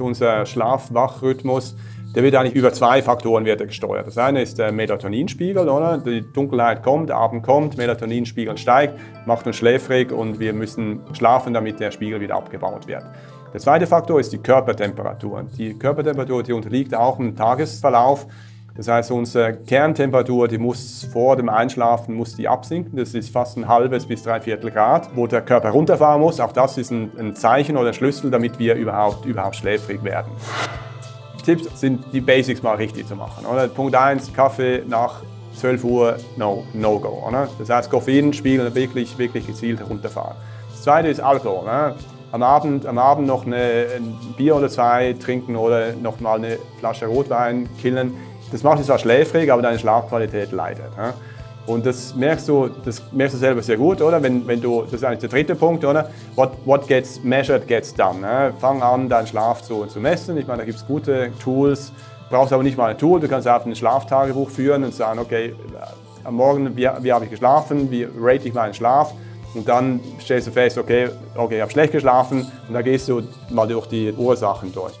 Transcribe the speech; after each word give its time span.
Unser 0.00 0.46
Schlaf-Wach-Rhythmus, 0.46 1.76
der 2.14 2.22
wird 2.22 2.34
eigentlich 2.34 2.54
über 2.54 2.72
zwei 2.72 3.02
Faktoren 3.02 3.44
wird 3.44 3.60
gesteuert. 3.66 4.06
Das 4.06 4.18
eine 4.18 4.42
ist 4.42 4.58
der 4.58 4.70
Melatoninspiegel, 4.72 5.68
oder? 5.68 5.98
Die 5.98 6.20
Dunkelheit 6.32 6.82
kommt, 6.82 7.10
Abend 7.10 7.42
kommt, 7.42 7.76
Melatoninspiegel 7.76 8.56
steigt, 8.56 8.98
macht 9.26 9.46
uns 9.46 9.56
schläfrig 9.56 10.12
und 10.12 10.38
wir 10.38 10.52
müssen 10.52 11.00
schlafen, 11.12 11.54
damit 11.54 11.80
der 11.80 11.90
Spiegel 11.90 12.20
wieder 12.20 12.36
abgebaut 12.36 12.86
wird. 12.86 13.04
Der 13.52 13.60
zweite 13.60 13.86
Faktor 13.86 14.18
ist 14.18 14.32
die 14.32 14.38
Körpertemperatur. 14.38 15.44
Die 15.56 15.74
Körpertemperatur, 15.74 16.42
die 16.42 16.52
unterliegt 16.52 16.94
auch 16.94 17.18
im 17.18 17.36
Tagesverlauf. 17.36 18.26
Das 18.76 18.88
heißt, 18.88 19.12
unsere 19.12 19.54
Kerntemperatur, 19.54 20.48
die 20.48 20.58
muss 20.58 21.06
vor 21.12 21.36
dem 21.36 21.48
Einschlafen 21.48 22.16
muss 22.16 22.34
die 22.34 22.48
absinken. 22.48 22.98
Das 22.98 23.14
ist 23.14 23.30
fast 23.30 23.56
ein 23.56 23.68
halbes 23.68 24.04
bis 24.04 24.24
dreiviertel 24.24 24.72
Grad, 24.72 25.10
wo 25.14 25.28
der 25.28 25.42
Körper 25.42 25.70
runterfahren 25.70 26.20
muss. 26.20 26.40
Auch 26.40 26.50
das 26.50 26.76
ist 26.76 26.90
ein, 26.90 27.12
ein 27.16 27.36
Zeichen 27.36 27.76
oder 27.76 27.92
Schlüssel, 27.92 28.32
damit 28.32 28.58
wir 28.58 28.74
überhaupt, 28.74 29.26
überhaupt 29.26 29.54
schläfrig 29.54 30.02
werden. 30.02 30.32
Tipps 31.44 31.80
sind 31.80 32.04
die 32.12 32.20
Basics 32.20 32.64
mal 32.64 32.74
richtig 32.74 33.06
zu 33.06 33.14
machen. 33.14 33.46
Oder? 33.46 33.68
Punkt 33.68 33.94
1, 33.94 34.32
Kaffee 34.32 34.82
nach 34.88 35.22
12 35.54 35.84
Uhr, 35.84 36.16
no, 36.36 36.64
no 36.72 36.98
go. 36.98 37.22
Oder? 37.28 37.48
Das 37.60 37.70
heißt, 37.70 37.90
Koffeinspiegel 37.90 38.74
wirklich, 38.74 39.16
wirklich 39.18 39.46
gezielt 39.46 39.78
herunterfahren. 39.78 40.34
Das 40.72 40.82
zweite 40.82 41.08
ist 41.08 41.20
Alkohol. 41.20 41.62
Oder? 41.62 41.94
Am 42.32 42.42
Abend, 42.42 42.86
am 42.86 42.98
Abend 42.98 43.28
noch 43.28 43.46
eine, 43.46 43.86
ein 43.96 44.18
Bier 44.36 44.56
oder 44.56 44.68
zwei 44.68 45.12
trinken 45.12 45.54
oder 45.54 45.92
noch 45.92 46.18
mal 46.18 46.38
eine 46.38 46.58
Flasche 46.80 47.06
Rotwein 47.06 47.68
killen 47.80 48.14
das 48.54 48.62
macht 48.62 48.78
dich 48.78 48.86
zwar 48.86 49.00
schläfrig, 49.00 49.50
aber 49.50 49.62
deine 49.62 49.80
Schlafqualität 49.80 50.52
leidet. 50.52 50.92
Und 51.66 51.84
das 51.84 52.14
merkst 52.14 52.48
du, 52.48 52.70
das 52.84 53.02
merkst 53.10 53.34
du 53.34 53.38
selber 53.40 53.60
sehr 53.62 53.76
gut, 53.76 54.00
oder? 54.00 54.22
Wenn, 54.22 54.46
wenn 54.46 54.60
du, 54.60 54.82
das 54.82 54.92
ist 54.92 55.04
eigentlich 55.04 55.18
der 55.18 55.30
dritte 55.30 55.56
Punkt, 55.56 55.84
oder? 55.84 56.08
What, 56.36 56.52
what 56.64 56.86
gets 56.86 57.20
measured 57.24 57.66
gets 57.66 57.92
done. 57.92 58.20
Ne? 58.20 58.54
Fang 58.60 58.80
an, 58.80 59.08
deinen 59.08 59.26
Schlaf 59.26 59.62
zu, 59.62 59.86
zu 59.86 59.98
messen. 59.98 60.36
Ich 60.36 60.46
meine, 60.46 60.60
da 60.60 60.64
gibt 60.66 60.78
es 60.78 60.86
gute 60.86 61.32
Tools. 61.42 61.90
Brauchst 62.30 62.52
aber 62.52 62.62
nicht 62.62 62.78
mal 62.78 62.90
ein 62.90 62.98
Tool. 62.98 63.18
Du 63.18 63.26
kannst 63.26 63.48
einfach 63.48 63.66
ein 63.66 63.74
Schlaftagebuch 63.74 64.50
führen 64.50 64.84
und 64.84 64.94
sagen, 64.94 65.18
okay, 65.18 65.46
äh, 65.46 65.54
am 66.22 66.36
Morgen, 66.36 66.76
wie, 66.76 66.88
wie 67.00 67.12
habe 67.12 67.24
ich 67.24 67.32
geschlafen? 67.32 67.90
Wie 67.90 68.06
rate 68.16 68.46
ich 68.46 68.54
meinen 68.54 68.72
Schlaf? 68.72 69.12
Und 69.54 69.68
dann 69.68 69.98
stellst 70.20 70.46
du 70.46 70.52
fest, 70.52 70.78
okay, 70.78 71.08
okay, 71.34 71.56
ich 71.56 71.60
habe 71.60 71.72
schlecht 71.72 71.92
geschlafen. 71.92 72.46
Und 72.68 72.74
dann 72.74 72.84
gehst 72.84 73.08
du 73.08 73.22
mal 73.50 73.66
durch 73.66 73.88
die 73.88 74.12
Ursachen 74.12 74.72
durch. 74.72 74.92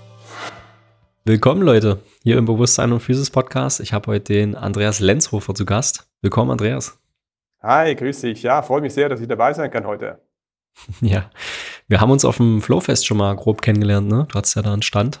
Willkommen, 1.24 1.62
Leute, 1.62 2.00
hier 2.24 2.38
im 2.38 2.46
Bewusstsein 2.46 2.90
und 2.90 3.00
Physis 3.00 3.28
Podcast. 3.28 3.80
Ich 3.80 3.92
habe 3.92 4.10
heute 4.10 4.32
den 4.32 4.54
Andreas 4.54 4.98
Lenzhofer 4.98 5.54
zu 5.54 5.66
Gast. 5.66 6.08
Willkommen, 6.22 6.50
Andreas. 6.50 6.98
Hi, 7.62 7.94
grüß 7.94 8.22
dich. 8.22 8.42
Ja, 8.42 8.62
freue 8.62 8.80
mich 8.80 8.94
sehr, 8.94 9.10
dass 9.10 9.20
ich 9.20 9.28
dabei 9.28 9.52
sein 9.52 9.70
kann 9.70 9.86
heute. 9.86 10.22
ja, 11.02 11.28
wir 11.86 12.00
haben 12.00 12.10
uns 12.10 12.24
auf 12.24 12.38
dem 12.38 12.62
Flowfest 12.62 13.06
schon 13.06 13.18
mal 13.18 13.36
grob 13.36 13.60
kennengelernt, 13.60 14.08
ne? 14.08 14.26
Du 14.30 14.38
hattest 14.38 14.56
ja 14.56 14.62
da 14.62 14.72
einen 14.72 14.80
Stand. 14.80 15.18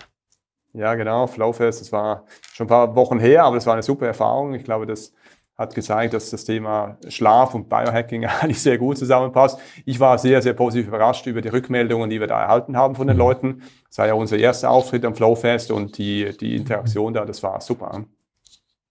Ja, 0.72 0.94
genau, 0.94 1.26
Flowfest, 1.26 1.82
das 1.82 1.92
war 1.92 2.24
schon 2.54 2.64
ein 2.64 2.70
paar 2.70 2.96
Wochen 2.96 3.18
her, 3.18 3.44
aber 3.44 3.56
das 3.56 3.66
war 3.66 3.74
eine 3.74 3.82
super 3.82 4.06
Erfahrung. 4.06 4.54
Ich 4.54 4.64
glaube, 4.64 4.86
das 4.86 5.12
hat 5.56 5.74
gezeigt, 5.74 6.14
dass 6.14 6.30
das 6.30 6.44
Thema 6.44 6.98
Schlaf 7.08 7.54
und 7.54 7.68
Biohacking 7.68 8.24
eigentlich 8.40 8.60
sehr 8.60 8.78
gut 8.78 8.98
zusammenpasst. 8.98 9.58
Ich 9.84 10.00
war 10.00 10.18
sehr, 10.18 10.42
sehr 10.42 10.54
positiv 10.54 10.88
überrascht 10.88 11.26
über 11.26 11.42
die 11.42 11.48
Rückmeldungen, 11.48 12.10
die 12.10 12.20
wir 12.20 12.26
da 12.26 12.42
erhalten 12.42 12.76
haben 12.76 12.94
von 12.96 13.06
den 13.06 13.16
mhm. 13.16 13.22
Leuten. 13.22 13.62
Das 13.88 13.98
war 13.98 14.06
ja 14.06 14.14
unser 14.14 14.36
erster 14.36 14.70
Auftritt 14.70 15.04
am 15.04 15.14
Flowfest 15.14 15.70
und 15.70 15.98
die, 15.98 16.36
die 16.38 16.56
Interaktion 16.56 17.14
da, 17.14 17.24
das 17.24 17.42
war 17.42 17.60
super. 17.60 18.04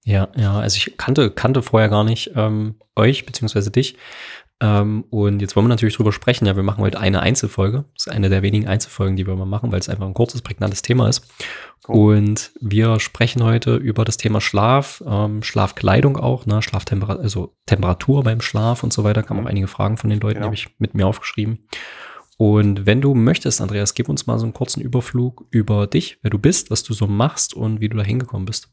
Ja, 0.06 0.28
ja, 0.36 0.60
also 0.60 0.76
ich 0.76 0.98
kannte, 0.98 1.32
kannte 1.32 1.62
vorher 1.62 1.90
gar 1.90 2.04
nicht 2.04 2.32
ähm, 2.36 2.76
euch 2.96 3.26
beziehungsweise 3.26 3.72
dich. 3.72 3.98
Ähm, 4.64 5.04
und 5.10 5.42
jetzt 5.42 5.58
wollen 5.58 5.66
wir 5.66 5.70
natürlich 5.70 5.98
drüber 5.98 6.14
sprechen. 6.14 6.46
Ja, 6.46 6.56
wir 6.56 6.64
machen 6.64 6.82
heute 6.82 6.98
eine 6.98 7.20
Einzelfolge. 7.20 7.84
Das 7.96 8.08
ist 8.08 8.14
eine 8.14 8.30
der 8.30 8.42
wenigen 8.44 8.66
Einzelfolgen, 8.66 9.18
die 9.18 9.28
wir 9.28 9.36
mal 9.36 9.46
machen, 9.46 9.74
weil 9.74 9.80
es 9.80 9.90
einfach 9.90 10.06
ein 10.06 10.14
kurzes, 10.14 10.42
prägnantes 10.42 10.82
Thema 10.82 11.10
ist. 11.10 11.28
Cool. 11.86 12.18
Und 12.18 12.54
wir 12.62 13.02
sprechen 13.02 13.44
heute 13.44 13.76
über 13.76 14.06
das 14.06 14.16
Thema 14.16 14.40
Schlaf, 14.40 15.04
ähm, 15.06 15.44
Schlafkleidung 15.44 16.16
auch, 16.16 16.46
ne? 16.46 16.62
Schlaftemperatur, 16.62 17.22
also 17.22 17.54
Temperatur 17.66 18.24
beim 18.24 18.40
Schlaf 18.40 18.84
und 18.84 18.94
so 18.94 19.04
weiter. 19.04 19.22
Kam 19.22 19.36
mhm. 19.36 19.44
auch 19.44 19.50
einige 19.50 19.68
Fragen 19.68 19.98
von 19.98 20.10
den 20.10 20.22
Leuten, 20.22 20.36
genau. 20.36 20.46
die 20.46 20.48
habe 20.48 20.56
ich 20.56 20.70
mit 20.80 20.94
mir 20.94 21.08
aufgeschrieben. 21.08 21.68
Und 22.38 22.86
wenn 22.86 23.02
du 23.02 23.16
möchtest, 23.16 23.60
Andreas, 23.60 23.96
gib 23.96 24.08
uns 24.08 24.28
mal 24.28 24.40
so 24.40 24.46
einen 24.46 24.54
kurzen 24.54 24.80
Überflug 24.80 25.46
über 25.50 25.88
dich, 25.88 26.20
wer 26.22 26.32
du 26.32 26.40
bist, 26.40 26.72
was 26.72 26.84
du 26.84 26.94
so 26.94 27.06
machst 27.06 27.54
und 27.54 27.82
wie 27.82 27.90
du 27.90 27.98
da 27.98 28.04
hingekommen 28.04 28.46
bist. 28.46 28.70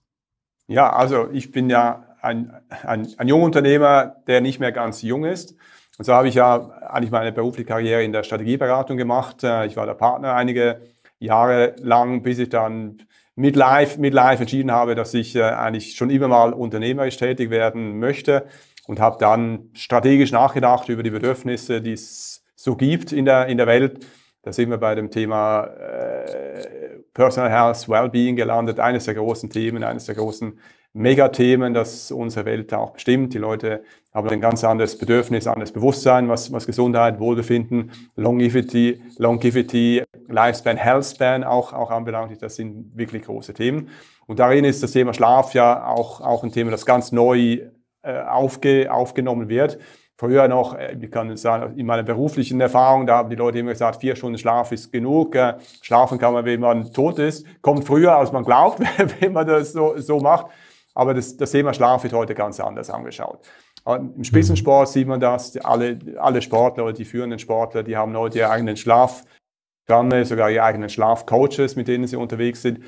Ja, 0.69 0.93
also 0.93 1.29
ich 1.33 1.51
bin 1.51 1.69
ja 1.69 2.07
ein, 2.23 2.53
ein, 2.85 3.09
ein 3.17 3.29
junger 3.29 3.45
Unternehmer, 3.45 4.15
der 4.29 4.41
nicht 4.41 4.61
mehr 4.61 4.71
ganz 4.71 5.03
jung 5.03 5.25
ist. 5.25 5.57
Und 6.01 6.05
so 6.05 6.15
habe 6.15 6.29
ich 6.29 6.35
ja 6.35 6.71
eigentlich 6.89 7.11
meine 7.11 7.31
berufliche 7.31 7.67
Karriere 7.67 8.03
in 8.03 8.13
der 8.13 8.23
Strategieberatung 8.23 8.97
gemacht. 8.97 9.45
Äh, 9.45 9.67
ich 9.67 9.77
war 9.77 9.85
der 9.85 9.93
Partner 9.93 10.35
einige 10.35 10.81
Jahre 11.19 11.75
lang, 11.77 12.23
bis 12.23 12.39
ich 12.39 12.49
dann 12.49 13.03
midlife, 13.35 14.01
midlife 14.01 14.41
entschieden 14.41 14.73
habe, 14.73 14.95
dass 14.95 15.13
ich 15.13 15.37
äh, 15.37 15.43
eigentlich 15.43 15.97
schon 15.97 16.09
immer 16.09 16.27
mal 16.27 16.55
unternehmerisch 16.55 17.19
tätig 17.19 17.51
werden 17.51 17.99
möchte 17.99 18.47
und 18.87 18.99
habe 18.99 19.19
dann 19.21 19.69
strategisch 19.75 20.33
nachgedacht 20.33 20.89
über 20.89 21.03
die 21.03 21.11
Bedürfnisse, 21.11 21.83
die 21.83 21.93
es 21.93 22.47
so 22.57 22.77
gibt 22.77 23.13
in 23.13 23.27
der, 23.27 23.49
in 23.49 23.59
der 23.59 23.67
Welt. 23.67 24.07
Da 24.41 24.55
sind 24.55 24.71
wir 24.71 24.79
bei 24.79 24.95
dem 24.95 25.11
Thema 25.11 25.65
äh, 25.65 26.67
Personal 27.13 27.51
Health, 27.51 27.91
Wellbeing 27.91 28.37
gelandet, 28.37 28.81
eines 28.81 29.05
der 29.05 29.17
großen 29.17 29.51
Themen, 29.51 29.85
eines 29.85 30.07
der 30.07 30.15
großen 30.15 30.59
Megathemen, 30.93 31.73
das 31.73 32.11
unsere 32.11 32.45
Welt 32.47 32.75
auch 32.75 32.91
bestimmt. 32.91 33.33
Die 33.33 33.39
Leute 33.39 33.85
haben 34.13 34.29
ein 34.29 34.41
ganz 34.41 34.65
anderes 34.65 34.99
Bedürfnis, 34.99 35.47
anderes 35.47 35.73
Bewusstsein, 35.73 36.29
was, 36.29 36.53
was 36.53 36.67
Gesundheit, 36.67 37.21
Wohlbefinden, 37.21 37.93
Longevity, 38.17 39.01
Longevity, 39.19 40.03
Lifespan, 40.29 40.77
Healthspan 40.77 41.45
auch, 41.45 41.73
auch 41.73 41.91
anbelangt. 41.91 42.43
Das 42.43 42.57
sind 42.57 42.97
wirklich 42.97 43.23
große 43.23 43.55
Themen. 43.55 43.89
Und 44.27 44.41
darin 44.41 44.65
ist 44.65 44.83
das 44.83 44.93
Thema 44.93 45.15
Schlaf 45.15 45.55
ja 45.55 45.87
auch, 45.87 46.21
auch 46.21 46.43
ein 46.43 46.51
Thema, 46.51 46.73
das 46.73 46.87
ganz 46.87 47.13
neu 47.13 47.61
äh, 48.03 48.23
aufge, 48.23 48.93
aufgenommen 48.93 49.49
wird. 49.49 49.79
Früher 50.17 50.49
noch, 50.49 50.75
äh, 50.75 50.97
ich 51.01 51.11
kann 51.11 51.37
sagen, 51.37 51.79
in 51.79 51.87
meiner 51.87 52.03
beruflichen 52.03 52.61
Erfahrung, 52.61 53.07
da 53.07 53.19
haben 53.19 53.31
die 53.31 53.37
Leute 53.37 53.61
immer 53.61 53.73
gesagt, 53.73 54.01
vier 54.01 54.17
Stunden 54.17 54.39
Schlaf 54.39 54.73
ist 54.73 54.93
genug. 54.93 55.37
Äh, 55.37 55.55
schlafen 55.83 56.19
kann 56.19 56.33
man, 56.33 56.45
wenn 56.45 56.61
man 56.61 56.93
tot 56.93 57.19
ist. 57.21 57.47
Kommt 57.63 57.87
früher, 57.87 58.17
als 58.17 58.33
man 58.33 58.45
glaubt, 58.45 58.81
wenn 59.21 59.33
man 59.33 59.47
das 59.47 59.73
so, 59.73 59.97
so 59.99 60.19
macht. 60.19 60.47
Aber 60.95 61.15
das, 61.15 61.37
das 61.37 61.51
Thema 61.53 61.73
Schlaf 61.73 62.03
wird 62.03 62.13
heute 62.13 62.35
ganz 62.35 62.61
anders 62.61 62.91
angeschaut. 62.91 63.41
Im 63.87 64.25
Spitzensport 64.25 64.89
sieht 64.89 65.09
man 65.09 65.21
das, 65.21 65.57
alle, 65.59 65.99
alle 66.19 66.43
Sportler 66.43 66.85
oder 66.85 66.93
die 66.93 67.05
führenden 67.05 67.39
Sportler, 67.39 67.83
die 67.83 67.97
haben 67.97 68.17
heute 68.17 68.39
ihre 68.39 68.51
eigenen 68.51 68.77
Schlafprogramme, 68.77 70.25
sogar 70.25 70.51
ihre 70.51 70.65
eigenen 70.65 70.91
Schlafcoaches, 70.91 71.77
mit 71.77 71.89
denen 71.89 72.07
sie 72.07 72.17
unterwegs 72.17 72.63
sind. 72.63 72.81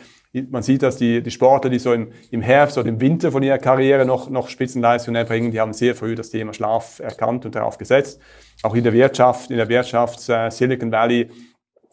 Man 0.51 0.63
sieht, 0.63 0.83
dass 0.83 0.97
die, 0.97 1.23
die 1.23 1.31
Sportler, 1.31 1.71
die 1.71 1.79
so 1.79 1.93
im, 1.93 2.13
im 2.31 2.43
Herbst 2.43 2.77
oder 2.79 2.89
im 2.89 3.01
Winter 3.01 3.33
von 3.33 3.43
ihrer 3.43 3.59
Karriere 3.59 4.05
noch, 4.05 4.29
noch 4.29 4.49
Spitzenleistungen 4.49 5.17
erbringen, 5.17 5.51
die 5.51 5.61
haben 5.61 5.73
sehr 5.73 5.95
früh 5.95 6.15
das 6.15 6.31
Thema 6.31 6.53
Schlaf 6.53 7.01
erkannt 7.01 7.45
und 7.47 7.55
darauf 7.55 7.79
gesetzt. 7.79 8.21
Auch 8.63 8.75
in 8.75 8.85
der 8.85 8.93
Wirtschaft, 8.93 9.51
in 9.51 9.57
der 9.57 9.69
Wirtschaft 9.69 10.29
äh, 10.29 10.51
Silicon 10.51 10.93
Valley 10.93 11.31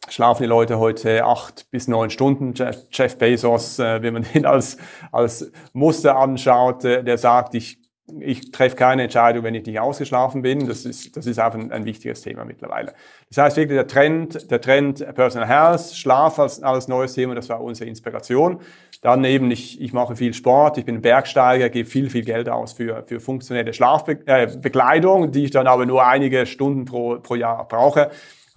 schlafen 0.07 0.43
die 0.43 0.49
Leute 0.49 0.79
heute 0.79 1.25
acht 1.25 1.69
bis 1.71 1.87
neun 1.87 2.09
Stunden. 2.09 2.53
Jeff 2.91 3.17
Bezos, 3.17 3.79
äh, 3.79 4.01
wenn 4.01 4.13
man 4.13 4.25
ihn 4.33 4.45
als, 4.45 4.77
als 5.11 5.51
Muster 5.73 6.17
anschaut, 6.17 6.85
äh, 6.85 7.03
der 7.03 7.17
sagt, 7.17 7.55
ich, 7.55 7.77
ich 8.19 8.51
treffe 8.51 8.75
keine 8.75 9.03
Entscheidung, 9.03 9.43
wenn 9.43 9.53
ich 9.53 9.65
nicht 9.65 9.79
ausgeschlafen 9.79 10.41
bin. 10.41 10.67
Das 10.67 10.85
ist, 10.85 11.15
das 11.15 11.27
ist 11.27 11.37
einfach 11.39 11.59
ein, 11.59 11.71
ein 11.71 11.85
wichtiges 11.85 12.21
Thema 12.21 12.43
mittlerweile. 12.45 12.93
Das 13.29 13.37
heißt 13.37 13.57
wirklich 13.57 13.77
der 13.77 13.87
Trend, 13.87 14.49
der 14.49 14.61
Trend 14.61 15.05
Personal 15.13 15.47
Health, 15.47 15.95
Schlaf 15.95 16.39
als, 16.39 16.63
als 16.63 16.87
neues 16.87 17.13
Thema, 17.13 17.35
das 17.35 17.49
war 17.49 17.61
unsere 17.61 17.87
Inspiration. 17.87 18.61
Dann 19.01 19.23
eben, 19.23 19.49
ich, 19.51 19.79
ich 19.79 19.93
mache 19.93 20.15
viel 20.15 20.33
Sport, 20.33 20.77
ich 20.77 20.85
bin 20.85 21.01
Bergsteiger, 21.01 21.69
gebe 21.69 21.87
viel, 21.87 22.09
viel 22.09 22.25
Geld 22.25 22.49
aus 22.49 22.73
für, 22.73 23.03
für 23.05 23.19
funktionelle 23.19 23.73
Schlafbekleidung, 23.73 25.25
äh, 25.25 25.29
die 25.29 25.45
ich 25.45 25.51
dann 25.51 25.67
aber 25.67 25.85
nur 25.85 26.05
einige 26.05 26.45
Stunden 26.45 26.85
pro, 26.85 27.19
pro 27.19 27.35
Jahr 27.35 27.67
brauche 27.67 28.09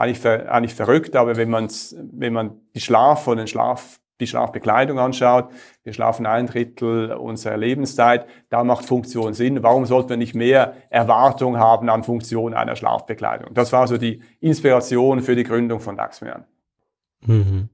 eigentlich, 0.03 0.27
eigentlich 0.27 0.75
verrückt, 0.75 1.15
aber 1.15 1.37
wenn, 1.37 1.49
man's, 1.49 1.97
wenn 2.13 2.33
man 2.33 2.61
die 2.75 2.81
Schlaf 2.81 3.29
und 3.29 3.37
den 3.37 3.47
Schlaf, 3.47 4.01
die 4.21 4.27
Schlafbekleidung 4.27 4.99
anschaut, 4.99 5.49
wir 5.85 5.93
schlafen 5.93 6.27
ein 6.27 6.47
Drittel 6.47 7.13
unserer 7.13 7.57
Lebenszeit, 7.57 8.27
da 8.51 8.65
macht 8.65 8.85
Funktion 8.85 9.33
Sinn. 9.33 9.63
Warum 9.63 9.87
sollten 9.87 10.11
wir 10.11 10.17
nicht 10.17 10.35
mehr 10.35 10.75
Erwartung 10.91 11.59
haben 11.59 11.89
an 11.89 12.03
Funktion 12.03 12.53
einer 12.53 12.77
Schlafbekleidung? 12.77 13.55
Das 13.55 13.73
war 13.73 13.87
so 13.87 13.97
die 13.97 14.21
Inspiration 14.41 15.21
für 15.21 15.37
die 15.37 15.45
Gründung 15.45 15.81
von 15.81 15.97
Daxmian. 15.97 16.45
Mhm. 17.27 17.69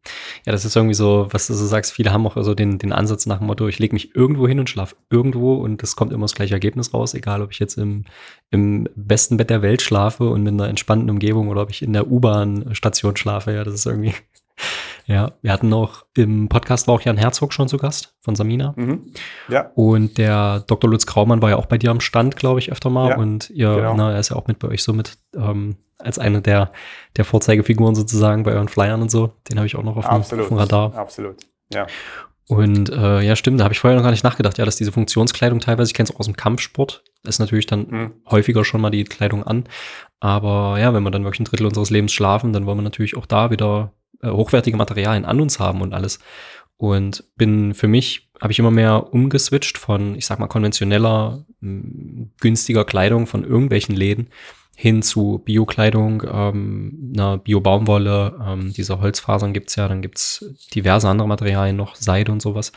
Ja, 0.44 0.52
das 0.52 0.64
ist 0.64 0.76
irgendwie 0.76 0.94
so, 0.94 1.26
was 1.30 1.46
du 1.46 1.54
so 1.54 1.66
sagst, 1.66 1.92
viele 1.92 2.12
haben 2.12 2.26
auch 2.26 2.36
so 2.42 2.54
den, 2.54 2.78
den 2.78 2.92
Ansatz 2.92 3.24
nach 3.26 3.38
dem 3.38 3.46
Motto, 3.46 3.66
ich 3.66 3.78
lege 3.78 3.94
mich 3.94 4.14
irgendwo 4.14 4.46
hin 4.46 4.60
und 4.60 4.68
schlafe 4.68 4.96
irgendwo 5.10 5.54
und 5.54 5.82
es 5.82 5.96
kommt 5.96 6.12
immer 6.12 6.24
das 6.24 6.34
gleiche 6.34 6.54
Ergebnis 6.54 6.92
raus, 6.92 7.14
egal 7.14 7.40
ob 7.40 7.52
ich 7.52 7.58
jetzt 7.58 7.78
im, 7.78 8.04
im 8.50 8.88
besten 8.94 9.38
Bett 9.38 9.50
der 9.50 9.62
Welt 9.62 9.80
schlafe 9.80 10.28
und 10.28 10.46
in 10.46 10.60
einer 10.60 10.68
entspannten 10.68 11.08
Umgebung 11.08 11.48
oder 11.48 11.62
ob 11.62 11.70
ich 11.70 11.82
in 11.82 11.94
der 11.94 12.10
U-Bahn-Station 12.10 13.16
schlafe. 13.16 13.52
Ja, 13.52 13.64
das 13.64 13.74
ist 13.74 13.86
irgendwie, 13.86 14.14
Ja, 15.08 15.32
wir 15.40 15.52
hatten 15.52 15.70
noch 15.70 16.04
im 16.14 16.50
Podcast 16.50 16.86
war 16.86 16.94
auch 16.94 17.00
Jan 17.00 17.16
Herzog 17.16 17.54
schon 17.54 17.66
zu 17.66 17.78
Gast 17.78 18.14
von 18.20 18.36
Samina. 18.36 18.74
Mhm. 18.76 19.06
Ja. 19.48 19.70
Und 19.74 20.18
der 20.18 20.60
Dr. 20.66 20.90
Lutz 20.90 21.06
Kraumann 21.06 21.40
war 21.40 21.48
ja 21.48 21.56
auch 21.56 21.64
bei 21.64 21.78
dir 21.78 21.90
am 21.90 22.00
Stand, 22.00 22.36
glaube 22.36 22.60
ich, 22.60 22.70
öfter 22.70 22.90
mal. 22.90 23.10
Ja, 23.10 23.16
und 23.16 23.48
ihr, 23.48 23.74
genau. 23.74 23.94
na, 23.96 24.12
er 24.12 24.20
ist 24.20 24.28
ja 24.28 24.36
auch 24.36 24.46
mit 24.48 24.58
bei 24.58 24.68
euch 24.68 24.82
so 24.82 24.92
mit 24.92 25.16
ähm, 25.34 25.76
als 25.98 26.18
eine 26.18 26.42
der, 26.42 26.72
der 27.16 27.24
Vorzeigefiguren 27.24 27.94
sozusagen 27.94 28.42
bei 28.42 28.52
euren 28.52 28.68
Flyern 28.68 29.00
und 29.00 29.10
so. 29.10 29.32
Den 29.48 29.56
habe 29.56 29.66
ich 29.66 29.76
auch 29.76 29.82
noch 29.82 29.96
auf 29.96 30.06
dem, 30.06 30.40
auf 30.40 30.48
dem 30.48 30.58
Radar. 30.58 30.94
Absolut. 30.94 31.36
Ja. 31.72 31.86
Und 32.46 32.90
äh, 32.90 33.22
ja, 33.22 33.34
stimmt, 33.34 33.60
da 33.60 33.64
habe 33.64 33.72
ich 33.72 33.80
vorher 33.80 33.96
noch 33.96 34.04
gar 34.04 34.10
nicht 34.10 34.24
nachgedacht, 34.24 34.58
ja, 34.58 34.66
dass 34.66 34.76
diese 34.76 34.92
Funktionskleidung 34.92 35.60
teilweise, 35.60 35.88
ich 35.88 35.94
kenne 35.94 36.08
es 36.08 36.14
auch 36.14 36.20
aus 36.20 36.26
dem 36.26 36.36
Kampfsport, 36.36 37.02
ist 37.24 37.38
natürlich 37.38 37.66
dann 37.66 37.86
mhm. 37.88 38.14
häufiger 38.30 38.62
schon 38.62 38.82
mal 38.82 38.90
die 38.90 39.04
Kleidung 39.04 39.42
an. 39.42 39.64
Aber 40.20 40.78
ja, 40.78 40.92
wenn 40.92 41.02
wir 41.02 41.10
dann 41.10 41.24
wirklich 41.24 41.40
ein 41.40 41.44
Drittel 41.44 41.66
unseres 41.66 41.88
Lebens 41.88 42.12
schlafen, 42.12 42.52
dann 42.52 42.66
wollen 42.66 42.78
wir 42.78 42.82
natürlich 42.82 43.16
auch 43.16 43.26
da 43.26 43.50
wieder 43.50 43.92
äh, 44.22 44.30
hochwertige 44.30 44.76
Materialien 44.76 45.24
an 45.24 45.40
uns 45.40 45.58
haben 45.58 45.80
und 45.80 45.94
alles. 45.94 46.18
Und 46.76 47.24
bin 47.36 47.74
für 47.74 47.88
mich, 47.88 48.30
habe 48.40 48.52
ich 48.52 48.58
immer 48.58 48.70
mehr 48.70 49.12
umgeswitcht 49.12 49.78
von, 49.78 50.14
ich 50.14 50.26
sag 50.26 50.38
mal, 50.38 50.46
konventioneller, 50.46 51.44
günstiger 52.40 52.84
Kleidung 52.84 53.26
von 53.26 53.42
irgendwelchen 53.42 53.96
Läden 53.96 54.28
hin 54.76 55.02
zu 55.02 55.42
Biokleidung, 55.44 56.22
ähm, 56.32 57.12
einer 57.12 57.38
Bio-Baumwolle, 57.38 58.38
ähm, 58.46 58.72
diese 58.72 59.00
Holzfasern 59.00 59.52
gibt's 59.52 59.74
ja, 59.74 59.88
dann 59.88 60.02
gibt's 60.02 60.54
diverse 60.72 61.08
andere 61.08 61.26
Materialien 61.26 61.74
noch, 61.74 61.96
Seide 61.96 62.30
und 62.30 62.40
sowas. 62.40 62.70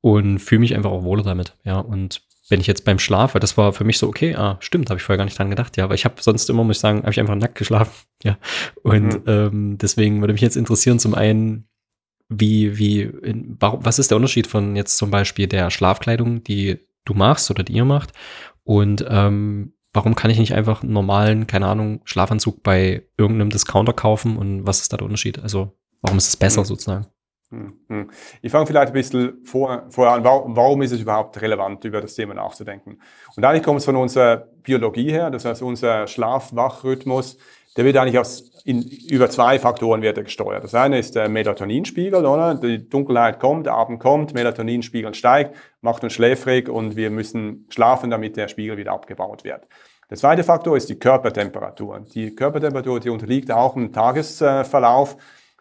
Und 0.00 0.38
fühle 0.38 0.60
mich 0.60 0.74
einfach 0.74 0.90
auch 0.90 1.04
wohler 1.04 1.24
damit, 1.24 1.54
ja. 1.64 1.80
Und 1.80 2.22
wenn 2.48 2.60
ich 2.60 2.66
jetzt 2.66 2.84
beim 2.84 2.98
Schlaf, 2.98 3.34
weil 3.34 3.40
das 3.40 3.56
war 3.56 3.72
für 3.72 3.84
mich 3.84 3.98
so, 3.98 4.08
okay, 4.08 4.34
ah, 4.34 4.56
stimmt, 4.60 4.90
habe 4.90 4.98
ich 4.98 5.04
vorher 5.04 5.18
gar 5.18 5.24
nicht 5.24 5.38
dran 5.38 5.50
gedacht, 5.50 5.76
ja, 5.76 5.84
aber 5.84 5.94
ich 5.94 6.04
habe 6.04 6.22
sonst 6.22 6.48
immer, 6.48 6.64
muss 6.64 6.76
ich 6.76 6.80
sagen, 6.80 7.00
habe 7.00 7.10
ich 7.10 7.20
einfach 7.20 7.34
nackt 7.34 7.56
geschlafen, 7.56 7.92
ja. 8.22 8.38
Und 8.82 9.14
mhm. 9.14 9.22
ähm, 9.26 9.78
deswegen 9.78 10.20
würde 10.20 10.32
mich 10.32 10.42
jetzt 10.42 10.56
interessieren, 10.56 10.98
zum 10.98 11.14
einen, 11.14 11.68
wie, 12.28 12.78
wie, 12.78 13.02
in, 13.02 13.56
warum, 13.58 13.84
was 13.84 13.98
ist 13.98 14.10
der 14.10 14.16
Unterschied 14.16 14.46
von 14.46 14.76
jetzt 14.76 14.96
zum 14.98 15.10
Beispiel 15.10 15.46
der 15.46 15.70
Schlafkleidung, 15.70 16.42
die 16.44 16.78
du 17.04 17.14
machst 17.14 17.50
oder 17.50 17.62
die 17.62 17.72
ihr 17.72 17.86
macht? 17.86 18.12
Und 18.64 19.04
ähm, 19.08 19.72
warum 19.94 20.14
kann 20.14 20.30
ich 20.30 20.38
nicht 20.38 20.54
einfach 20.54 20.82
einen 20.82 20.92
normalen, 20.92 21.46
keine 21.46 21.66
Ahnung, 21.66 22.00
Schlafanzug 22.04 22.62
bei 22.62 23.04
irgendeinem 23.16 23.50
Discounter 23.50 23.94
kaufen 23.94 24.36
und 24.36 24.66
was 24.66 24.80
ist 24.80 24.92
da 24.92 24.98
der 24.98 25.06
Unterschied? 25.06 25.38
Also, 25.38 25.72
warum 26.02 26.18
ist 26.18 26.28
es 26.28 26.36
besser 26.36 26.60
mhm. 26.60 26.66
sozusagen? 26.66 27.06
Hm, 27.50 27.72
hm. 27.88 28.10
Ich 28.42 28.52
fange 28.52 28.66
vielleicht 28.66 28.88
ein 28.88 28.92
bisschen 28.92 29.42
vor, 29.44 29.84
vorher 29.88 30.14
an, 30.14 30.24
warum, 30.24 30.54
warum 30.54 30.82
ist 30.82 30.92
es 30.92 31.00
überhaupt 31.00 31.40
relevant, 31.40 31.82
über 31.84 32.02
das 32.02 32.14
Thema 32.14 32.34
nachzudenken? 32.34 33.00
Und 33.36 33.44
eigentlich 33.44 33.62
kommt 33.62 33.78
es 33.78 33.86
von 33.86 33.96
unserer 33.96 34.48
Biologie 34.62 35.10
her, 35.10 35.30
das 35.30 35.46
heißt 35.46 35.62
unser 35.62 36.06
Schlaf-Wach-Rhythmus, 36.06 37.38
der 37.78 37.84
wird 37.84 37.96
eigentlich 37.96 38.18
aus, 38.18 38.50
in, 38.64 38.82
über 38.82 39.30
zwei 39.30 39.58
Faktoren 39.58 40.02
wird 40.02 40.18
er 40.18 40.24
gesteuert. 40.24 40.64
Das 40.64 40.74
eine 40.74 40.98
ist 40.98 41.14
der 41.14 41.28
Melatoninspiegel, 41.28 42.26
oder? 42.26 42.54
Die 42.56 42.86
Dunkelheit 42.86 43.40
kommt, 43.40 43.66
Abend 43.68 44.00
kommt, 44.00 44.34
Melatoninspiegel 44.34 45.14
steigt, 45.14 45.56
macht 45.80 46.02
uns 46.04 46.12
schläfrig 46.12 46.68
und 46.68 46.96
wir 46.96 47.10
müssen 47.10 47.66
schlafen, 47.70 48.10
damit 48.10 48.36
der 48.36 48.48
Spiegel 48.48 48.76
wieder 48.76 48.92
abgebaut 48.92 49.44
wird. 49.44 49.68
Der 50.10 50.16
zweite 50.16 50.42
Faktor 50.42 50.76
ist 50.76 50.88
die 50.88 50.98
Körpertemperatur. 50.98 52.00
Die 52.14 52.34
Körpertemperatur, 52.34 52.98
die 52.98 53.10
unterliegt 53.10 53.52
auch 53.52 53.76
im 53.76 53.92
Tagesverlauf. 53.92 55.16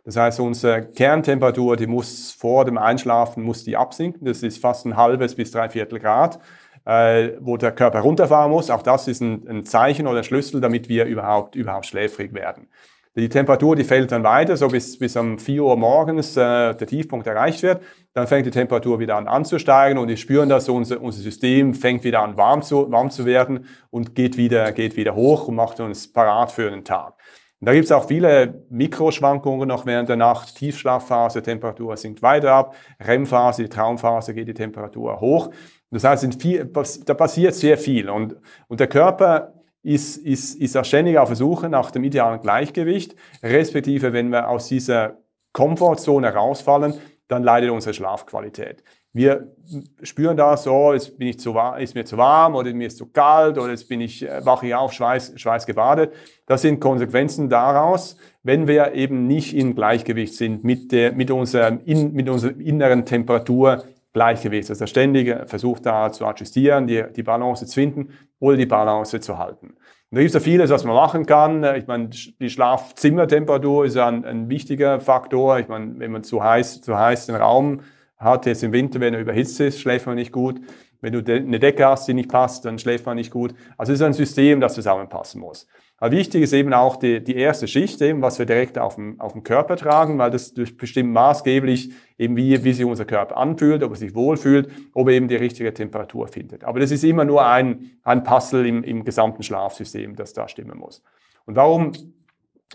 Das 0.08 0.16
heißt, 0.16 0.40
unsere 0.40 0.84
Kerntemperatur, 0.84 1.76
die 1.76 1.86
muss 1.86 2.32
vor 2.32 2.64
dem 2.64 2.78
Einschlafen, 2.78 3.44
muss 3.44 3.66
die 3.66 3.76
absinken. 3.76 4.26
Das 4.26 4.42
ist 4.42 4.58
fast 4.58 4.86
ein 4.86 4.96
halbes 4.96 5.36
bis 5.36 5.52
dreiviertel 5.52 6.00
Grad, 6.00 6.40
äh, 6.86 7.32
wo 7.42 7.58
der 7.58 7.74
Körper 7.74 8.00
runterfahren 8.00 8.50
muss. 8.50 8.70
Auch 8.70 8.84
das 8.84 9.10
ist 9.10 9.20
ein, 9.20 9.46
ein, 9.50 9.66
Zeichen 9.66 10.08
oder 10.08 10.20
ein 10.20 10.24
Schlüssel, 10.24 10.62
damit 10.62 10.88
wir 10.88 11.04
überhaupt, 11.04 11.56
überhaupt 11.56 11.88
schläfrig 11.88 12.34
werden. 12.34 12.70
Die 13.18 13.28
Temperatur, 13.28 13.76
die 13.76 13.84
fällt 13.84 14.14
dann 14.14 14.24
weiter, 14.24 14.56
so 14.56 14.70
bis, 14.70 14.98
bis 14.98 15.18
um 15.18 15.40
4 15.40 15.62
Uhr 15.62 15.76
morgens 15.76 16.38
äh, 16.38 16.74
der 16.74 16.88
Tiefpunkt 16.88 17.28
erreicht 17.28 17.62
wird. 17.62 17.82
Dann 18.14 18.28
fängt 18.28 18.46
die 18.46 18.52
Temperatur 18.52 19.00
wieder 19.00 19.18
an 19.18 19.28
anzusteigen 19.28 19.98
und 19.98 20.08
wir 20.08 20.16
spüren, 20.16 20.48
dass 20.48 20.70
unser, 20.70 21.02
unser 21.02 21.22
System 21.22 21.74
fängt 21.74 22.06
wieder 22.06 22.22
an 22.22 22.38
warm 22.38 22.62
zu, 22.62 22.90
warm 22.90 23.10
zu 23.10 23.26
werden 23.26 23.66
und 23.90 24.16
geht 24.16 24.38
wieder, 24.38 24.72
geht 24.72 24.96
wieder 24.96 25.16
hoch 25.16 25.50
und 25.50 25.56
macht 25.56 25.82
uns 25.82 26.10
parat 26.14 26.54
für 26.54 26.70
den 26.70 26.86
Tag. 26.86 27.16
Und 27.60 27.66
da 27.66 27.74
gibt 27.74 27.86
es 27.86 27.92
auch 27.92 28.08
viele 28.08 28.66
Mikroschwankungen 28.70 29.68
noch 29.68 29.86
während 29.88 30.10
der 30.10 30.16
Nacht. 30.16 30.56
Tiefschlafphase, 30.56 31.42
Temperatur 31.42 31.98
sinkt 31.98 32.22
weiter 32.22 32.54
ab. 32.54 32.76
REM-Phase, 33.00 33.64
die 33.64 33.70
Traumphase, 33.70 34.36
geht 34.36 34.48
die 34.48 34.54
Temperatur 34.54 35.20
hoch. 35.20 35.50
Das 35.90 36.04
heißt, 36.04 36.40
viel, 36.40 36.66
da 37.06 37.14
passiert 37.16 37.56
sehr 37.56 37.78
viel. 37.78 38.10
Und, 38.10 38.36
und 38.68 38.80
der 38.80 38.88
Körper 38.88 39.54
ist, 39.82 40.18
ist, 40.18 40.56
ist 40.56 40.78
auch 40.78 40.86
ständig 40.86 41.18
auf 41.18 41.30
der 41.30 41.38
Suche 41.38 41.70
nach 41.70 41.90
dem 41.90 42.04
idealen 42.04 42.42
Gleichgewicht. 42.42 43.16
Respektive, 43.42 44.14
wenn 44.14 44.30
wir 44.30 44.50
aus 44.50 44.68
dieser 44.68 45.18
Komfortzone 45.54 46.32
rausfallen, 46.34 46.94
dann 47.28 47.44
leidet 47.44 47.72
unsere 47.72 47.94
Schlafqualität. 47.94 48.84
Wir 49.18 49.48
spüren 50.04 50.38
da 50.38 50.56
so, 50.56 50.94
jetzt 50.94 51.18
bin 51.18 51.30
ich 51.30 51.40
zu, 51.40 51.58
ist 51.80 51.96
mir 51.96 52.06
zu 52.06 52.18
warm 52.18 52.54
oder 52.54 52.72
mir 52.72 52.86
ist 52.86 53.00
zu 53.00 53.08
kalt 53.08 53.58
oder 53.58 53.72
jetzt 53.72 53.90
bin 53.90 54.00
ich, 54.00 54.24
äh, 54.24 54.46
wache 54.46 54.68
ich 54.68 54.76
auf, 54.76 54.94
Schweiß, 54.94 55.34
Schweiß 55.38 55.66
gebadet. 55.66 56.14
Das 56.46 56.62
sind 56.62 56.80
Konsequenzen 56.80 57.50
daraus, 57.50 58.16
wenn 58.44 58.68
wir 58.68 58.94
eben 58.94 59.26
nicht 59.26 59.56
in 59.56 59.74
Gleichgewicht 59.74 60.36
sind 60.36 60.64
mit, 60.64 60.92
der, 60.92 61.14
mit, 61.14 61.32
unserem, 61.32 61.80
in, 61.84 62.14
mit 62.14 62.30
unserer 62.30 62.60
inneren 62.60 63.06
Temperatur 63.06 63.86
Gleichgewicht. 64.14 64.70
Also 64.70 64.86
ständige 64.86 65.46
Versuch 65.48 65.80
da 65.80 66.12
zu 66.12 66.24
adjustieren, 66.24 66.86
die, 66.86 67.04
die 67.16 67.24
Balance 67.24 67.66
zu 67.66 67.74
finden 67.74 68.10
oder 68.40 68.56
die 68.56 68.68
Balance 68.68 69.20
zu 69.20 69.40
halten. 69.40 69.70
Und 69.70 70.16
da 70.16 70.20
gibt 70.20 70.30
es 70.30 70.34
ja 70.36 70.40
vieles, 70.40 70.70
was 70.70 70.84
man 70.84 70.96
machen 70.96 71.26
kann. 71.26 71.64
Ich 71.76 71.88
meine, 71.88 72.10
die 72.40 72.50
Schlafzimmertemperatur 72.52 73.86
ist 73.86 73.98
ein, 73.98 74.26
ein 74.26 74.48
wichtiger 74.48 75.00
Faktor. 75.00 75.58
Ich 75.58 75.68
meine, 75.68 75.98
wenn 75.98 76.12
man 76.12 76.24
zu 76.24 76.44
heiß, 76.44 76.82
zu 76.82 76.96
heiß 76.96 77.26
den 77.26 77.36
Raum 77.36 77.82
hat 78.18 78.46
jetzt 78.46 78.64
im 78.64 78.72
Winter, 78.72 79.00
wenn 79.00 79.14
er 79.14 79.20
überhitzt 79.20 79.60
ist, 79.60 79.80
schläft 79.80 80.06
man 80.06 80.16
nicht 80.16 80.32
gut. 80.32 80.60
Wenn 81.02 81.14
du 81.14 81.20
eine 81.32 81.60
Decke 81.60 81.86
hast, 81.86 82.08
die 82.08 82.14
nicht 82.14 82.30
passt, 82.30 82.66
dann 82.66 82.80
schläft 82.80 83.06
man 83.06 83.18
nicht 83.18 83.32
gut. 83.32 83.54
Also 83.78 83.94
es 83.94 84.00
ist 84.00 84.06
ein 84.06 84.14
System, 84.14 84.60
das 84.60 84.74
zusammenpassen 84.74 85.40
muss. 85.40 85.68
Aber 86.00 86.12
wichtig 86.12 86.44
ist 86.44 86.54
eben 86.54 86.74
auch 86.74 86.98
die, 86.98 87.24
die 87.24 87.36
erste 87.36 87.68
Schicht, 87.68 88.02
eben, 88.02 88.22
was 88.22 88.38
wir 88.38 88.46
direkt 88.46 88.78
auf 88.78 88.96
dem, 88.96 89.20
auf 89.20 89.34
dem 89.34 89.44
Körper 89.44 89.76
tragen, 89.78 90.18
weil 90.20 90.30
das 90.30 90.54
bestimmt 90.54 91.12
maßgeblich 91.12 91.92
eben 92.20 92.36
wie, 92.36 92.64
wie 92.64 92.74
sich 92.74 92.86
unser 92.86 93.06
Körper 93.06 93.38
anfühlt, 93.38 93.84
ob 93.84 93.92
er 93.92 93.96
sich 93.96 94.14
wohlfühlt, 94.14 94.70
ob 94.94 95.08
er 95.08 95.16
eben 95.16 95.28
die 95.28 95.36
richtige 95.36 95.74
Temperatur 95.74 96.28
findet. 96.28 96.64
Aber 96.64 96.80
das 96.80 96.92
ist 96.92 97.04
immer 97.04 97.26
nur 97.26 97.46
ein, 97.46 98.00
ein 98.04 98.24
Puzzle 98.24 98.68
im, 98.68 98.84
im 98.84 99.06
gesamten 99.06 99.42
Schlafsystem, 99.42 100.16
das 100.16 100.34
da 100.34 100.48
stimmen 100.48 100.78
muss. 100.78 101.04
Und 101.46 101.56
warum, 101.56 101.92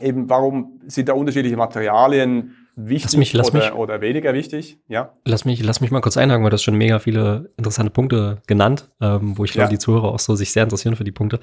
eben, 0.01 0.29
warum 0.29 0.81
sind 0.87 1.09
da 1.09 1.13
unterschiedliche 1.13 1.57
Materialien 1.57 2.57
wichtig 2.77 3.05
lass 3.05 3.17
mich, 3.17 3.33
lass 3.33 3.51
oder, 3.51 3.59
mich, 3.59 3.73
oder, 3.75 4.01
weniger 4.01 4.35
wichtig? 4.35 4.79
Ja. 4.89 5.13
Lass 5.25 5.45
mich, 5.45 5.63
lass 5.63 5.81
mich 5.81 5.91
mal 5.91 6.01
kurz 6.01 6.17
einhaken, 6.17 6.43
weil 6.43 6.51
du 6.51 6.55
hast 6.55 6.63
schon 6.63 6.77
mega 6.77 6.99
viele 6.99 7.51
interessante 7.57 7.91
Punkte 7.91 8.43
genannt, 8.47 8.91
ähm, 9.01 9.37
wo 9.37 9.45
ich 9.45 9.53
glaube, 9.53 9.67
ja. 9.67 9.71
die 9.71 9.79
Zuhörer 9.79 10.09
auch 10.13 10.19
so 10.19 10.35
sich 10.35 10.53
sehr 10.53 10.65
interessieren 10.65 10.97
für 10.97 11.05
die 11.05 11.13
Punkte. 11.13 11.41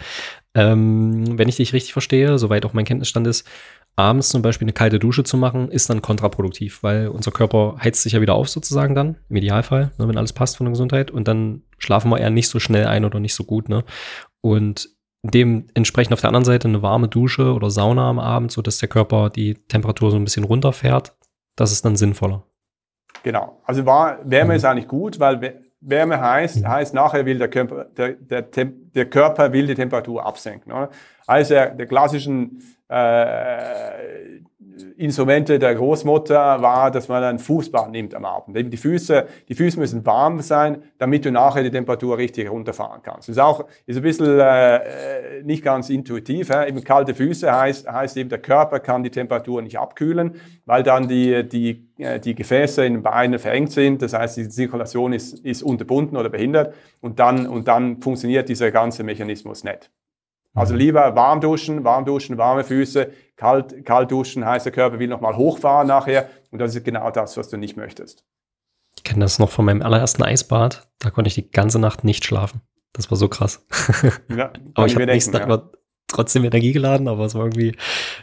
Ähm, 0.54 1.38
wenn 1.38 1.50
ich 1.50 1.58
dich 1.58 1.74
richtig 1.74 1.94
verstehe, 1.94 2.38
soweit 2.38 2.66
auch 2.66 2.74
mein 2.74 2.86
Kenntnisstand 2.86 3.28
ist, 3.28 3.48
abends 3.96 4.30
zum 4.30 4.42
Beispiel 4.42 4.66
eine 4.66 4.74
kalte 4.74 4.98
Dusche 4.98 5.24
zu 5.24 5.38
machen, 5.38 5.70
ist 5.70 5.90
dann 5.90 6.02
kontraproduktiv, 6.02 6.84
weil 6.84 7.10
unser 7.10 7.32
Körper 7.32 7.76
heizt 7.84 8.02
sich 8.02 8.14
ja 8.14 8.22
wieder 8.22 8.34
auf 8.34 8.50
sozusagen 8.50 8.96
dann, 8.96 9.18
im 9.30 9.36
Idealfall, 9.36 9.92
ne, 9.98 10.08
wenn 10.08 10.18
alles 10.18 10.34
passt 10.34 10.58
von 10.58 10.66
der 10.66 10.72
Gesundheit 10.72 11.12
und 11.12 11.28
dann 11.28 11.64
schlafen 11.78 12.10
wir 12.10 12.20
eher 12.20 12.30
nicht 12.30 12.48
so 12.48 12.60
schnell 12.60 12.88
ein 12.88 13.06
oder 13.06 13.20
nicht 13.20 13.36
so 13.36 13.44
gut. 13.44 13.68
Ne? 13.70 13.84
Und 14.42 14.90
dementsprechend 15.24 16.14
auf 16.14 16.22
der 16.22 16.30
anderen 16.30 16.46
Seite 16.46 16.68
eine 16.68 16.82
warme 16.82 17.10
Dusche 17.10 17.54
oder 17.54 17.70
Sauna 17.70 18.10
am 18.10 18.20
Abend, 18.20 18.52
sodass 18.52 18.78
der 18.78 18.90
Körper 18.90 19.30
die 19.30 19.56
Temperatur 19.68 20.12
so 20.12 20.18
ein 20.18 20.24
bisschen 20.24 20.46
runterfährt, 20.46 21.14
das 21.60 21.72
ist 21.72 21.84
dann 21.84 21.96
sinnvoller. 21.96 22.44
Genau. 23.24 23.62
Also 23.66 23.86
Wärme 23.86 24.46
mhm. 24.46 24.52
ist 24.52 24.66
eigentlich 24.66 24.88
gut, 24.88 25.20
weil 25.20 25.62
Wärme 25.82 26.22
heißt, 26.22 26.62
mhm. 26.62 26.68
heißt 26.68 26.94
nachher 26.94 27.26
will 27.26 27.38
der 27.38 27.50
Körper, 27.50 27.86
der, 27.86 28.14
der, 28.14 28.66
der 28.66 29.06
Körper 29.10 29.52
will 29.52 29.68
die 29.68 29.76
Temperatur 29.76 30.26
absenken. 30.26 30.72
Oder? 30.72 30.90
Also 31.28 31.54
der, 31.54 31.72
der 31.72 31.86
klassischen 31.86 32.62
äh, 32.88 34.40
Instrumente 34.98 35.60
der 35.60 35.76
Großmutter 35.76 36.62
war, 36.62 36.92
dass 36.92 37.08
man 37.08 37.24
ein 37.24 37.40
Fußbad 37.40 37.92
nimmt 37.92 38.16
am 38.16 38.26
Abend. 38.26 38.56
Die 38.74 38.78
Füße, 38.78 39.26
die 39.48 39.56
Füße 39.56 39.80
müssen 39.80 40.06
warm 40.06 40.42
sein, 40.42 40.84
damit 40.98 41.26
du 41.26 41.32
nachher 41.32 41.64
die 41.64 41.72
Temperatur 41.72 42.18
richtig 42.18 42.50
runterfahren 42.50 43.02
kannst. 43.02 43.30
Das 43.30 43.36
ist 43.36 43.42
auch 43.42 43.66
ist 43.86 43.98
ein 43.98 44.04
bisschen 44.04 44.40
äh, 44.40 45.42
nicht 45.44 45.64
ganz 45.64 45.90
intuitiv. 45.90 46.50
Äh? 46.50 46.70
Eben 46.70 46.84
kalte 46.84 47.14
Füße 47.14 47.52
heißt, 47.52 47.90
heißt 47.90 48.18
eben, 48.18 48.30
der 48.30 48.40
Körper 48.40 48.80
kann 48.80 49.04
die 49.04 49.12
Temperatur 49.12 49.62
nicht 49.62 49.78
abkühlen, 49.78 50.36
weil 50.66 50.84
dann 50.84 51.08
die, 51.08 51.48
die, 51.48 51.88
äh, 51.98 52.20
die 52.20 52.36
Gefäße 52.36 52.86
in 52.86 52.94
den 52.94 53.04
Beinen 53.04 53.40
verengt 53.40 53.72
sind. 53.72 54.02
Das 54.02 54.14
heißt, 54.14 54.38
die 54.38 54.50
Zirkulation 54.50 55.14
ist, 55.14 55.40
ist 55.40 55.64
unterbunden 55.64 56.18
oder 56.18 56.30
behindert 56.30 56.74
und 57.02 57.20
dann, 57.20 57.48
und 57.48 57.68
dann 57.68 58.02
funktioniert 58.02 58.50
dieser 58.50 58.72
ganze 58.72 59.04
Mechanismus 59.04 59.64
nicht. 59.64 59.90
Also 60.54 60.74
mhm. 60.74 60.80
lieber 60.80 61.16
warm 61.16 61.42
duschen, 61.42 61.84
warm 61.84 62.06
duschen, 62.06 62.38
warme 62.38 62.64
Füße, 62.64 63.12
kalt, 63.36 63.86
kalt 63.86 64.12
duschen, 64.12 64.46
heißt 64.46 64.66
der 64.66 64.74
Körper 64.74 65.00
will 65.00 65.08
nochmal 65.08 65.36
hochfahren 65.36 65.88
nachher 65.88 66.30
und 66.52 66.60
das 66.60 66.76
ist 66.76 66.84
genau 66.84 67.12
das, 67.12 67.38
was 67.38 67.50
du 67.50 67.58
nicht 67.58 67.78
möchtest. 67.78 68.26
Ich 68.98 69.04
kenne 69.04 69.22
das 69.22 69.40
noch 69.40 69.50
von 69.50 69.66
meinem 69.66 69.82
allerersten 69.82 70.24
Eisbad, 70.24 70.90
da 71.00 71.10
konnte 71.10 71.28
ich 71.28 71.36
die 71.36 71.50
ganze 71.50 71.80
Nacht 71.80 72.04
nicht 72.04 72.26
schlafen. 72.26 72.62
Das 72.94 73.10
war 73.12 73.18
so 73.18 73.28
krass. 73.28 73.66
Ja, 74.36 74.52
Aber 74.74 74.88
ich 74.88 74.96
habe 74.96 75.06
nächsten 75.06 75.32
Tag 75.32 75.48
ja. 75.48 75.62
trotzdem 76.08 76.44
Energie 76.44 76.74
geladen, 76.74 77.08
aber 77.08 77.26
es 77.26 77.36
war 77.36 77.46
irgendwie, 77.46 77.76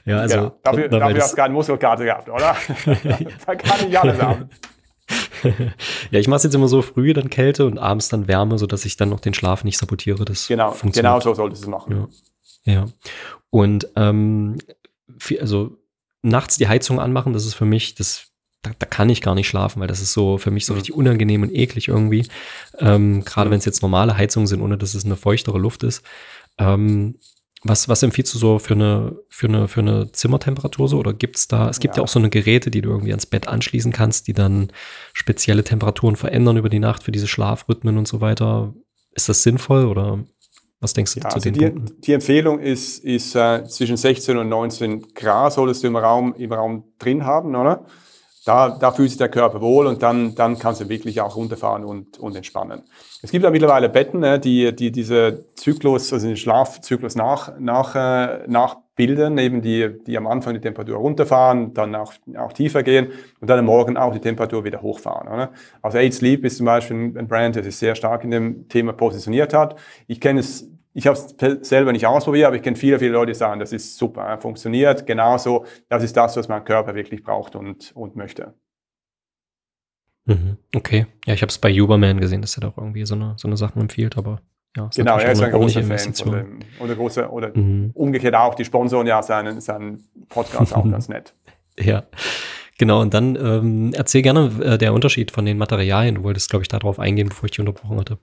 ja, 0.04 0.18
also. 0.18 0.37
Ja, 0.37 0.52
dafür, 0.64 0.88
dafür 0.88 1.23
hast 1.23 1.33
du 1.33 1.37
keine 1.37 1.54
Muskelkarte 1.54 2.04
gehabt, 2.04 2.28
oder? 2.28 2.56
da 3.47 3.54
kann 3.54 3.88
ich 3.88 3.99
alles 3.99 4.21
haben. 4.21 4.50
ja, 6.10 6.20
ich 6.20 6.28
mache 6.28 6.38
es 6.38 6.42
jetzt 6.44 6.54
immer 6.54 6.68
so 6.68 6.82
früh 6.82 7.12
dann 7.12 7.30
Kälte 7.30 7.66
und 7.66 7.78
abends 7.78 8.08
dann 8.08 8.28
Wärme, 8.28 8.58
sodass 8.58 8.84
ich 8.84 8.96
dann 8.96 9.08
noch 9.08 9.20
den 9.20 9.34
Schlaf 9.34 9.64
nicht 9.64 9.78
sabotiere. 9.78 10.24
Das 10.24 10.48
genau, 10.48 10.74
genau 10.92 11.20
so 11.20 11.34
solltest 11.34 11.62
du 11.62 11.66
es 11.66 11.70
machen. 11.70 12.08
Ja. 12.64 12.72
ja. 12.72 12.84
Und 13.50 13.88
ähm, 13.96 14.58
also 15.40 15.76
nachts 16.22 16.56
die 16.56 16.68
Heizung 16.68 17.00
anmachen, 17.00 17.32
das 17.32 17.46
ist 17.46 17.54
für 17.54 17.64
mich, 17.64 17.94
das, 17.94 18.28
da, 18.62 18.72
da, 18.78 18.86
kann 18.86 19.08
ich 19.08 19.22
gar 19.22 19.34
nicht 19.34 19.48
schlafen, 19.48 19.80
weil 19.80 19.88
das 19.88 20.00
ist 20.00 20.12
so 20.12 20.38
für 20.38 20.50
mich 20.50 20.66
so 20.66 20.72
mhm. 20.72 20.78
richtig 20.78 20.94
unangenehm 20.94 21.42
und 21.42 21.54
eklig 21.54 21.88
irgendwie. 21.88 22.26
Ähm, 22.78 23.24
Gerade 23.24 23.48
mhm. 23.48 23.52
wenn 23.52 23.58
es 23.58 23.64
jetzt 23.64 23.82
normale 23.82 24.16
Heizungen 24.16 24.46
sind, 24.46 24.60
ohne 24.60 24.76
dass 24.76 24.94
es 24.94 25.04
eine 25.04 25.16
feuchtere 25.16 25.58
Luft 25.58 25.82
ist. 25.82 26.02
Ähm, 26.58 27.18
was, 27.62 27.88
was 27.88 28.02
empfiehlst 28.02 28.34
du 28.34 28.38
so 28.38 28.58
für 28.58 28.75
eine, 28.75 29.16
für 29.28 29.48
eine, 29.48 29.68
für 29.68 29.80
eine 29.80 30.12
Zimmertemperatur 30.12 30.88
so? 30.88 30.98
Oder 30.98 31.12
gibt 31.12 31.36
es 31.36 31.48
da, 31.48 31.68
es 31.68 31.80
gibt 31.80 31.96
ja. 31.96 32.00
ja. 32.00 32.04
auch 32.04 32.08
so 32.08 32.18
eine 32.18 32.30
Geräte, 32.30 32.70
die 32.70 32.82
du 32.82 32.90
irgendwie 32.90 33.12
ans 33.12 33.26
Bett 33.26 33.48
anschließen 33.48 33.92
kannst, 33.92 34.28
die 34.28 34.34
dann 34.34 34.72
spezielle 35.12 35.64
Temperaturen 35.64 36.16
verändern 36.16 36.56
über 36.56 36.68
die 36.68 36.78
Nacht 36.78 37.02
für 37.02 37.12
diese 37.12 37.26
Schlafrhythmen 37.26 37.98
und 37.98 38.06
so 38.06 38.20
weiter. 38.20 38.75
Ist 39.14 39.28
das 39.28 39.42
sinnvoll 39.42 39.86
oder 39.86 40.20
was 40.80 40.92
denkst 40.92 41.14
du 41.14 41.20
ja, 41.20 41.30
zu 41.30 41.36
also 41.36 41.50
den 41.50 41.54
die, 41.54 41.70
Punkten? 41.70 42.00
Die 42.02 42.12
Empfehlung 42.12 42.60
ist, 42.60 43.02
ist 43.02 43.34
äh, 43.34 43.64
zwischen 43.64 43.96
16 43.96 44.36
und 44.36 44.48
19 44.48 45.14
Grad 45.14 45.54
solltest 45.54 45.82
du 45.82 45.86
im 45.86 45.96
Raum, 45.96 46.34
im 46.34 46.52
Raum 46.52 46.84
drin 46.98 47.25
haben, 47.25 47.56
oder? 47.56 47.86
Da, 48.46 48.70
da 48.70 48.92
fühlt 48.92 49.08
sich 49.08 49.18
der 49.18 49.28
Körper 49.28 49.60
wohl 49.60 49.88
und 49.88 50.04
dann, 50.04 50.36
dann 50.36 50.56
kannst 50.56 50.80
du 50.80 50.88
wirklich 50.88 51.20
auch 51.20 51.34
runterfahren 51.34 51.84
und, 51.84 52.16
und 52.20 52.36
entspannen. 52.36 52.82
Es 53.20 53.32
gibt 53.32 53.42
ja 53.42 53.50
mittlerweile 53.50 53.88
Betten, 53.88 54.20
ne, 54.20 54.38
die, 54.38 54.74
die 54.74 54.92
diese 54.92 55.46
Zyklus, 55.56 56.12
also 56.12 56.28
den 56.28 56.36
Schlafzyklus 56.36 57.16
nach, 57.16 57.58
nach, 57.58 57.96
äh, 57.96 58.46
nachbilden, 58.46 59.36
eben 59.38 59.62
die, 59.62 59.98
die 60.06 60.16
am 60.16 60.28
Anfang 60.28 60.54
die 60.54 60.60
Temperatur 60.60 60.98
runterfahren, 60.98 61.74
dann 61.74 61.96
auch, 61.96 62.12
auch 62.38 62.52
tiefer 62.52 62.84
gehen 62.84 63.08
und 63.40 63.50
dann 63.50 63.58
am 63.58 63.64
Morgen 63.64 63.96
auch 63.96 64.12
die 64.12 64.20
Temperatur 64.20 64.62
wieder 64.62 64.80
hochfahren. 64.80 65.26
Oder? 65.26 65.50
Also 65.82 65.98
Aid 65.98 66.14
Sleep 66.14 66.44
ist 66.44 66.58
zum 66.58 66.66
Beispiel 66.66 67.18
ein 67.18 67.26
Brand, 67.26 67.56
der 67.56 67.64
sich 67.64 67.76
sehr 67.76 67.96
stark 67.96 68.22
in 68.22 68.30
dem 68.30 68.68
Thema 68.68 68.92
positioniert 68.92 69.54
hat. 69.54 69.74
Ich 70.06 70.20
kenne 70.20 70.38
es 70.38 70.70
ich 70.96 71.06
habe 71.06 71.18
es 71.18 71.68
selber 71.68 71.92
nicht 71.92 72.06
ausprobiert, 72.06 72.46
aber 72.46 72.56
ich 72.56 72.62
kenne 72.62 72.74
viele, 72.74 72.98
viele 72.98 73.10
Leute, 73.10 73.32
die 73.32 73.38
sagen, 73.38 73.60
das 73.60 73.70
ist 73.70 73.98
super, 73.98 74.38
funktioniert 74.40 75.06
genauso. 75.06 75.66
Das 75.90 76.02
ist 76.02 76.16
das, 76.16 76.38
was 76.38 76.48
mein 76.48 76.64
Körper 76.64 76.94
wirklich 76.94 77.22
braucht 77.22 77.54
und, 77.54 77.94
und 77.94 78.16
möchte. 78.16 78.54
Mhm, 80.24 80.56
okay. 80.74 81.06
Ja, 81.26 81.34
ich 81.34 81.42
habe 81.42 81.50
es 81.50 81.58
bei 81.58 81.70
Uberman 81.70 82.18
gesehen, 82.18 82.40
dass 82.40 82.56
er 82.56 82.62
doch 82.62 82.78
irgendwie 82.78 83.04
so 83.04 83.14
eine, 83.14 83.34
so 83.36 83.46
eine 83.46 83.58
Sachen 83.58 83.82
empfiehlt, 83.82 84.16
aber 84.16 84.40
ja. 84.74 84.88
Genau, 84.96 85.18
er 85.18 85.32
ist 85.32 85.42
ein 85.42 85.52
großer 85.52 85.82
Fan 85.82 86.14
von 86.14 86.32
dem, 86.32 86.58
oder 86.80 86.94
große, 86.94 87.28
oder 87.28 87.54
mhm. 87.54 87.90
umgekehrt 87.92 88.34
auch, 88.34 88.54
die 88.54 88.64
sponsoren 88.64 89.06
ja 89.06 89.22
seinen, 89.22 89.60
seinen 89.60 90.02
Podcast 90.30 90.74
auch 90.74 90.84
ganz 90.90 91.10
nett. 91.10 91.34
Ja. 91.78 92.04
Genau, 92.78 93.02
und 93.02 93.12
dann 93.12 93.36
ähm, 93.36 93.92
erzähl 93.94 94.22
gerne 94.22 94.50
äh, 94.62 94.78
der 94.78 94.94
Unterschied 94.94 95.30
von 95.30 95.44
den 95.44 95.58
Materialien. 95.58 96.14
Du 96.14 96.22
wolltest, 96.22 96.48
glaube 96.48 96.62
ich, 96.62 96.68
darauf 96.68 96.98
eingehen, 96.98 97.28
bevor 97.28 97.44
ich 97.44 97.50
dich 97.50 97.60
unterbrochen 97.60 98.00
hatte. 98.00 98.18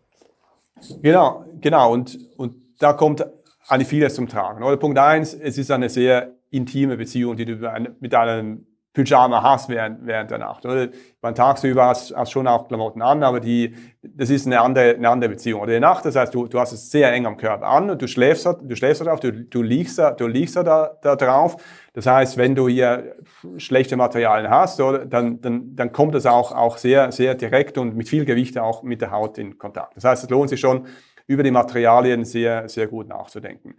Genau, 1.01 1.45
genau. 1.61 1.91
Und, 1.91 2.19
und 2.37 2.62
da 2.83 2.93
kommt 2.93 3.25
eigentlich 3.67 3.87
vieles 3.87 4.15
zum 4.15 4.27
Tragen. 4.27 4.63
Oder 4.63 4.77
Punkt 4.77 4.99
eins, 4.99 5.33
es 5.33 5.57
ist 5.57 5.71
eine 5.71 5.89
sehr 5.89 6.33
intime 6.51 6.97
Beziehung, 6.97 7.37
die 7.37 7.45
du 7.45 7.55
mit 7.99 8.13
deinem 8.13 8.67
Pyjama 8.93 9.41
hast 9.41 9.69
während, 9.69 10.05
während 10.05 10.29
der 10.29 10.37
Nacht. 10.37 10.65
Oder? 10.65 10.89
Meine, 11.21 11.33
tagsüber 11.33 11.85
hast, 11.85 12.15
hast 12.15 12.31
schon 12.31 12.45
auch 12.45 12.67
Klamotten 12.67 13.01
an, 13.01 13.23
aber 13.23 13.39
die, 13.39 13.73
das 14.03 14.29
ist 14.29 14.45
eine 14.45 14.61
andere, 14.61 14.93
eine 14.95 15.09
andere 15.09 15.31
Beziehung. 15.31 15.61
Oder 15.61 15.73
die 15.73 15.79
Nacht, 15.79 16.05
das 16.05 16.15
heißt, 16.15 16.33
du, 16.35 16.47
du 16.47 16.59
hast 16.59 16.73
es 16.73 16.91
sehr 16.91 17.11
eng 17.11 17.25
am 17.25 17.37
Körper 17.37 17.65
an 17.65 17.89
und 17.89 18.01
du 18.01 18.07
schläfst, 18.07 18.45
du 18.45 18.75
schläfst 18.75 19.01
darauf, 19.01 19.19
du, 19.19 19.31
du 19.31 19.61
liegst, 19.63 19.99
du 20.17 20.27
liegst 20.27 20.55
da, 20.57 20.95
da 21.01 21.15
drauf. 21.15 21.55
Das 21.93 22.05
heißt, 22.05 22.37
wenn 22.37 22.53
du 22.53 22.67
hier 22.67 23.15
schlechte 23.57 23.97
Materialien 23.97 24.51
hast, 24.51 24.79
oder, 24.79 25.05
dann, 25.05 25.41
dann, 25.41 25.75
dann 25.75 25.91
kommt 25.91 26.13
es 26.13 26.27
auch, 26.27 26.51
auch 26.51 26.77
sehr, 26.77 27.11
sehr 27.11 27.33
direkt 27.33 27.79
und 27.79 27.95
mit 27.95 28.07
viel 28.07 28.25
Gewicht 28.25 28.59
auch 28.59 28.83
mit 28.83 29.01
der 29.01 29.09
Haut 29.09 29.39
in 29.39 29.57
Kontakt. 29.57 29.95
Das 29.95 30.03
heißt, 30.03 30.25
es 30.25 30.29
lohnt 30.29 30.49
sich 30.49 30.59
schon, 30.59 30.85
über 31.27 31.43
die 31.43 31.51
Materialien 31.51 32.25
sehr, 32.25 32.67
sehr 32.69 32.87
gut 32.87 33.07
nachzudenken. 33.07 33.75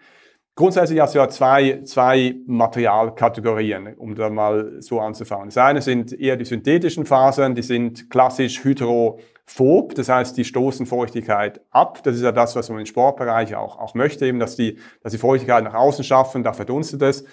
Grundsätzlich 0.56 1.00
hast 1.00 1.14
du 1.14 1.18
ja 1.18 1.28
zwei, 1.28 1.82
zwei 1.82 2.36
Materialkategorien, 2.46 3.94
um 3.96 4.14
da 4.14 4.30
mal 4.30 4.80
so 4.80 5.00
anzufangen. 5.00 5.46
Das 5.46 5.58
eine 5.58 5.82
sind 5.82 6.12
eher 6.12 6.36
die 6.36 6.44
synthetischen 6.44 7.06
Fasern, 7.06 7.56
die 7.56 7.62
sind 7.62 8.08
klassisch 8.08 8.62
hydrophob, 8.62 9.96
das 9.96 10.08
heißt, 10.08 10.36
die 10.36 10.44
stoßen 10.44 10.86
Feuchtigkeit 10.86 11.60
ab. 11.70 12.04
Das 12.04 12.14
ist 12.14 12.22
ja 12.22 12.30
das, 12.30 12.54
was 12.54 12.68
man 12.68 12.78
im 12.78 12.86
Sportbereich 12.86 13.56
auch, 13.56 13.80
auch 13.80 13.94
möchte, 13.94 14.26
eben, 14.26 14.38
dass 14.38 14.54
die, 14.54 14.78
dass 15.02 15.10
die 15.10 15.18
Feuchtigkeit 15.18 15.64
nach 15.64 15.74
außen 15.74 16.04
schaffen, 16.04 16.44
da 16.44 16.52
verdunstet 16.52 17.02
es. 17.02 17.24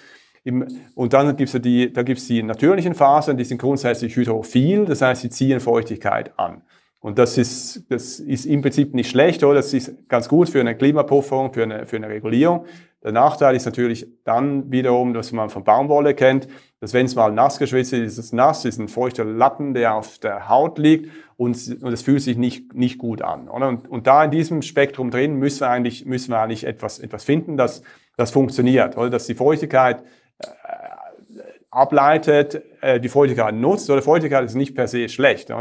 Und 0.96 1.12
dann 1.12 1.36
gibt 1.36 1.54
es 1.54 1.62
die, 1.62 1.92
da 1.92 2.02
gibt's 2.02 2.26
die 2.26 2.42
natürlichen 2.42 2.94
Fasern, 2.94 3.36
die 3.36 3.44
sind 3.44 3.58
grundsätzlich 3.58 4.16
hydrophil, 4.16 4.84
das 4.84 5.00
heißt, 5.00 5.22
sie 5.22 5.30
ziehen 5.30 5.60
Feuchtigkeit 5.60 6.36
an. 6.36 6.62
Und 7.02 7.18
das 7.18 7.36
ist, 7.36 7.84
das 7.90 8.20
ist 8.20 8.46
im 8.46 8.62
Prinzip 8.62 8.94
nicht 8.94 9.10
schlecht, 9.10 9.42
oder? 9.42 9.56
Das 9.56 9.74
ist 9.74 10.08
ganz 10.08 10.28
gut 10.28 10.48
für 10.48 10.60
eine 10.60 10.76
Klimapufferung, 10.76 11.52
für 11.52 11.64
eine, 11.64 11.84
für 11.84 11.96
eine 11.96 12.08
Regulierung. 12.08 12.64
Der 13.02 13.10
Nachteil 13.10 13.56
ist 13.56 13.64
natürlich 13.64 14.06
dann 14.22 14.70
wiederum, 14.70 15.12
dass 15.12 15.32
man 15.32 15.50
von 15.50 15.64
Baumwolle 15.64 16.14
kennt, 16.14 16.46
dass 16.78 16.94
wenn 16.94 17.06
es 17.06 17.16
mal 17.16 17.32
nass 17.32 17.58
geschwitzt 17.58 17.92
ist, 17.92 18.00
ist 18.00 18.18
es 18.18 18.32
nass, 18.32 18.64
ist 18.64 18.78
ein 18.78 18.86
feuchter 18.86 19.24
Lappen, 19.24 19.74
der 19.74 19.96
auf 19.96 20.18
der 20.18 20.48
Haut 20.48 20.78
liegt 20.78 21.10
und, 21.36 21.56
und 21.82 21.92
es 21.92 22.02
fühlt 22.02 22.22
sich 22.22 22.36
nicht, 22.36 22.72
nicht 22.72 22.98
gut 22.98 23.20
an. 23.20 23.48
Oder? 23.48 23.66
Und, 23.66 23.88
und 23.88 24.06
da 24.06 24.24
in 24.24 24.30
diesem 24.30 24.62
Spektrum 24.62 25.10
drin 25.10 25.34
müssen 25.34 25.62
wir 25.62 25.70
eigentlich, 25.70 26.06
müssen 26.06 26.30
wir 26.30 26.38
eigentlich 26.38 26.64
etwas, 26.64 27.00
etwas 27.00 27.24
finden, 27.24 27.56
das, 27.56 27.82
das 28.16 28.30
funktioniert, 28.30 28.96
oder? 28.96 29.10
Dass 29.10 29.26
die 29.26 29.34
Feuchtigkeit 29.34 30.04
äh, 30.38 30.46
ableitet, 31.72 32.62
äh, 32.82 33.00
die 33.00 33.08
Feuchtigkeit 33.08 33.54
nutzt. 33.54 33.90
Oder 33.90 34.02
Feuchtigkeit 34.02 34.44
ist 34.44 34.54
nicht 34.54 34.76
per 34.76 34.86
se 34.86 35.08
schlecht. 35.08 35.52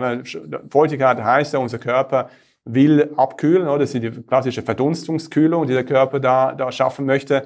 Feuchtigkeit 0.70 1.24
heißt 1.24 1.54
ja, 1.54 1.60
unser 1.60 1.80
Körper 1.80 2.30
will 2.66 3.12
abkühlen. 3.18 3.68
Oder? 3.68 3.80
Das 3.80 3.96
ist 3.96 4.04
die 4.04 4.12
klassische 4.22 4.62
Verdunstungskühlung, 4.62 5.66
die 5.66 5.74
der 5.74 5.86
Körper 5.86 6.20
da, 6.20 6.54
da 6.54 6.72
schaffen 6.72 7.06
möchte. 7.06 7.44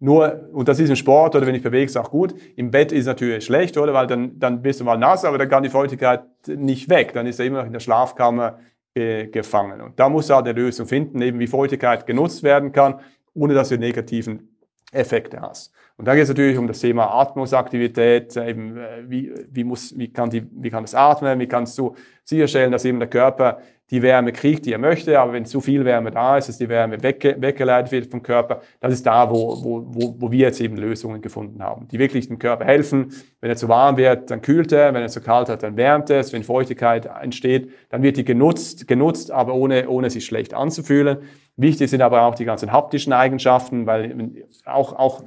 Nur, 0.00 0.48
und 0.52 0.66
das 0.68 0.80
ist 0.80 0.88
im 0.88 0.96
Sport 0.96 1.36
oder 1.36 1.46
wenn 1.46 1.54
ich 1.54 1.62
bewege, 1.62 1.84
ist 1.84 1.96
auch 1.96 2.10
gut. 2.10 2.34
Im 2.56 2.70
Bett 2.70 2.90
ist 2.90 3.06
natürlich 3.06 3.44
schlecht, 3.44 3.76
oder? 3.76 3.94
Weil 3.94 4.06
dann, 4.06 4.38
dann 4.38 4.62
bist 4.62 4.80
du 4.80 4.84
mal 4.84 4.96
nass, 4.96 5.24
aber 5.24 5.38
dann 5.38 5.48
kann 5.48 5.62
die 5.62 5.68
Feuchtigkeit 5.68 6.22
nicht 6.46 6.88
weg. 6.88 7.12
Dann 7.12 7.26
ist 7.26 7.38
er 7.38 7.46
immer 7.46 7.58
noch 7.58 7.66
in 7.66 7.72
der 7.72 7.80
Schlafkammer 7.80 8.58
äh, 8.94 9.26
gefangen. 9.26 9.80
Und 9.82 10.00
da 10.00 10.08
muss 10.08 10.30
er 10.30 10.38
eine 10.38 10.52
Lösung 10.52 10.86
finden, 10.86 11.20
eben 11.22 11.38
wie 11.38 11.46
Feuchtigkeit 11.46 12.06
genutzt 12.06 12.42
werden 12.42 12.72
kann, 12.72 13.00
ohne 13.34 13.54
dass 13.54 13.68
du 13.68 13.76
negativen 13.76 14.56
Effekte 14.90 15.40
hast. 15.40 15.72
Und 16.00 16.06
da 16.06 16.14
geht 16.14 16.22
es 16.22 16.30
natürlich 16.30 16.56
um 16.56 16.66
das 16.66 16.80
Thema 16.80 17.10
Atmungsaktivität, 17.12 18.34
äh, 18.34 18.48
eben, 18.48 18.78
äh, 18.78 19.02
wie, 19.06 19.34
wie, 19.50 19.64
muss, 19.64 19.92
wie, 19.98 20.10
kann 20.10 20.30
die, 20.30 20.42
wie 20.50 20.70
kann 20.70 20.82
das 20.82 20.94
atmen, 20.94 21.38
wie 21.38 21.46
kannst 21.46 21.76
du 21.76 21.94
sicherstellen, 22.24 22.72
dass 22.72 22.86
eben 22.86 22.98
der 22.98 23.10
Körper 23.10 23.58
die 23.90 24.00
Wärme 24.00 24.32
kriegt, 24.32 24.64
die 24.64 24.72
er 24.72 24.78
möchte, 24.78 25.20
aber 25.20 25.34
wenn 25.34 25.44
zu 25.44 25.60
viel 25.60 25.84
Wärme 25.84 26.10
da 26.10 26.38
ist, 26.38 26.48
dass 26.48 26.56
die 26.56 26.70
Wärme 26.70 27.02
wegge 27.02 27.36
weggeleitet 27.38 27.92
wird 27.92 28.10
vom 28.10 28.22
Körper, 28.22 28.62
das 28.80 28.94
ist 28.94 29.04
da, 29.04 29.28
wo, 29.28 29.62
wo, 29.62 29.84
wo, 29.88 30.14
wo 30.18 30.30
wir 30.30 30.38
jetzt 30.38 30.62
eben 30.62 30.78
Lösungen 30.78 31.20
gefunden 31.20 31.62
haben, 31.62 31.86
die 31.88 31.98
wirklich 31.98 32.28
dem 32.28 32.38
Körper 32.38 32.64
helfen. 32.64 33.12
Wenn 33.42 33.50
er 33.50 33.56
zu 33.56 33.68
warm 33.68 33.98
wird, 33.98 34.30
dann 34.30 34.40
kühlt 34.40 34.72
er, 34.72 34.94
wenn 34.94 35.02
er 35.02 35.08
zu 35.08 35.20
kalt 35.20 35.50
hat, 35.50 35.62
dann 35.62 35.76
wärmt 35.76 36.08
es, 36.08 36.32
wenn 36.32 36.44
Feuchtigkeit 36.44 37.10
entsteht, 37.20 37.72
dann 37.90 38.02
wird 38.02 38.16
die 38.16 38.24
genutzt, 38.24 38.88
genutzt 38.88 39.32
aber 39.32 39.52
ohne, 39.52 39.86
ohne 39.90 40.08
sich 40.08 40.24
schlecht 40.24 40.54
anzufühlen. 40.54 41.18
Wichtig 41.56 41.90
sind 41.90 42.00
aber 42.00 42.22
auch 42.22 42.36
die 42.36 42.46
ganzen 42.46 42.72
haptischen 42.72 43.12
Eigenschaften, 43.12 43.84
weil 43.84 44.46
auch, 44.64 44.94
auch 44.98 45.24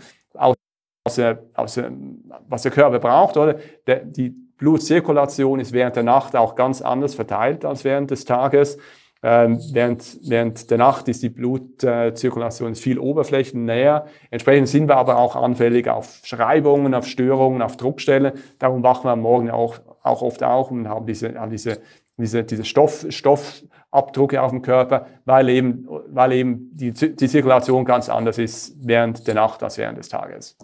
aus 1.04 1.16
der, 1.16 1.44
was 2.48 2.62
der 2.62 2.72
Körper 2.72 3.00
braucht, 3.00 3.36
oder? 3.38 3.56
Der, 3.88 4.06
die 4.06 4.30
Blutzirkulation 4.58 5.60
ist 5.60 5.74
während 5.74 5.96
der 5.96 6.04
Nacht 6.04 6.36
auch 6.36 6.56
ganz 6.56 6.82
anders 6.82 7.16
verteilt 7.16 7.66
als 7.66 7.84
während 7.84 8.12
des 8.12 8.24
Tages. 8.24 8.78
Ähm, 9.26 9.58
während, 9.72 10.20
während 10.24 10.70
der 10.70 10.78
Nacht 10.78 11.08
ist 11.08 11.24
die 11.24 11.30
Blutzirkulation 11.30 12.76
viel 12.76 13.00
oberflächennäher. 13.00 14.06
Entsprechend 14.32 14.68
sind 14.68 14.88
wir 14.88 14.98
aber 14.98 15.18
auch 15.18 15.36
anfällig 15.36 15.90
auf 15.90 16.22
Schreibungen, 16.24 16.94
auf 16.94 17.08
Störungen, 17.08 17.62
auf 17.62 17.78
Druckstellen. 17.78 18.34
Darum 18.60 18.84
wachen 18.84 19.06
wir 19.06 19.12
am 19.12 19.22
Morgen 19.22 19.50
auch, 19.50 19.80
auch 20.02 20.22
oft 20.22 20.44
auf 20.44 20.72
und 20.72 20.90
haben 20.90 21.06
diese, 21.06 21.40
haben 21.40 21.52
diese, 21.52 21.80
diese, 22.18 22.44
diese 22.44 22.66
Stoff, 22.66 23.06
Stoffabdrücke 23.10 24.42
auf 24.42 24.52
dem 24.52 24.62
Körper, 24.62 25.08
weil 25.26 25.50
eben, 25.50 25.88
weil 26.08 26.34
eben 26.34 26.70
die, 26.74 26.92
die 26.92 27.28
Zirkulation 27.28 27.86
ganz 27.86 28.10
anders 28.10 28.38
ist 28.38 28.76
während 28.82 29.26
der 29.26 29.36
Nacht 29.36 29.64
als 29.64 29.78
während 29.78 29.98
des 29.98 30.10
Tages. 30.10 30.58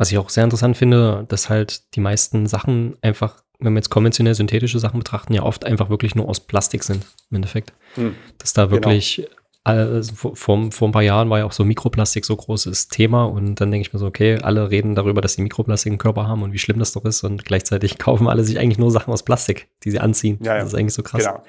Was 0.00 0.10
ich 0.10 0.16
auch 0.16 0.30
sehr 0.30 0.44
interessant 0.44 0.78
finde, 0.78 1.26
dass 1.28 1.50
halt 1.50 1.94
die 1.94 2.00
meisten 2.00 2.46
Sachen 2.46 2.96
einfach, 3.02 3.42
wenn 3.58 3.74
wir 3.74 3.80
jetzt 3.80 3.90
konventionell 3.90 4.34
synthetische 4.34 4.78
Sachen 4.78 4.98
betrachten, 4.98 5.34
ja 5.34 5.42
oft 5.42 5.66
einfach 5.66 5.90
wirklich 5.90 6.14
nur 6.14 6.26
aus 6.26 6.40
Plastik 6.40 6.84
sind, 6.84 7.04
im 7.30 7.34
Endeffekt. 7.36 7.74
Hm. 7.96 8.14
Dass 8.38 8.54
da 8.54 8.70
wirklich, 8.70 9.16
genau. 9.16 9.28
also 9.62 10.32
vor, 10.32 10.72
vor 10.72 10.88
ein 10.88 10.92
paar 10.92 11.02
Jahren 11.02 11.28
war 11.28 11.40
ja 11.40 11.44
auch 11.44 11.52
so 11.52 11.66
Mikroplastik 11.66 12.24
so 12.24 12.34
großes 12.34 12.88
Thema 12.88 13.24
und 13.24 13.60
dann 13.60 13.70
denke 13.70 13.86
ich 13.86 13.92
mir 13.92 13.98
so, 13.98 14.06
okay, 14.06 14.38
alle 14.40 14.70
reden 14.70 14.94
darüber, 14.94 15.20
dass 15.20 15.34
sie 15.34 15.42
Mikroplastik 15.42 15.92
im 15.92 15.98
Körper 15.98 16.26
haben 16.26 16.42
und 16.44 16.54
wie 16.54 16.58
schlimm 16.58 16.78
das 16.78 16.92
doch 16.92 17.04
ist 17.04 17.22
und 17.22 17.44
gleichzeitig 17.44 17.98
kaufen 17.98 18.26
alle 18.26 18.42
sich 18.42 18.58
eigentlich 18.58 18.78
nur 18.78 18.90
Sachen 18.90 19.12
aus 19.12 19.22
Plastik, 19.22 19.68
die 19.84 19.90
sie 19.90 20.00
anziehen. 20.00 20.38
Ja, 20.40 20.54
ja. 20.54 20.60
Das 20.60 20.68
ist 20.68 20.78
eigentlich 20.78 20.94
so 20.94 21.02
krass. 21.02 21.26
Genau. 21.26 21.42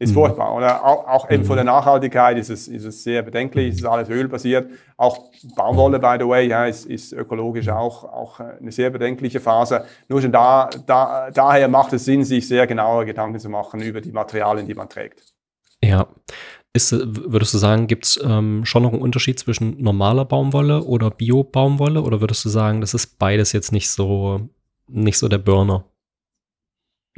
Ist 0.00 0.10
mhm. 0.10 0.14
furchtbar. 0.14 0.54
Oder 0.54 0.84
auch, 0.84 1.06
auch 1.06 1.30
eben 1.30 1.44
von 1.44 1.56
der 1.56 1.64
mhm. 1.64 1.70
Nachhaltigkeit 1.70 2.36
ist 2.38 2.48
es, 2.48 2.66
ist 2.66 2.84
es 2.84 3.04
sehr 3.04 3.22
bedenklich, 3.22 3.68
es 3.68 3.76
ist 3.76 3.84
alles 3.84 4.08
ölbasiert. 4.08 4.70
Auch 4.96 5.30
Baumwolle, 5.54 6.00
by 6.00 6.16
the 6.18 6.26
way, 6.26 6.48
ja, 6.48 6.64
ist, 6.64 6.86
ist 6.86 7.12
ökologisch 7.12 7.68
auch, 7.68 8.04
auch 8.04 8.40
eine 8.40 8.72
sehr 8.72 8.90
bedenkliche 8.90 9.40
Phase. 9.40 9.84
Nur 10.08 10.22
schon 10.22 10.32
da, 10.32 10.70
da, 10.86 11.30
daher 11.30 11.68
macht 11.68 11.92
es 11.92 12.06
Sinn, 12.06 12.24
sich 12.24 12.48
sehr 12.48 12.66
genaue 12.66 13.04
Gedanken 13.04 13.38
zu 13.38 13.50
machen 13.50 13.80
über 13.80 14.00
die 14.00 14.10
Materialien, 14.10 14.66
die 14.66 14.74
man 14.74 14.88
trägt. 14.88 15.22
Ja. 15.84 16.08
Ist, 16.72 16.92
würdest 16.92 17.52
du 17.52 17.58
sagen, 17.58 17.86
gibt 17.86 18.06
es 18.06 18.20
ähm, 18.24 18.64
schon 18.64 18.84
noch 18.84 18.92
einen 18.92 19.02
Unterschied 19.02 19.38
zwischen 19.38 19.82
normaler 19.82 20.24
Baumwolle 20.24 20.84
oder 20.84 21.10
Bio-Baumwolle? 21.10 22.00
Oder 22.00 22.20
würdest 22.20 22.44
du 22.44 22.48
sagen, 22.48 22.80
das 22.80 22.94
ist 22.94 23.18
beides 23.18 23.52
jetzt 23.52 23.72
nicht 23.72 23.90
so, 23.90 24.48
nicht 24.88 25.18
so 25.18 25.28
der 25.28 25.38
Burner? 25.38 25.84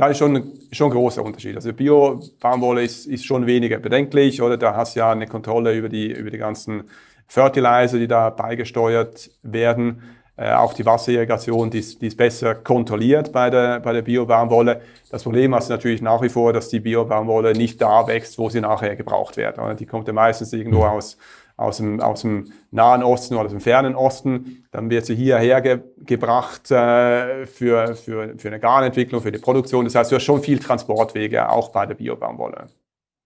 Ja, 0.03 0.09
ist 0.09 0.19
schon, 0.19 0.51
schon 0.73 0.89
ein 0.89 0.95
großer 0.95 1.23
Unterschied. 1.23 1.55
Also 1.55 1.73
Bio-Baumwolle 1.73 2.83
ist, 2.83 3.07
ist 3.07 3.25
schon 3.25 3.47
weniger 3.47 3.79
bedenklich, 3.79 4.43
oder? 4.43 4.57
Da 4.57 4.75
hast 4.75 4.97
du 4.97 4.99
ja 4.99 5.13
eine 5.13 5.29
Kontrolle 5.29 5.77
über 5.77 5.89
die, 5.89 6.11
über 6.11 6.29
die 6.29 6.39
ganzen 6.39 6.91
Fertilizer, 7.29 8.01
die 8.01 8.09
da 8.09 8.31
beigesteuert 8.31 9.31
werden. 9.45 10.03
Äh, 10.37 10.55
auch 10.55 10.73
die 10.73 10.85
Wasserirrigation, 10.85 11.71
die 11.71 11.79
ist, 11.79 12.03
die 12.03 12.09
ist 12.09 12.17
besser 12.17 12.57
kontrolliert 12.57 13.31
bei 13.31 13.49
der, 13.49 13.79
bei 13.79 13.93
der 13.93 14.03
Bio-Baumwolle. 14.03 14.81
Das 15.09 15.23
Problem 15.23 15.55
ist 15.55 15.69
natürlich 15.69 16.03
nach 16.03 16.21
wie 16.21 16.31
vor, 16.31 16.53
dass 16.53 16.69
die 16.69 16.81
Bio-Baumwolle 16.81 17.53
nicht 17.53 17.81
da 17.81 18.05
wächst, 18.09 18.39
wo 18.39 18.49
sie 18.49 18.61
nachher 18.61 18.97
gebraucht 18.97 19.37
wird. 19.37 19.57
Oder? 19.57 19.77
Die 19.77 19.87
kommt 19.87 20.09
ja 20.09 20.13
meistens 20.13 20.53
irgendwo 20.53 20.79
mhm. 20.79 20.91
aus 20.95 21.17
aus 21.63 21.79
dem, 21.79 22.01
aus 22.01 22.23
dem 22.23 22.53
Nahen 22.71 23.03
Osten 23.03 23.35
oder 23.35 23.47
aus 23.47 23.53
dem 23.53 23.61
Fernen 23.61 23.95
Osten. 23.95 24.65
Dann 24.71 24.91
wird 24.91 25.07
sie 25.07 25.15
hierher 25.15 25.61
ge 25.61 25.81
gebracht 26.05 26.71
äh, 26.71 27.47
für, 27.47 27.95
für, 27.95 28.35
für 28.37 28.49
eine 28.49 28.61
Garnentwicklung, 28.61 29.23
für 29.23 29.33
die 29.33 29.39
Produktion. 29.39 29.85
Das 29.85 29.95
heißt, 29.95 30.11
du 30.11 30.17
hast 30.17 30.25
schon 30.25 30.43
viel 30.43 30.59
Transportwege, 30.59 31.49
auch 31.49 31.71
bei 31.71 31.87
der 31.87 31.95
Biobaumwolle. 31.95 32.67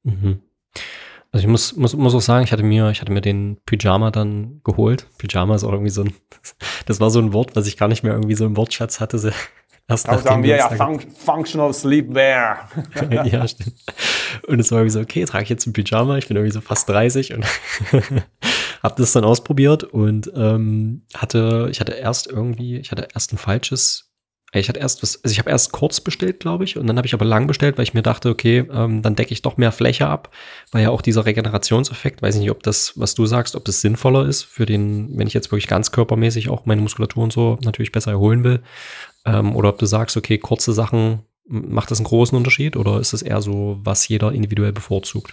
Mhm. 0.05 0.41
Also 1.33 1.45
ich 1.45 1.51
muss, 1.51 1.77
muss, 1.77 1.95
muss 1.95 2.15
auch 2.15 2.21
sagen, 2.21 2.45
ich 2.45 2.53
hatte 2.53 2.63
mir, 2.63 2.91
ich 2.91 3.01
hatte 3.01 3.13
mir 3.13 3.21
den 3.21 3.59
Pyjama 3.67 4.11
dann 4.11 4.61
geholt. 4.65 5.07
Pyjama 5.19 5.55
ist 5.55 5.65
auch 5.65 5.73
irgendwie 5.73 5.91
so 5.91 6.03
ein, 6.03 6.15
das 6.87 7.01
war 7.01 7.11
so 7.11 7.19
ein 7.19 7.33
Wort, 7.33 7.57
was 7.57 7.67
ich 7.67 7.77
gar 7.77 7.89
nicht 7.89 8.03
mehr 8.03 8.13
irgendwie 8.13 8.35
so 8.35 8.47
im 8.47 8.57
Wortschatz 8.57 9.01
hatte. 9.01 9.19
Erst 9.89 10.09
da 10.09 10.19
sagen 10.19 10.43
wir 10.43 10.57
ja 10.57 10.69
Fun 10.69 10.99
Functional 11.01 11.73
Sleepwear. 11.73 12.69
ja, 13.11 13.47
stimmt. 13.47 13.77
Und 14.49 14.59
es 14.59 14.73
war 14.73 14.79
irgendwie 14.81 14.93
so, 14.93 15.01
okay, 15.01 15.25
trage 15.25 15.45
ich 15.45 15.51
jetzt 15.51 15.67
ein 15.67 15.73
Pyjama, 15.73 16.19
ich 16.19 16.27
bin 16.27 16.37
irgendwie 16.37 16.53
so 16.53 16.61
fast 16.61 16.89
30 16.89 17.35
und 17.35 17.47
habe 18.83 18.95
das 18.99 19.13
dann 19.13 19.25
ausprobiert 19.25 19.85
und 19.85 20.31
ähm, 20.35 21.03
hatte, 21.15 21.69
ich 21.71 21.79
hatte 21.79 21.93
erst 21.93 22.27
irgendwie, 22.27 22.79
ich 22.79 22.91
hatte 22.91 23.07
erst 23.15 23.33
ein 23.33 23.39
falsches 23.39 24.07
ich 24.61 24.69
hatte 24.69 24.81
erst 24.81 25.03
was, 25.03 25.23
also 25.23 25.33
ich 25.33 25.39
habe 25.39 25.51
erst 25.51 25.73
kurz 25.73 26.01
bestellt, 26.01 26.41
glaube 26.41 26.65
ich, 26.65 26.77
und 26.77 26.87
dann 26.87 26.97
habe 26.97 27.07
ich 27.07 27.15
aber 27.15 27.25
lang 27.25 27.47
bestellt, 27.47 27.77
weil 27.77 27.83
ich 27.83 27.95
mir 27.95 28.03
dachte, 28.03 28.31
okay, 28.31 28.65
ähm, 28.71 29.03
dann 29.03 29.17
decke 29.17 29.33
ich 29.33 29.43
doch 29.43 29.57
mehr 29.57 29.73
Fläche 29.73 30.07
ab, 30.07 30.31
weil 30.71 30.85
ja 30.85 30.91
auch 30.91 31.03
dieser 31.03 31.27
Regenerationseffekt, 31.27 32.23
weiß 32.23 32.37
ich 32.37 32.43
nicht, 32.43 32.51
ob 32.51 32.63
das, 32.63 32.93
was 32.97 33.15
du 33.15 33.27
sagst, 33.27 33.57
ob 33.57 33.65
das 33.65 33.81
sinnvoller 33.81 34.27
ist 34.27 34.45
für 34.45 34.65
den, 34.65 35.19
wenn 35.19 35.27
ich 35.27 35.35
jetzt 35.35 35.51
wirklich 35.51 35.67
ganz 35.67 35.91
körpermäßig 35.91 36.49
auch 36.49 36.65
meine 36.65 36.81
Muskulatur 36.81 37.25
und 37.25 37.33
so 37.33 37.59
natürlich 37.65 37.93
besser 37.93 38.13
erholen 38.13 38.45
will, 38.45 38.63
ähm, 39.27 39.55
oder 39.55 39.71
ob 39.71 39.79
du 39.79 39.87
sagst, 39.87 40.17
okay, 40.17 40.39
kurze 40.39 40.73
Sachen, 40.73 41.21
macht 41.49 41.91
das 41.91 41.99
einen 41.99 42.07
großen 42.07 42.37
Unterschied 42.37 42.77
oder 42.77 42.99
ist 43.01 43.13
es 43.13 43.23
eher 43.23 43.41
so, 43.41 43.79
was 43.83 44.09
jeder 44.09 44.33
individuell 44.33 44.73
bevorzugt? 44.73 45.33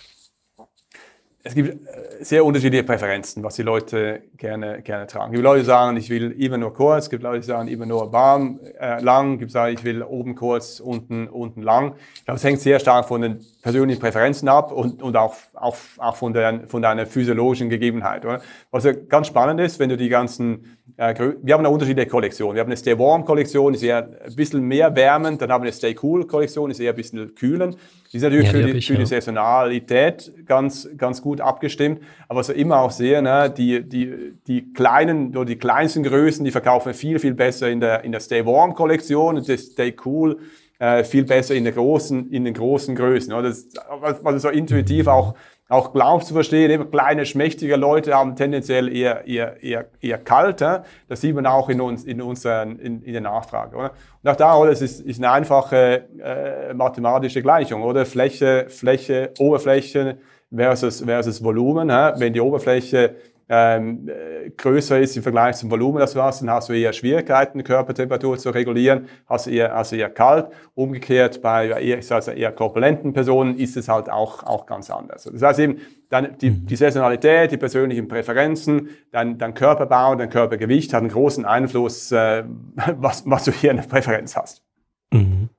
es 1.45 1.55
gibt 1.55 1.88
äh, 1.88 2.23
sehr 2.23 2.45
unterschiedliche 2.45 2.83
Präferenzen, 2.83 3.43
was 3.43 3.55
die 3.55 3.63
Leute 3.63 4.23
gerne, 4.38 4.81
gerne 4.81 5.07
tragen. 5.07 5.33
Es 5.33 5.38
gibt 5.38 5.43
Leute, 5.43 5.65
sagen, 5.65 5.97
ich 5.97 6.09
will 6.09 6.31
immer 6.31 6.57
nur 6.57 6.73
kurz, 6.73 7.05
es 7.05 7.09
gibt 7.09 7.21
Leute, 7.21 7.41
die 7.41 7.45
sagen, 7.45 7.67
immer 7.67 7.85
nur 7.85 8.13
warm, 8.13 8.62
äh, 8.79 9.01
lang, 9.01 9.33
es 9.33 9.39
gibt 9.39 9.53
Leute, 9.53 9.79
ich 9.79 9.83
will 9.83 10.03
oben 10.03 10.35
kurz, 10.35 10.79
unten, 10.79 11.27
unten 11.27 11.62
lang. 11.62 11.95
Ich 12.15 12.25
glaube, 12.25 12.38
es 12.38 12.43
hängt 12.45 12.62
sehr 12.62 12.79
stark 12.79 13.07
von 13.07 13.21
den 13.21 13.45
persönlichen 13.62 14.00
Präferenzen 14.00 14.47
ab 14.47 14.71
und, 14.71 15.01
und 15.03 15.17
auch, 15.17 15.35
auch, 15.53 15.75
auch 15.97 16.15
von, 16.15 16.33
der, 16.33 16.62
von 16.67 16.81
deiner 16.81 17.05
physiologischen 17.05 17.69
Gegebenheit. 17.69 18.23
Oder? 18.25 18.41
Was 18.71 18.85
ja 18.85 18.93
ganz 18.93 19.27
spannend 19.27 19.59
ist, 19.59 19.79
wenn 19.79 19.89
du 19.89 19.97
die 19.97 20.09
ganzen 20.09 20.77
wir 20.95 21.53
haben 21.53 21.62
eine 21.65 21.69
unterschiedliche 21.69 22.07
Kollektion. 22.07 22.53
Wir 22.53 22.62
haben 22.62 22.67
eine 22.67 22.77
Stay 22.77 22.97
Warm 22.97 23.25
Kollektion, 23.25 23.73
ist 23.73 23.81
eher 23.81 24.09
ein 24.25 24.35
bisschen 24.35 24.62
mehr 24.62 24.95
wärmend. 24.95 25.41
Dann 25.41 25.51
haben 25.51 25.63
wir 25.63 25.67
eine 25.67 25.73
Stay 25.73 25.95
Cool 26.01 26.27
Kollektion, 26.27 26.69
ist 26.69 26.79
eher 26.79 26.91
ein 26.91 26.95
bisschen 26.95 27.33
kühlend. 27.33 27.77
Die 28.12 28.17
ist 28.17 28.23
natürlich 28.23 28.45
ja, 28.45 28.51
für, 28.51 28.63
die, 28.63 28.71
ich, 28.77 28.85
für 28.85 28.93
ja. 28.93 29.00
die 29.00 29.05
Saisonalität 29.07 30.31
ganz, 30.45 30.88
ganz 30.95 31.21
gut 31.21 31.41
abgestimmt. 31.41 32.01
Aber 32.27 32.41
was 32.41 32.50
wir 32.50 32.55
immer 32.55 32.79
auch 32.79 32.91
sehen, 32.91 33.23
ne, 33.23 33.51
die, 33.55 33.88
die, 33.88 34.33
die 34.45 34.71
kleinen 34.73 35.35
oder 35.35 35.45
die 35.45 35.57
kleinsten 35.57 36.03
Größen, 36.03 36.45
die 36.45 36.51
verkaufen 36.51 36.93
viel, 36.93 37.17
viel 37.17 37.33
besser 37.33 37.69
in 37.69 37.79
der, 37.79 38.03
in 38.03 38.12
der 38.12 38.19
Stay 38.19 38.45
Warm 38.45 38.75
Kollektion 38.75 39.38
und 39.38 39.50
das 39.50 39.62
Stay 39.62 39.95
Cool 40.05 40.38
äh, 40.77 41.03
viel 41.03 41.23
besser 41.23 41.55
in, 41.55 41.63
der 41.63 41.73
großen, 41.73 42.29
in 42.29 42.45
den 42.45 42.53
großen 42.53 42.93
Größen. 42.93 43.34
Oder? 43.34 43.49
Das, 43.49 43.67
was, 43.99 44.23
was 44.23 44.41
so 44.41 44.49
intuitiv 44.49 45.08
auch 45.08 45.34
auch 45.69 45.93
Glauben 45.93 46.23
zu 46.23 46.34
verstehen, 46.34 46.69
eben 46.69 46.91
kleine, 46.91 47.26
schmächtige 47.26 47.78
Leute 47.78 48.13
haben 48.13 48.36
tendenziell 48.36 48.93
eher, 48.93 49.26
eher, 49.26 49.63
eher, 49.63 49.86
eher 50.02 50.17
kalter. 50.17 50.84
Das 51.08 51.21
sieht 51.21 51.34
man 51.34 51.45
auch 51.45 51.69
in, 51.69 51.80
uns, 51.80 52.04
in, 52.04 52.21
unseren, 52.21 52.80
in, 52.80 53.02
in 53.02 53.13
der 53.13 53.21
Nachfrage. 53.21 53.76
Oder? 53.76 53.91
Und 54.21 54.30
auch 54.30 54.36
da, 54.36 54.56
oder, 54.58 54.71
es 54.71 54.82
ist, 54.82 54.99
ist 55.02 55.19
eine 55.19 55.32
einfache 55.32 56.04
äh, 56.21 56.73
mathematische 56.73 57.41
Gleichung, 57.41 57.82
oder? 57.84 58.06
Fläche, 58.06 58.65
Fläche, 58.67 59.32
Oberfläche 59.39 60.17
versus, 60.54 61.02
versus 61.02 61.43
Volumen. 61.43 61.89
Hä? 61.89 62.12
Wenn 62.17 62.34
die 62.34 62.41
Oberfläche 62.41 63.15
ähm, 63.49 64.10
größer 64.58 64.99
ist 64.99 65.17
im 65.17 65.23
Vergleich 65.23 65.58
zum 65.58 65.69
Volumen 65.69 65.99
des 65.99 66.15
Wassers, 66.15 66.39
dann 66.39 66.49
hast 66.49 66.69
du 66.69 66.73
eher 66.73 66.93
Schwierigkeiten, 66.93 67.58
die 67.58 67.63
Körpertemperatur 67.63 68.38
zu 68.38 68.49
regulieren, 68.49 69.08
hast 69.27 69.47
du 69.47 69.51
eher, 69.51 69.75
also 69.75 69.95
eher 69.95 70.10
kalt. 70.10 70.47
Umgekehrt 70.75 71.41
bei 71.41 71.67
eher, 71.69 71.97
also 71.97 72.32
eher 72.32 72.51
korpulenten 72.51 73.13
Personen 73.13 73.58
ist 73.58 73.77
es 73.77 73.89
halt 73.89 74.10
auch, 74.10 74.43
auch 74.43 74.65
ganz 74.65 74.89
anders. 74.89 75.29
Das 75.32 75.41
heißt 75.41 75.60
eben, 75.60 75.77
dann 76.10 76.38
die, 76.39 76.51
mhm. 76.51 76.65
die 76.65 76.75
Saisonalität, 76.75 77.51
die 77.51 77.58
persönlichen 77.58 78.08
Präferenzen, 78.08 78.89
dein, 79.12 79.38
dein 79.38 79.53
Körperbau, 79.53 80.15
dein 80.15 80.29
Körpergewicht 80.29 80.93
hat 80.93 81.01
einen 81.01 81.12
großen 81.12 81.45
Einfluss, 81.45 82.12
äh, 82.12 82.43
was, 82.97 83.23
was 83.29 83.45
du 83.45 83.51
hier 83.51 83.71
eine 83.71 83.84
Präferenz 83.84 84.36
hast. 84.36 84.63
Mhm. 85.12 85.49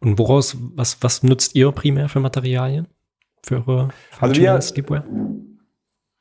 Und 0.00 0.18
woraus, 0.18 0.56
was, 0.74 1.02
was 1.02 1.22
nutzt 1.22 1.54
ihr 1.54 1.70
primär 1.72 2.08
für 2.08 2.20
Materialien? 2.20 2.88
Für 3.42 3.66
eure 3.66 3.88
also 4.20 4.40
wir, 4.40 4.60
Sleepwear? 4.60 5.04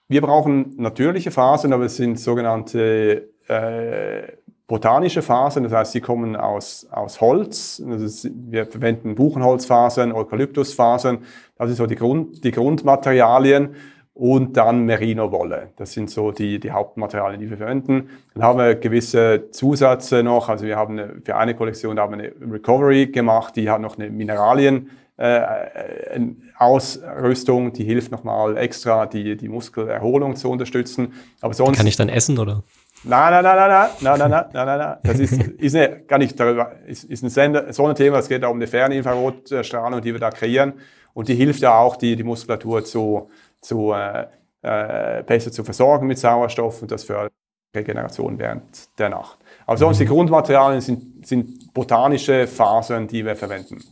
Wir 0.10 0.22
brauchen 0.22 0.74
natürliche 0.78 1.32
Fasern, 1.32 1.74
aber 1.74 1.86
es 1.86 1.98
sind 1.98 2.18
sogenannte 2.18 3.30
äh, 3.48 4.22
botanische 4.66 5.22
Fasern, 5.22 5.64
das 5.64 5.74
heißt, 5.74 5.92
sie 5.92 6.02
kommen 6.02 6.38
aus, 6.38 6.88
aus 6.92 7.20
Holz. 7.20 7.84
Also 7.86 8.30
wir 8.34 8.68
verwenden 8.68 9.16
Buchenholzfasern, 9.16 10.14
Eukalyptusfasern, 10.14 11.20
das 11.58 11.68
sind 11.68 11.76
so 11.76 11.86
die, 11.86 11.96
Grund, 11.96 12.44
die 12.44 12.52
Grundmaterialien 12.52 13.76
und 14.14 14.56
dann 14.56 14.86
Merino-Wolle. 14.86 15.72
Das 15.76 15.92
sind 15.92 16.10
so 16.10 16.32
die, 16.32 16.60
die 16.60 16.72
Hauptmaterialien, 16.72 17.42
die 17.42 17.50
wir 17.50 17.58
verwenden. 17.58 18.10
Dann 18.34 18.44
haben 18.44 18.60
wir 18.60 18.76
gewisse 18.76 19.52
Zusätze 19.52 20.24
noch, 20.24 20.48
also 20.48 20.66
wir 20.66 20.78
haben 20.78 21.00
eine, 21.00 21.22
für 21.24 21.36
eine 21.36 21.54
Kollektion 21.54 22.00
haben 22.00 22.18
wir 22.18 22.24
eine 22.24 22.54
Recovery 22.54 23.08
gemacht, 23.08 23.58
die 23.58 23.70
hat 23.70 23.82
noch 23.82 23.98
eine 23.98 24.10
Mineralien 24.10 24.90
äh, 25.18 26.20
Ausrüstung, 26.58 27.74
die 27.74 27.84
hilft 27.84 28.12
nochmal 28.12 28.58
extra, 28.58 29.06
die, 29.06 29.36
die 29.36 29.50
Muskelerholung 29.50 30.36
zu 30.36 30.50
unterstützen. 30.50 31.14
Aber 31.42 31.54
sonst. 31.54 31.78
Kann 31.78 31.88
ich 31.88 31.96
dann 31.96 32.10
essen 32.10 32.38
oder? 32.38 32.64
Nein, 33.04 33.32
nein, 33.32 33.44
nein, 33.44 33.58
nein, 33.58 33.90
nein, 34.02 34.20
nein, 34.20 34.30
nein, 34.32 34.46
nein, 34.54 34.66
nein, 34.66 34.80
nein. 34.80 34.98
Das 35.04 35.20
ist, 35.20 35.34
ist 35.58 35.76
eine, 35.76 36.00
gar 36.02 36.20
nicht 36.20 36.40
darüber, 36.40 36.72
ist, 36.86 37.04
ist 37.04 37.24
ein 37.24 37.30
Sender, 37.30 37.72
so 37.74 37.86
ein 37.86 37.96
Thema, 37.96 38.18
es 38.20 38.30
geht 38.30 38.44
da 38.44 38.48
um 38.48 38.60
die 38.60 38.68
Ferninfrarotstrahlung, 38.68 40.02
die 40.02 40.14
wir 40.14 40.20
da 40.20 40.30
kreieren. 40.30 40.74
Und 41.14 41.28
die 41.28 41.36
hilft 41.36 41.62
ja 41.62 41.78
auch, 41.78 41.96
die, 41.96 42.16
die 42.16 42.24
Muskulatur 42.24 42.86
zu, 42.86 43.30
zu 43.60 43.94
äh, 43.94 44.28
äh, 44.62 45.24
besser 45.24 45.52
zu 45.52 45.64
versorgen 45.64 46.08
mit 46.08 46.20
Sauerstoff 46.20 46.82
und 46.82 46.92
das 46.92 47.04
für 47.04 47.30
Regeneration 47.76 48.38
während 48.38 48.98
der 49.00 49.10
Nacht. 49.10 49.38
Aber 49.66 49.78
sonst 49.78 50.00
die 50.00 50.06
Grundmaterialien 50.06 50.82
sind, 50.82 51.26
sind 51.26 51.74
botanische 51.74 52.48
Fasern, 52.48 53.08
die 53.08 53.26
wir 53.26 53.36
verwenden. 53.36 53.84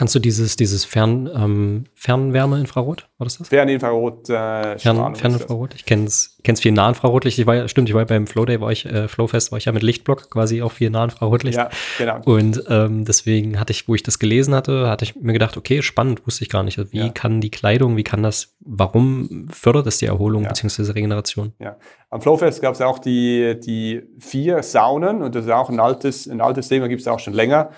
Kannst 0.00 0.14
du 0.14 0.18
dieses, 0.18 0.56
dieses 0.56 0.86
Fern, 0.86 1.28
ähm, 1.34 1.84
Fernwärme-Infrarot, 1.94 3.06
war 3.18 3.26
das 3.26 3.36
das? 3.36 3.48
Ferninfrarot. 3.48 4.30
Äh, 4.30 4.78
Fern, 4.78 5.14
Ferninfrarot. 5.14 5.74
Ich 5.74 5.84
kenne 5.84 6.06
es 6.06 6.38
viel 6.58 6.72
Nahinfrarotlicht. 6.72 7.38
Ich 7.38 7.46
war 7.46 7.54
ja, 7.54 7.68
stimmt, 7.68 7.90
ich 7.90 7.94
war 7.94 8.06
beim 8.06 8.26
Flowday, 8.26 8.62
war 8.62 8.72
ich, 8.72 8.86
äh, 8.86 9.08
Flowfest, 9.08 9.52
war 9.52 9.58
ich 9.58 9.66
ja 9.66 9.72
mit 9.72 9.82
Lichtblock 9.82 10.30
quasi 10.30 10.62
auch 10.62 10.72
viel 10.72 10.88
Nahinfrarotlicht. 10.88 11.58
Ja, 11.58 11.68
genau. 11.98 12.18
Und 12.24 12.64
ähm, 12.70 13.04
deswegen 13.04 13.60
hatte 13.60 13.72
ich, 13.72 13.88
wo 13.88 13.94
ich 13.94 14.02
das 14.02 14.18
gelesen 14.18 14.54
hatte, 14.54 14.88
hatte 14.88 15.04
ich 15.04 15.16
mir 15.16 15.34
gedacht, 15.34 15.58
okay, 15.58 15.82
spannend, 15.82 16.26
wusste 16.26 16.44
ich 16.44 16.48
gar 16.48 16.62
nicht. 16.62 16.78
Also 16.78 16.90
wie 16.92 17.00
ja. 17.00 17.08
kann 17.10 17.42
die 17.42 17.50
Kleidung, 17.50 17.98
wie 17.98 18.02
kann 18.02 18.22
das, 18.22 18.56
warum 18.60 19.48
fördert 19.52 19.84
das 19.86 19.98
die 19.98 20.06
Erholung 20.06 20.44
ja. 20.44 20.48
bzw. 20.48 20.92
Regeneration? 20.92 21.52
Ja. 21.58 21.76
Am 22.08 22.22
Flowfest 22.22 22.62
gab 22.62 22.72
es 22.72 22.80
auch 22.80 23.00
die, 23.00 23.60
die 23.60 24.00
vier 24.18 24.62
Saunen 24.62 25.20
und 25.20 25.34
das 25.34 25.44
ist 25.44 25.50
auch 25.50 25.68
ein 25.68 25.78
altes, 25.78 26.26
ein 26.26 26.40
altes 26.40 26.68
Thema, 26.68 26.88
gibt 26.88 27.02
es 27.02 27.06
auch 27.06 27.20
schon 27.20 27.34
länger. 27.34 27.68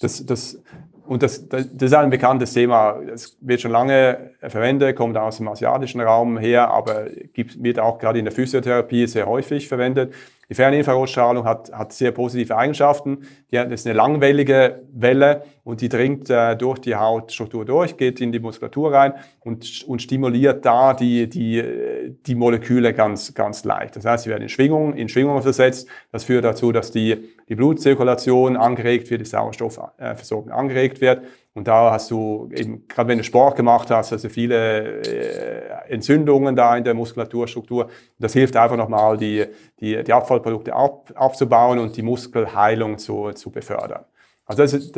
Das, 0.00 0.26
das 0.26 0.62
und 1.06 1.22
das, 1.22 1.48
das, 1.48 1.66
ist 1.66 1.94
ein 1.94 2.10
bekanntes 2.10 2.52
Thema. 2.52 3.00
Es 3.12 3.36
wird 3.40 3.60
schon 3.60 3.70
lange 3.70 4.30
verwendet, 4.48 4.96
kommt 4.96 5.16
aus 5.16 5.38
dem 5.38 5.48
asiatischen 5.48 6.00
Raum 6.00 6.38
her, 6.38 6.70
aber 6.70 7.06
gibt, 7.32 7.62
wird 7.62 7.78
auch 7.78 7.98
gerade 7.98 8.18
in 8.18 8.24
der 8.24 8.32
Physiotherapie 8.32 9.06
sehr 9.06 9.26
häufig 9.26 9.68
verwendet. 9.68 10.12
Die 10.48 10.54
Ferninfrarotstrahlung 10.54 11.44
hat, 11.44 11.72
hat 11.72 11.92
sehr 11.92 12.12
positive 12.12 12.56
Eigenschaften. 12.56 13.26
Die 13.50 13.58
hat, 13.58 13.72
ist 13.72 13.84
eine 13.84 13.96
langwellige 13.96 14.82
Welle 14.92 15.42
und 15.64 15.80
die 15.80 15.88
dringt 15.88 16.30
äh, 16.30 16.56
durch 16.56 16.78
die 16.78 16.94
Hautstruktur 16.94 17.64
durch, 17.64 17.96
geht 17.96 18.20
in 18.20 18.30
die 18.30 18.38
Muskulatur 18.38 18.92
rein 18.92 19.14
und, 19.40 19.84
und 19.88 20.02
stimuliert 20.02 20.64
da 20.64 20.94
die, 20.94 21.28
die, 21.28 22.14
die 22.24 22.34
Moleküle 22.36 22.94
ganz, 22.94 23.34
ganz 23.34 23.64
leicht. 23.64 23.96
Das 23.96 24.04
heißt, 24.04 24.24
sie 24.24 24.30
werden 24.30 24.42
in 24.42 24.48
Schwingungen, 24.48 24.96
in 24.96 25.08
Schwingungen 25.08 25.42
versetzt. 25.42 25.88
Das 26.12 26.22
führt 26.22 26.44
dazu, 26.44 26.70
dass 26.70 26.92
die, 26.92 27.16
die 27.48 27.56
Blutzirkulation 27.56 28.56
angeregt 28.56 29.10
wird, 29.10 29.22
die 29.22 29.26
Sauerstoffversorgung 29.26 30.52
angeregt 30.52 31.00
wird. 31.00 31.22
Und 31.56 31.66
da 31.68 31.90
hast 31.90 32.10
du 32.10 32.50
eben, 32.52 32.86
gerade 32.86 33.08
wenn 33.08 33.16
du 33.16 33.24
Sport 33.24 33.56
gemacht 33.56 33.90
hast, 33.90 34.12
also 34.12 34.28
viele 34.28 35.00
äh, 35.00 35.88
Entzündungen 35.88 36.54
da 36.54 36.76
in 36.76 36.84
der 36.84 36.92
Muskulaturstruktur. 36.92 37.88
Das 38.18 38.34
hilft 38.34 38.58
einfach 38.58 38.76
nochmal, 38.76 39.16
die, 39.16 39.46
die, 39.80 40.04
die 40.04 40.12
Abfallprodukte 40.12 40.74
ab, 40.74 41.10
abzubauen 41.14 41.78
und 41.78 41.96
die 41.96 42.02
Muskelheilung 42.02 42.98
zu, 42.98 43.32
zu 43.32 43.50
befördern. 43.50 44.04
Also 44.44 44.64
das 44.64 44.74
ist, 44.74 44.94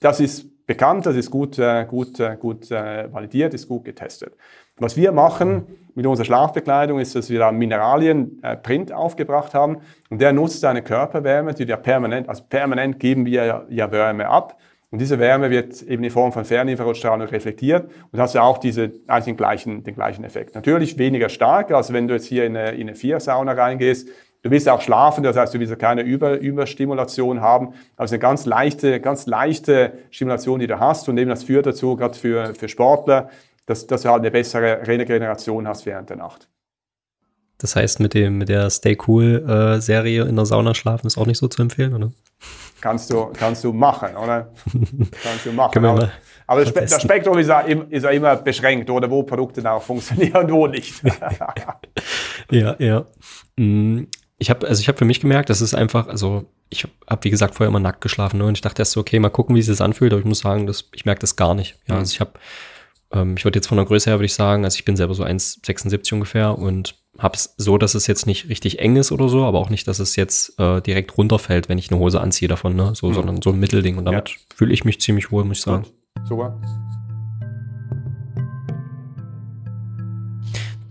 das 0.00 0.18
ist 0.18 0.66
bekannt, 0.66 1.06
das 1.06 1.14
ist 1.14 1.30
gut, 1.30 1.60
äh, 1.60 1.86
gut, 1.88 2.18
äh, 2.18 2.36
gut 2.36 2.68
validiert, 2.72 3.54
ist 3.54 3.68
gut 3.68 3.84
getestet. 3.84 4.34
Was 4.78 4.96
wir 4.96 5.12
machen 5.12 5.64
mit 5.94 6.06
unserer 6.06 6.24
Schlafbekleidung 6.24 6.98
ist, 6.98 7.14
dass 7.14 7.30
wir 7.30 7.38
da 7.38 7.52
Mineralien 7.52 8.42
äh, 8.42 8.56
Print 8.56 8.92
aufgebracht 8.92 9.54
haben 9.54 9.78
und 10.08 10.20
der 10.20 10.32
nutzt 10.32 10.64
eine 10.64 10.82
Körperwärme, 10.82 11.54
die 11.54 11.64
ja 11.64 11.76
permanent, 11.76 12.28
also 12.28 12.42
permanent 12.48 12.98
geben 12.98 13.26
wir 13.26 13.66
ja 13.68 13.92
Wärme 13.92 14.28
ab 14.28 14.58
und 14.90 14.98
diese 15.00 15.20
Wärme 15.20 15.50
wird 15.50 15.82
eben 15.82 16.02
in 16.02 16.10
Form 16.10 16.32
von 16.32 16.44
Ferninfrarotstrahlung 16.44 17.28
reflektiert 17.28 17.90
und 18.10 18.18
hast 18.18 18.34
ja 18.34 18.42
auch 18.42 18.58
diese, 18.58 18.90
eigentlich 19.06 19.24
den 19.24 19.36
gleichen, 19.36 19.84
den 19.84 19.94
gleichen 19.94 20.24
Effekt. 20.24 20.56
Natürlich 20.56 20.98
weniger 20.98 21.28
stark, 21.28 21.70
als 21.70 21.92
wenn 21.92 22.08
du 22.08 22.14
jetzt 22.14 22.26
hier 22.26 22.44
in 22.44 22.56
eine, 22.56 22.72
in 22.72 22.88
eine 22.88 22.96
Viersauna 22.96 23.52
reingehst. 23.52 24.08
Du 24.42 24.50
willst 24.50 24.68
auch 24.68 24.80
schlafen, 24.80 25.22
das 25.22 25.36
heißt, 25.36 25.54
du 25.54 25.60
willst 25.60 25.78
keine 25.78 26.02
Über, 26.02 26.38
Überstimulation 26.38 27.40
haben. 27.40 27.74
Also 27.96 28.14
eine 28.14 28.20
ganz 28.20 28.46
leichte, 28.46 28.98
ganz 29.00 29.26
leichte 29.26 29.92
Stimulation, 30.10 30.58
die 30.58 30.66
du 30.66 30.80
hast. 30.80 31.08
Und 31.08 31.18
eben 31.18 31.30
das 31.30 31.44
führt 31.44 31.66
dazu, 31.66 31.94
gerade 31.94 32.14
für, 32.14 32.54
für 32.54 32.68
Sportler, 32.68 33.28
dass, 33.66 33.86
dass 33.86 34.02
du 34.02 34.08
halt 34.08 34.20
eine 34.20 34.30
bessere 34.32 34.86
Regeneration 34.88 35.68
hast 35.68 35.86
während 35.86 36.10
der 36.10 36.16
Nacht. 36.16 36.48
Das 37.58 37.76
heißt, 37.76 38.00
mit, 38.00 38.14
dem, 38.14 38.38
mit 38.38 38.48
der 38.48 38.70
Stay 38.70 38.96
Cool 39.06 39.44
äh, 39.46 40.28
in 40.28 40.36
der 40.36 40.46
Sauna 40.46 40.74
schlafen 40.74 41.06
ist 41.06 41.18
auch 41.18 41.26
nicht 41.26 41.38
so 41.38 41.46
zu 41.46 41.60
empfehlen, 41.62 41.94
oder? 41.94 42.10
Kannst 42.80 43.12
du, 43.12 43.26
kannst 43.26 43.64
du 43.64 43.72
machen, 43.72 44.16
oder? 44.16 44.50
kannst 45.22 45.46
du 45.46 45.52
machen. 45.52 45.84
aber, 45.84 46.10
aber 46.46 46.64
das, 46.64 46.72
das, 46.72 47.02
Spektrum 47.02 47.38
ist 47.38 47.48
ja, 47.48 47.60
ist 47.60 48.02
ja, 48.02 48.10
immer 48.10 48.36
beschränkt, 48.36 48.88
oder 48.90 49.10
wo 49.10 49.22
Produkte 49.22 49.70
auch 49.70 49.82
funktionieren 49.82 50.44
und 50.44 50.52
wo 50.52 50.66
nicht. 50.66 51.02
ja, 52.50 52.76
ja. 52.78 53.06
Mm, 53.56 54.04
ich 54.38 54.48
habe 54.48 54.66
also 54.66 54.80
ich 54.80 54.88
habe 54.88 54.98
für 54.98 55.04
mich 55.04 55.20
gemerkt, 55.20 55.50
das 55.50 55.60
ist 55.60 55.74
einfach, 55.74 56.08
also 56.08 56.46
ich 56.70 56.84
habe 57.08 57.24
wie 57.24 57.30
gesagt 57.30 57.54
vorher 57.54 57.68
immer 57.68 57.80
nackt 57.80 58.00
geschlafen 58.00 58.38
ne? 58.38 58.46
und 58.46 58.56
ich 58.56 58.62
dachte 58.62 58.80
erst 58.80 58.92
so, 58.92 59.00
okay, 59.00 59.18
mal 59.18 59.28
gucken, 59.28 59.54
wie 59.54 59.62
sich 59.62 59.72
das 59.72 59.80
anfühlt, 59.80 60.12
aber 60.12 60.20
ich 60.20 60.26
muss 60.26 60.38
sagen, 60.38 60.66
das, 60.66 60.88
ich 60.94 61.04
merke 61.04 61.20
das 61.20 61.36
gar 61.36 61.54
nicht. 61.54 61.78
Ja, 61.86 61.94
mhm. 61.94 62.00
also 62.00 62.12
ich 62.14 62.20
habe, 62.20 62.32
ähm, 63.12 63.36
ich 63.36 63.44
würde 63.44 63.58
jetzt 63.58 63.66
von 63.66 63.76
der 63.76 63.86
Größe 63.86 64.10
her 64.10 64.18
würde 64.18 64.26
ich 64.26 64.34
sagen, 64.34 64.64
also 64.64 64.76
ich 64.76 64.84
bin 64.84 64.96
selber 64.96 65.14
so 65.14 65.24
1,76 65.24 66.14
ungefähr 66.14 66.56
und 66.56 66.96
habe 67.18 67.36
es 67.36 67.54
so, 67.56 67.76
dass 67.76 67.94
es 67.94 68.06
jetzt 68.06 68.26
nicht 68.26 68.48
richtig 68.48 68.78
eng 68.78 68.96
ist 68.96 69.12
oder 69.12 69.28
so, 69.28 69.44
aber 69.44 69.58
auch 69.58 69.70
nicht, 69.70 69.86
dass 69.88 69.98
es 69.98 70.16
jetzt 70.16 70.58
äh, 70.58 70.80
direkt 70.80 71.18
runterfällt, 71.18 71.68
wenn 71.68 71.78
ich 71.78 71.90
eine 71.90 72.00
Hose 72.00 72.20
anziehe 72.20 72.48
davon, 72.48 72.76
ne? 72.76 72.94
So, 72.94 73.08
mhm. 73.08 73.14
sondern 73.14 73.42
so 73.42 73.50
ein 73.50 73.58
Mittelding. 73.58 73.98
Und 73.98 74.04
damit 74.04 74.30
ja. 74.30 74.36
fühle 74.54 74.72
ich 74.72 74.84
mich 74.84 75.00
ziemlich 75.00 75.30
wohl, 75.30 75.44
muss 75.44 75.58
ich 75.58 75.64
sagen. 75.64 75.84
Gut. 75.84 76.28
Super. 76.28 76.60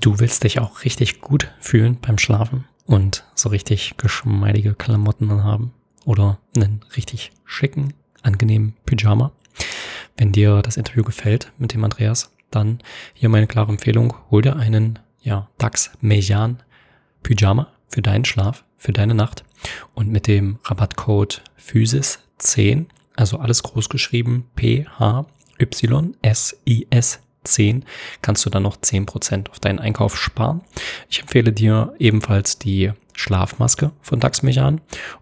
Du 0.01 0.19
willst 0.19 0.43
dich 0.43 0.60
auch 0.60 0.84
richtig 0.86 1.19
gut 1.19 1.51
fühlen 1.60 1.97
beim 2.01 2.17
Schlafen 2.17 2.65
und 2.86 3.25
so 3.36 3.49
richtig 3.49 3.95
geschmeidige 3.97 4.73
Klamotten 4.73 5.43
haben 5.43 5.73
oder 6.05 6.39
einen 6.55 6.82
richtig 6.95 7.32
schicken, 7.45 7.93
angenehmen 8.21 8.75
Pyjama. 8.86 9.32
Wenn 10.19 10.34
dir 10.34 10.62
das 10.62 10.75
Interview 10.75 11.03
gefällt 11.03 11.53
mit 11.60 11.73
dem 11.73 11.82
Andreas, 11.86 12.29
dann 12.51 12.79
hier 13.13 13.29
meine 13.29 13.47
klare 13.47 13.71
Empfehlung, 13.71 14.15
hol 14.29 14.41
dir 14.41 14.58
einen 14.58 14.99
ja, 15.21 15.47
Dax 15.58 15.91
Mejan 16.01 16.62
Pyjama 17.23 17.71
für 17.88 18.01
deinen 18.01 18.25
Schlaf, 18.25 18.65
für 18.75 18.91
deine 18.91 19.13
Nacht. 19.13 19.45
Und 19.93 20.10
mit 20.10 20.27
dem 20.27 20.60
Rabattcode 20.65 21.41
Physis 21.55 22.19
10, 22.38 22.88
also 23.15 23.38
alles 23.38 23.63
groß 23.63 23.88
geschrieben, 23.88 24.49
P, 24.58 24.86
H, 24.99 25.25
Y, 25.58 26.17
S, 26.21 26.60
I, 26.67 26.86
S 26.89 27.21
10, 27.45 27.86
kannst 28.21 28.45
du 28.45 28.49
dann 28.49 28.63
noch 28.63 28.75
10% 28.75 29.49
auf 29.49 29.62
deinen 29.62 29.79
Einkauf 29.79 30.17
sparen. 30.17 30.60
Ich 31.10 31.21
empfehle 31.21 31.53
dir 31.53 31.93
ebenfalls 31.97 32.60
die 32.60 32.91
Schlafmaske 33.15 33.91
von 34.01 34.19
Dax 34.19 34.43
Mejan 34.43 34.82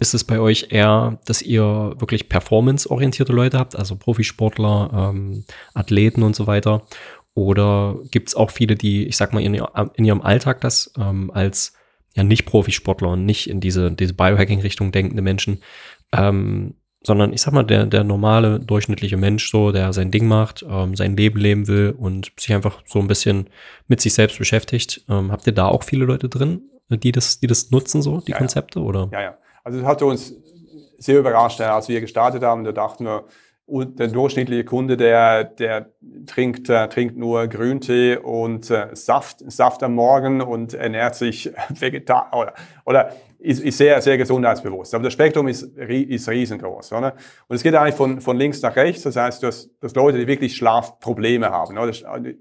Ist 0.00 0.14
es 0.14 0.24
bei 0.24 0.40
euch 0.40 0.68
eher, 0.70 1.18
dass 1.26 1.42
ihr 1.42 1.62
wirklich 1.98 2.30
performance-orientierte 2.30 3.32
Leute 3.32 3.58
habt, 3.58 3.76
also 3.76 3.96
Profisportler, 3.96 5.12
ähm, 5.12 5.44
Athleten 5.74 6.22
und 6.22 6.34
so 6.34 6.46
weiter? 6.46 6.82
Oder 7.34 7.96
gibt 8.10 8.28
es 8.28 8.34
auch 8.34 8.50
viele, 8.50 8.76
die, 8.76 9.06
ich 9.06 9.18
sag 9.18 9.34
mal, 9.34 9.42
in, 9.42 9.54
in 9.94 10.04
ihrem 10.04 10.22
Alltag 10.22 10.62
das 10.62 10.92
ähm, 10.98 11.30
als 11.32 11.74
ja 12.14 12.24
nicht 12.24 12.46
Profisportler 12.46 13.10
und 13.10 13.26
nicht 13.26 13.48
in 13.48 13.60
diese, 13.60 13.92
diese 13.92 14.14
Biohacking-Richtung 14.14 14.90
denkende 14.90 15.22
Menschen, 15.22 15.62
ähm, 16.12 16.74
sondern 17.02 17.32
ich 17.34 17.42
sag 17.42 17.52
mal, 17.52 17.62
der, 17.62 17.84
der 17.84 18.02
normale, 18.02 18.58
durchschnittliche 18.58 19.18
Mensch, 19.18 19.50
so, 19.50 19.70
der 19.70 19.92
sein 19.92 20.10
Ding 20.10 20.26
macht, 20.26 20.64
ähm, 20.68 20.96
sein 20.96 21.14
Leben 21.14 21.38
leben 21.38 21.68
will 21.68 21.94
und 21.96 22.32
sich 22.38 22.54
einfach 22.54 22.82
so 22.86 23.00
ein 23.00 23.06
bisschen 23.06 23.50
mit 23.86 24.00
sich 24.00 24.14
selbst 24.14 24.38
beschäftigt. 24.38 25.04
Ähm, 25.08 25.30
habt 25.30 25.46
ihr 25.46 25.52
da 25.52 25.66
auch 25.66 25.84
viele 25.84 26.06
Leute 26.06 26.30
drin, 26.30 26.62
die 26.88 27.12
das, 27.12 27.38
die 27.38 27.46
das 27.46 27.70
nutzen, 27.70 28.02
so, 28.02 28.20
die 28.20 28.32
ja, 28.32 28.38
Konzepte? 28.38 28.80
Oder? 28.80 29.08
Ja, 29.12 29.22
ja. 29.22 29.38
Also 29.64 29.78
es 29.78 29.84
hat 29.84 30.02
uns 30.02 30.34
sehr 30.98 31.18
überrascht, 31.18 31.60
als 31.60 31.88
wir 31.88 32.00
gestartet 32.00 32.42
haben. 32.42 32.64
Da 32.64 32.72
dachten 32.72 33.04
wir, 33.04 33.24
der 33.70 34.08
durchschnittliche 34.08 34.64
Kunde, 34.64 34.96
der, 34.96 35.44
der 35.44 35.92
trinkt, 36.26 36.68
äh, 36.68 36.88
trinkt 36.88 37.16
nur 37.16 37.46
Grüntee 37.46 38.16
und 38.16 38.68
äh, 38.70 38.88
Saft, 38.94 39.44
Saft 39.50 39.82
am 39.82 39.94
Morgen 39.94 40.40
und 40.40 40.74
ernährt 40.74 41.14
sich 41.14 41.52
vegetarisch 41.68 42.32
oder, 42.32 42.54
oder 42.84 43.12
ist, 43.38 43.62
ist, 43.62 43.78
sehr, 43.78 44.02
sehr 44.02 44.18
gesundheitsbewusst. 44.18 44.94
Aber 44.94 45.04
das 45.04 45.14
Spektrum 45.14 45.48
ist, 45.48 45.62
ist 45.62 46.28
riesengroß. 46.28 46.92
Oder? 46.92 47.14
Und 47.48 47.56
es 47.56 47.62
geht 47.62 47.74
eigentlich 47.74 47.94
von, 47.94 48.20
von 48.20 48.36
links 48.36 48.60
nach 48.60 48.76
rechts. 48.76 49.02
Das 49.02 49.16
heißt, 49.16 49.42
dass, 49.42 49.70
dass 49.80 49.94
Leute, 49.94 50.18
die 50.18 50.26
wirklich 50.26 50.56
Schlafprobleme 50.56 51.48
haben. 51.48 51.78
Oder? 51.78 51.92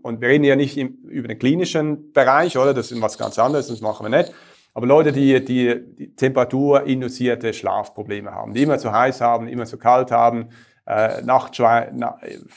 Und 0.01 0.19
wir 0.19 0.27
reden 0.27 0.43
ja 0.43 0.57
nicht 0.57 0.77
im, 0.77 0.97
über 1.07 1.29
den 1.29 1.39
klinischen 1.39 2.11
Bereich, 2.11 2.57
oder? 2.57 2.73
Das 2.73 2.91
ist 2.91 3.01
was 3.01 3.17
ganz 3.17 3.39
anderes, 3.39 3.67
das 3.67 3.79
machen 3.79 4.11
wir 4.11 4.17
nicht. 4.17 4.33
Aber 4.73 4.87
Leute, 4.87 5.11
die, 5.11 5.43
die, 5.43 5.81
die 5.95 6.15
temperaturinduzierte 6.15 7.53
Schlafprobleme 7.53 8.31
haben, 8.31 8.53
die 8.53 8.63
immer 8.63 8.77
zu 8.77 8.91
heiß 8.91 9.21
haben, 9.21 9.47
immer 9.47 9.65
zu 9.65 9.77
kalt 9.77 10.11
haben, 10.11 10.49
äh, 10.85 11.21
Nachtschweiß, 11.21 11.93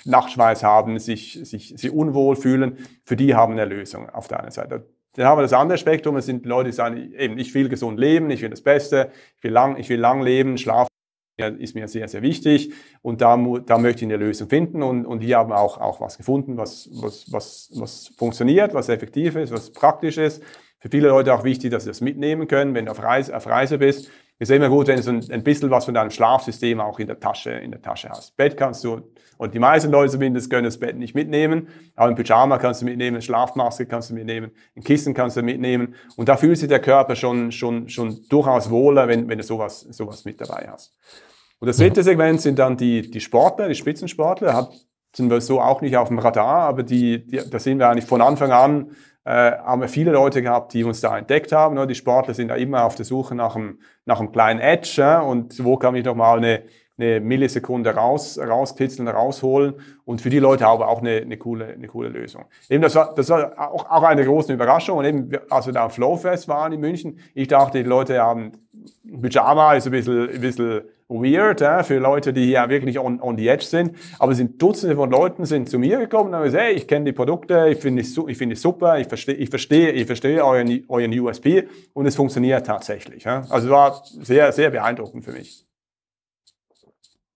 Nachtschweiß 0.04 0.62
haben, 0.64 0.98
sich, 0.98 1.40
sich, 1.42 1.74
sich 1.76 1.90
unwohl 1.90 2.36
fühlen, 2.36 2.78
für 3.04 3.16
die 3.16 3.34
haben 3.34 3.52
eine 3.52 3.64
Lösung 3.64 4.08
auf 4.08 4.28
der 4.28 4.40
einen 4.40 4.50
Seite. 4.50 4.86
Dann 5.14 5.26
haben 5.26 5.38
wir 5.38 5.42
das 5.42 5.52
andere 5.52 5.76
Spektrum, 5.76 6.14
das 6.14 6.26
sind 6.26 6.46
Leute, 6.46 6.70
die 6.70 6.76
sagen, 6.76 7.12
eben, 7.12 7.36
ich 7.38 7.52
will 7.54 7.68
gesund 7.68 7.98
leben, 7.98 8.30
ich 8.30 8.40
will 8.40 8.48
das 8.48 8.62
Beste, 8.62 9.10
ich 9.36 9.44
will 9.44 9.52
lang, 9.52 9.76
ich 9.76 9.88
will 9.90 10.00
lang 10.00 10.22
leben, 10.22 10.56
Schlaf 10.56 10.88
ist 11.36 11.74
mir 11.74 11.88
sehr, 11.88 12.08
sehr 12.08 12.22
wichtig 12.22 12.72
und 13.00 13.20
da, 13.20 13.36
da 13.66 13.78
möchte 13.78 14.04
ich 14.04 14.10
eine 14.10 14.16
Lösung 14.16 14.48
finden 14.48 14.82
und, 14.82 15.06
und 15.06 15.20
die 15.20 15.34
haben 15.34 15.52
auch, 15.52 15.78
auch 15.78 16.00
was 16.00 16.16
gefunden, 16.16 16.56
was, 16.56 16.88
was, 16.92 17.30
was, 17.32 17.70
was 17.74 18.08
funktioniert, 18.16 18.74
was 18.74 18.88
effektiv 18.88 19.36
ist, 19.36 19.52
was 19.52 19.72
praktisch 19.72 20.18
ist 20.18 20.42
für 20.82 20.88
viele 20.90 21.08
Leute 21.08 21.32
auch 21.32 21.44
wichtig, 21.44 21.70
dass 21.70 21.84
sie 21.84 21.90
das 21.90 22.00
mitnehmen 22.00 22.48
können, 22.48 22.74
wenn 22.74 22.86
du 22.86 22.90
auf 22.90 23.00
Reise, 23.00 23.36
auf 23.36 23.46
Reise 23.46 23.78
bist. 23.78 24.10
Ist 24.40 24.50
immer 24.50 24.68
gut, 24.68 24.88
wenn 24.88 24.96
du 24.96 25.02
so 25.04 25.12
ein, 25.12 25.24
ein 25.30 25.44
bisschen 25.44 25.70
was 25.70 25.84
von 25.84 25.94
deinem 25.94 26.10
Schlafsystem 26.10 26.80
auch 26.80 26.98
in 26.98 27.06
der 27.06 27.20
Tasche, 27.20 27.52
in 27.52 27.70
der 27.70 27.80
Tasche 27.80 28.08
hast. 28.08 28.36
Bett 28.36 28.56
kannst 28.56 28.82
du, 28.82 29.00
und 29.38 29.54
die 29.54 29.60
meisten 29.60 29.92
Leute 29.92 30.10
zumindest 30.10 30.50
können 30.50 30.64
das 30.64 30.80
Bett 30.80 30.96
nicht 30.96 31.14
mitnehmen, 31.14 31.68
aber 31.94 32.08
ein 32.08 32.16
Pyjama 32.16 32.58
kannst 32.58 32.82
du 32.82 32.86
mitnehmen, 32.86 33.14
eine 33.14 33.22
Schlafmaske 33.22 33.86
kannst 33.86 34.10
du 34.10 34.14
mitnehmen, 34.14 34.50
ein 34.74 34.82
Kissen 34.82 35.14
kannst 35.14 35.36
du 35.36 35.42
mitnehmen. 35.42 35.94
Und 36.16 36.28
da 36.28 36.36
fühlt 36.36 36.58
sich 36.58 36.68
der 36.68 36.80
Körper 36.80 37.14
schon, 37.14 37.52
schon, 37.52 37.88
schon 37.88 38.18
durchaus 38.28 38.68
wohler, 38.68 39.06
wenn, 39.06 39.28
wenn 39.28 39.38
du 39.38 39.44
sowas, 39.44 39.82
sowas 39.82 40.24
mit 40.24 40.40
dabei 40.40 40.68
hast. 40.68 40.96
Und 41.60 41.68
das 41.68 41.76
dritte 41.76 42.02
Segment 42.02 42.40
sind 42.40 42.58
dann 42.58 42.76
die, 42.76 43.08
die 43.08 43.20
Sportler, 43.20 43.68
die 43.68 43.76
Spitzensportler. 43.76 44.52
Hat, 44.52 44.72
sind 45.14 45.30
wir 45.30 45.40
so 45.40 45.60
auch 45.60 45.80
nicht 45.80 45.96
auf 45.96 46.08
dem 46.08 46.18
Radar, 46.18 46.62
aber 46.62 46.82
die, 46.82 47.24
die, 47.24 47.40
da 47.48 47.60
sind 47.60 47.78
wir 47.78 47.88
eigentlich 47.88 48.06
von 48.06 48.20
Anfang 48.20 48.50
an 48.50 48.90
haben 49.30 49.80
wir 49.80 49.88
viele 49.88 50.12
Leute 50.12 50.42
gehabt, 50.42 50.74
die 50.74 50.84
uns 50.84 51.00
da 51.00 51.16
entdeckt 51.16 51.52
haben. 51.52 51.76
Ne? 51.76 51.86
Die 51.86 51.94
Sportler 51.94 52.34
sind 52.34 52.48
da 52.48 52.56
immer 52.56 52.84
auf 52.84 52.96
der 52.96 53.04
Suche 53.04 53.34
nach 53.34 53.54
einem, 53.54 53.78
nach 54.04 54.18
einem 54.18 54.32
kleinen 54.32 54.60
Edge 54.60 55.22
und 55.22 55.64
wo 55.64 55.76
kann 55.76 55.94
ich 55.94 56.04
nochmal 56.04 56.38
eine, 56.38 56.62
eine 56.98 57.20
Millisekunde 57.20 57.94
raus, 57.94 58.38
rauskitzeln, 58.38 59.08
rausholen 59.08 59.74
und 60.04 60.20
für 60.20 60.30
die 60.30 60.38
Leute 60.38 60.66
aber 60.66 60.88
auch 60.88 61.00
eine, 61.00 61.18
eine, 61.18 61.36
coole, 61.36 61.66
eine 61.66 61.86
coole 61.86 62.08
Lösung. 62.08 62.44
Eben 62.68 62.82
das 62.82 62.94
war, 62.94 63.14
das 63.14 63.30
war 63.30 63.72
auch, 63.72 63.88
auch 63.90 64.02
eine 64.02 64.24
große 64.24 64.52
Überraschung 64.52 64.98
und 64.98 65.04
eben, 65.04 65.30
als 65.48 65.66
wir 65.66 65.72
da 65.72 65.84
am 65.84 65.90
Flowfest 65.90 66.48
waren 66.48 66.72
in 66.72 66.80
München, 66.80 67.18
ich 67.34 67.48
dachte, 67.48 67.82
die 67.82 67.88
Leute 67.88 68.20
haben 68.20 68.52
Pyjama 69.20 69.74
ist 69.74 69.86
ein 69.86 69.92
bisschen, 69.92 70.28
ein 70.28 70.40
bisschen 70.40 70.82
weird 71.08 71.60
ja, 71.60 71.82
für 71.82 71.98
Leute, 71.98 72.32
die 72.32 72.46
hier 72.46 72.68
wirklich 72.68 72.98
on, 72.98 73.20
on 73.20 73.36
the 73.36 73.48
edge 73.48 73.64
sind. 73.64 73.96
Aber 74.18 74.32
es 74.32 74.38
sind 74.38 74.60
Dutzende 74.60 74.96
von 74.96 75.10
Leuten 75.10 75.44
sind 75.44 75.68
zu 75.68 75.78
mir 75.78 75.98
gekommen 75.98 76.30
und 76.30 76.36
haben 76.36 76.44
gesagt, 76.44 76.64
hey, 76.64 76.74
ich 76.74 76.86
kenne 76.86 77.06
die 77.06 77.12
Produkte, 77.12 77.68
ich 77.68 77.78
finde 77.78 78.02
es 78.02 78.14
find 78.14 78.56
super, 78.58 78.98
ich 78.98 79.08
verstehe 79.08 79.34
ich 79.34 79.50
verstehe, 79.50 79.90
ich 79.90 80.06
verstehe 80.06 80.44
euren, 80.44 80.84
euren 80.88 81.18
USP 81.18 81.68
und 81.92 82.06
es 82.06 82.16
funktioniert 82.16 82.66
tatsächlich. 82.66 83.24
Ja. 83.24 83.44
Also 83.48 83.66
es 83.66 83.70
war 83.70 84.02
sehr, 84.04 84.52
sehr 84.52 84.70
beeindruckend 84.70 85.24
für 85.24 85.32
mich. 85.32 85.66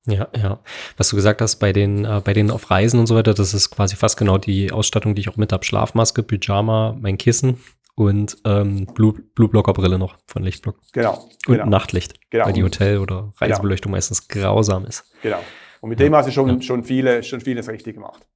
Ja, 0.09 0.29
ja. 0.37 0.61
Was 0.97 1.09
du 1.09 1.17
gesagt 1.17 1.41
hast, 1.43 1.57
bei 1.57 1.73
den, 1.73 2.05
äh, 2.05 2.23
bei 2.25 2.33
denen 2.33 2.53
auf 2.53 2.71
Reisen 2.71 3.01
und 3.01 3.09
so 3.09 3.17
weiter, 3.17 3.35
das 3.35 3.53
ist 3.55 3.71
quasi 3.71 3.97
fast 3.97 4.17
genau 4.17 4.39
die 4.39 4.71
Ausstattung, 4.71 5.17
die 5.17 5.23
ich 5.23 5.29
auch 5.29 5.37
mit 5.37 5.53
habe. 5.53 5.65
Schlafmaske, 5.65 6.23
Pyjama, 6.23 6.97
mein 7.01 7.19
Kissen 7.19 7.59
und 7.97 8.37
ähm, 8.45 8.87
Blue, 8.95 9.15
Blue 9.35 9.49
Blocker 9.49 9.73
Brille 9.73 9.99
noch 9.99 10.17
von 10.27 10.43
Lichtblock. 10.45 10.79
Genau. 10.93 11.29
Und 11.49 11.55
genau. 11.57 11.67
Nachtlicht, 11.67 12.21
Genau. 12.31 12.47
weil 12.47 12.53
die 12.53 12.63
Hotel- 12.63 12.99
oder 12.99 13.33
Reisebeleuchtung 13.39 13.91
meistens 13.91 14.29
grausam 14.29 14.85
ist. 14.85 15.11
Genau. 15.23 15.41
Und 15.81 15.91
mit 15.91 15.99
dem 15.99 16.15
hast 16.15 16.27
du 16.27 16.33
schon, 16.33 16.49
Ja. 16.49 16.61
schon, 16.63 16.85
viele, 16.85 17.23
schon 17.23 17.41
vieles 17.41 17.69
richtig 17.69 17.95
gemacht. 17.95 18.27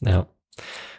Ja. 0.00 0.26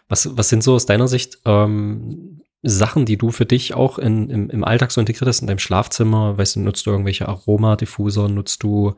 Was, 0.09 0.35
was 0.37 0.49
sind 0.49 0.63
so 0.63 0.73
aus 0.75 0.85
deiner 0.85 1.07
Sicht 1.07 1.39
ähm, 1.45 2.41
Sachen, 2.63 3.05
die 3.05 3.17
du 3.17 3.31
für 3.31 3.45
dich 3.45 3.75
auch 3.75 3.99
in, 3.99 4.29
im, 4.29 4.49
im 4.49 4.63
Alltag 4.63 4.91
so 4.91 4.99
integriert 4.99 5.27
hast 5.27 5.41
in 5.41 5.47
deinem 5.47 5.59
Schlafzimmer? 5.59 6.37
Weißt 6.37 6.55
du, 6.55 6.59
nutzt 6.59 6.85
du 6.85 6.91
irgendwelche 6.91 7.27
Aromadiffuser? 7.27 8.27
Nutzt 8.29 8.63
du 8.63 8.95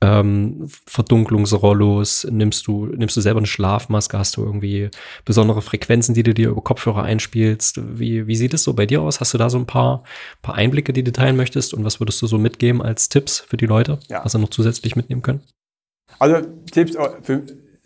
ähm, 0.00 0.68
Verdunklungsrollos? 0.86 2.26
Nimmst 2.30 2.66
du, 2.66 2.86
nimmst 2.86 3.16
du 3.16 3.20
selber 3.20 3.38
eine 3.38 3.46
Schlafmaske? 3.46 4.18
Hast 4.18 4.36
du 4.36 4.44
irgendwie 4.44 4.90
besondere 5.24 5.62
Frequenzen, 5.62 6.14
die 6.14 6.22
du 6.22 6.34
dir 6.34 6.50
über 6.50 6.62
Kopfhörer 6.62 7.02
einspielst? 7.02 7.80
Wie, 7.98 8.26
wie 8.26 8.36
sieht 8.36 8.54
es 8.54 8.62
so 8.64 8.74
bei 8.74 8.86
dir 8.86 9.02
aus? 9.02 9.20
Hast 9.20 9.34
du 9.34 9.38
da 9.38 9.50
so 9.50 9.58
ein 9.58 9.66
paar, 9.66 10.04
paar 10.42 10.54
Einblicke, 10.54 10.92
die 10.92 11.02
du 11.04 11.12
teilen 11.12 11.36
möchtest? 11.36 11.74
Und 11.74 11.84
was 11.84 12.00
würdest 12.00 12.22
du 12.22 12.26
so 12.26 12.38
mitgeben 12.38 12.80
als 12.80 13.08
Tipps 13.08 13.40
für 13.40 13.56
die 13.56 13.66
Leute, 13.66 13.98
Ja. 14.08 14.24
was 14.24 14.32
sie 14.32 14.38
noch 14.38 14.50
zusätzlich 14.50 14.96
mitnehmen 14.96 15.22
können? 15.22 15.42
Also 16.18 16.36
Tipps 16.70 16.94
äh, 16.94 17.08
für, 17.22 17.42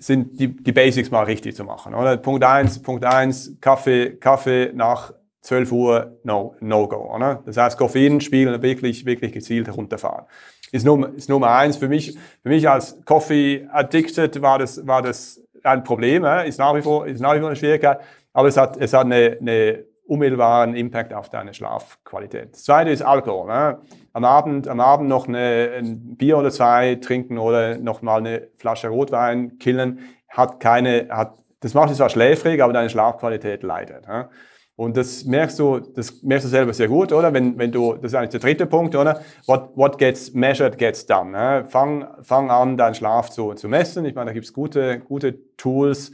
sind 0.06 0.38
die, 0.38 0.48
die 0.48 0.72
Basics 0.72 1.10
mal 1.10 1.22
richtig 1.22 1.56
zu 1.56 1.64
machen. 1.64 1.94
Oder? 1.94 2.16
Punkt 2.18 2.44
eins, 2.44 2.80
Punkt 2.80 3.04
eins, 3.04 3.56
Kaffee, 3.60 4.16
Kaffee 4.16 4.70
nach 4.74 5.12
12 5.40 5.72
Uhr, 5.72 6.18
no, 6.24 6.54
no 6.60 6.86
go. 6.88 7.14
Oder? 7.14 7.42
Das 7.46 7.56
heißt, 7.56 7.78
Koffeinspiegel 7.78 8.60
wirklich, 8.62 9.06
wirklich 9.06 9.32
gezielt 9.32 9.66
herunterfahren. 9.66 10.26
Ist 10.72 10.84
Nummer, 10.84 11.10
ist 11.14 11.28
Nummer 11.28 11.50
eins. 11.50 11.78
Für 11.78 11.88
mich, 11.88 12.18
für 12.42 12.48
mich 12.48 12.68
als 12.68 13.02
Coffee 13.04 13.66
Addicted 13.72 14.42
war 14.42 14.58
das, 14.58 14.86
war 14.86 15.00
das 15.00 15.40
ein 15.62 15.84
Problem. 15.84 16.24
Ist 16.24 16.58
nach 16.58 16.74
wie 16.74 16.82
vor, 16.82 17.06
ist 17.06 17.20
nach 17.20 17.34
wie 17.34 17.38
vor 17.38 17.48
eine 17.48 17.56
Schwierigkeit. 17.56 18.00
Aber 18.32 18.48
es 18.48 18.56
hat, 18.56 18.76
es 18.76 18.92
hat 18.92 19.06
eine, 19.06 19.38
eine 19.40 19.84
unmittelbaren 20.06 20.74
Impact 20.74 21.14
auf 21.14 21.30
deine 21.30 21.54
Schlafqualität. 21.54 22.52
Das 22.52 22.64
zweite 22.64 22.90
ist 22.90 23.02
Alkohol. 23.02 23.46
Ne? 23.46 23.78
Am 24.14 24.24
Abend, 24.24 24.68
am 24.68 24.81
Abend 24.81 25.09
noch 25.09 25.29
eine, 25.29 25.72
ein 25.77 26.16
Bier 26.16 26.38
oder 26.38 26.50
zwei 26.50 26.94
trinken 26.94 27.37
oder 27.37 27.79
noch 27.79 28.00
mal 28.00 28.18
eine 28.18 28.48
Flasche 28.57 28.88
Rotwein 28.88 29.59
killen, 29.59 29.98
hat 30.29 30.61
keine, 30.61 31.09
hat, 31.11 31.35
das 31.61 31.74
macht 31.74 31.90
dich 31.90 31.96
zwar 31.96 32.11
schläfrig, 32.11 32.62
aber 32.62 32.72
deine 32.72 32.88
Schlafqualität 32.88 33.64
leidet. 33.64 34.07
Ne? 34.07 34.29
Und 34.77 34.96
das 34.96 35.24
merkst 35.24 35.59
du, 35.59 35.81
das 35.81 36.22
merkst 36.22 36.46
du 36.46 36.48
selber 36.48 36.72
sehr 36.72 36.88
gut, 36.88 37.12
oder? 37.12 37.33
Wenn, 37.33 37.59
wenn 37.59 37.70
du, 37.70 37.94
das 37.94 38.12
ist 38.12 38.14
eigentlich 38.14 38.31
der 38.31 38.40
dritte 38.40 38.66
Punkt, 38.66 38.96
oder? 38.96 39.20
What, 39.46 39.70
what 39.77 39.98
gets 39.98 40.33
measured 40.33 40.79
gets 40.79 41.07
done. 41.07 41.31
Ne? 41.31 41.64
Fang, 41.68 42.07
fang 42.22 42.50
an, 42.50 42.77
deinen 42.77 42.94
Schlaf 42.94 43.31
zu, 43.31 43.55
zu 43.55 43.68
messen. 43.68 44.05
Ich 44.05 44.14
meine, 44.14 44.31
da 44.31 44.33
gibt's 44.33 44.53
gute, 44.53 45.00
gute 45.00 45.57
Tools. 45.57 46.12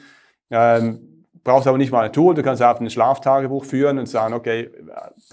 Ähm, 0.50 1.09
brauchst 1.44 1.66
aber 1.66 1.78
nicht 1.78 1.92
mal 1.92 2.04
ein 2.04 2.12
Tool, 2.12 2.34
du 2.34 2.42
kannst 2.42 2.62
einfach 2.62 2.80
ein 2.80 2.90
Schlaftagebuch 2.90 3.64
führen 3.64 3.98
und 3.98 4.06
sagen, 4.06 4.34
okay, 4.34 4.70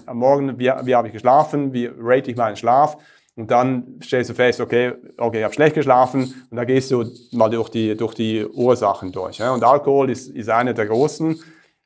am 0.06 0.18
Morgen, 0.18 0.58
wie, 0.58 0.70
wie 0.82 0.94
habe 0.94 1.08
ich 1.08 1.12
geschlafen, 1.12 1.72
wie 1.72 1.90
rate 1.98 2.30
ich 2.30 2.36
meinen 2.36 2.56
Schlaf 2.56 2.96
und 3.38 3.50
dann 3.50 4.00
stellst 4.02 4.30
du 4.30 4.34
fest, 4.34 4.60
okay, 4.60 4.94
okay, 5.16 5.38
ich 5.38 5.44
habe 5.44 5.54
schlecht 5.54 5.76
geschlafen 5.76 6.34
und 6.50 6.56
da 6.56 6.64
gehst 6.64 6.90
du 6.90 7.04
mal 7.30 7.48
durch 7.48 7.68
die, 7.68 7.96
durch 7.96 8.14
die 8.14 8.44
Ursachen 8.44 9.12
durch. 9.12 9.40
Und 9.40 9.62
Alkohol 9.62 10.10
ist, 10.10 10.28
ist 10.30 10.50
einer 10.50 10.74
der 10.74 10.86
großen 10.86 11.40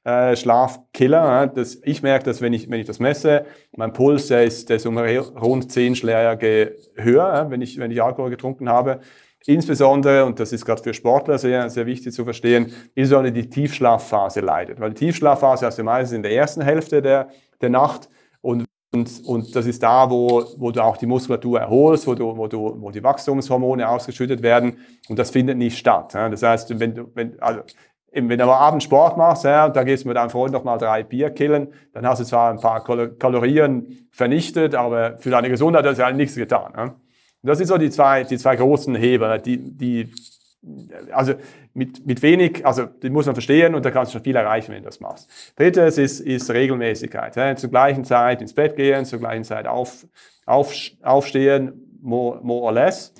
äh, 0.04 0.34
Schlafkiller. 0.34 1.48
Das, 1.48 1.78
ich 1.82 2.02
merke, 2.02 2.24
dass 2.24 2.40
wenn 2.40 2.54
ich, 2.54 2.70
wenn 2.70 2.80
ich 2.80 2.86
das 2.86 3.00
messe, 3.00 3.44
mein 3.76 3.92
Puls, 3.92 4.28
der 4.28 4.44
ist, 4.44 4.70
der 4.70 4.76
ist 4.76 4.86
um 4.86 4.96
rund 4.96 5.70
10 5.70 5.94
Schläge 5.94 6.78
höher, 6.94 7.46
wenn, 7.50 7.60
ich, 7.60 7.78
wenn 7.78 7.90
ich 7.90 8.02
Alkohol 8.02 8.30
getrunken 8.30 8.70
habe. 8.70 9.00
Insbesondere, 9.46 10.24
und 10.24 10.38
das 10.38 10.52
ist 10.52 10.64
gerade 10.64 10.82
für 10.82 10.94
Sportler 10.94 11.38
sehr, 11.38 11.68
sehr 11.68 11.86
wichtig 11.86 12.12
zu 12.12 12.24
verstehen, 12.24 12.72
insbesondere 12.94 13.32
die 13.32 13.48
Tiefschlafphase 13.50 14.40
leidet. 14.40 14.78
Weil 14.80 14.90
die 14.90 15.06
Tiefschlafphase 15.06 15.66
hast 15.66 15.78
du 15.78 15.82
meistens 15.82 16.16
in 16.16 16.22
der 16.22 16.32
ersten 16.32 16.62
Hälfte 16.62 17.02
der, 17.02 17.28
der 17.60 17.70
Nacht 17.70 18.08
und, 18.40 18.64
und, 18.94 19.22
und 19.24 19.56
das 19.56 19.66
ist 19.66 19.82
da, 19.82 20.10
wo, 20.10 20.44
wo 20.58 20.70
du 20.70 20.82
auch 20.82 20.96
die 20.96 21.06
Muskulatur 21.06 21.58
erholst, 21.60 22.06
wo, 22.06 22.14
du, 22.14 22.36
wo, 22.36 22.46
du, 22.46 22.76
wo 22.80 22.90
die 22.90 23.02
Wachstumshormone 23.02 23.88
ausgeschüttet 23.88 24.42
werden 24.42 24.78
und 25.08 25.18
das 25.18 25.30
findet 25.30 25.56
nicht 25.58 25.78
statt. 25.78 26.14
Das 26.14 26.42
heißt, 26.42 26.78
wenn 26.78 26.94
du, 26.94 27.10
wenn, 27.14 27.40
also, 27.40 27.62
wenn 28.14 28.28
du 28.28 28.44
aber 28.44 28.58
abends 28.58 28.84
Sport 28.84 29.16
machst, 29.16 29.44
ja, 29.44 29.70
da 29.70 29.84
gehst 29.84 30.04
du 30.04 30.08
mit 30.08 30.18
deinem 30.18 30.28
Freund 30.28 30.52
noch 30.52 30.64
mal 30.64 30.76
drei 30.76 31.02
Bier 31.02 31.30
killen, 31.30 31.68
dann 31.94 32.06
hast 32.06 32.20
du 32.20 32.24
zwar 32.24 32.50
ein 32.50 32.60
paar 32.60 32.84
Kal- 32.84 33.12
Kalorien 33.18 34.06
vernichtet, 34.10 34.74
aber 34.74 35.16
für 35.16 35.30
deine 35.30 35.48
Gesundheit 35.48 35.84
hat 35.84 35.92
das 35.92 35.98
ja 35.98 36.12
nichts 36.12 36.34
getan. 36.34 36.72
Ja. 36.76 36.94
Das 37.42 37.58
sind 37.58 37.66
so 37.66 37.76
die 37.76 37.90
zwei, 37.90 38.24
die 38.24 38.38
zwei 38.38 38.56
großen 38.56 38.94
Hebel, 38.94 39.40
die, 39.40 39.58
die, 39.58 40.14
also 41.12 41.34
mit, 41.74 42.06
mit 42.06 42.22
wenig, 42.22 42.64
also 42.64 42.84
die 42.84 43.10
muss 43.10 43.26
man 43.26 43.34
verstehen 43.34 43.74
und 43.74 43.84
da 43.84 43.90
kannst 43.90 44.12
du 44.12 44.18
schon 44.18 44.24
viel 44.24 44.36
erreichen, 44.36 44.72
wenn 44.72 44.82
du 44.82 44.88
das 44.88 45.00
machst. 45.00 45.28
Drittes 45.56 45.98
ist, 45.98 46.20
ist 46.20 46.50
Regelmäßigkeit. 46.50 47.34
Ja, 47.34 47.56
zur 47.56 47.70
gleichen 47.70 48.04
Zeit 48.04 48.40
ins 48.42 48.54
Bett 48.54 48.76
gehen, 48.76 49.04
zur 49.04 49.18
gleichen 49.18 49.44
Zeit 49.44 49.66
auf, 49.66 50.06
auf, 50.46 50.72
aufstehen, 51.02 51.98
more, 52.00 52.40
more 52.42 52.62
or 52.62 52.72
less. 52.72 53.12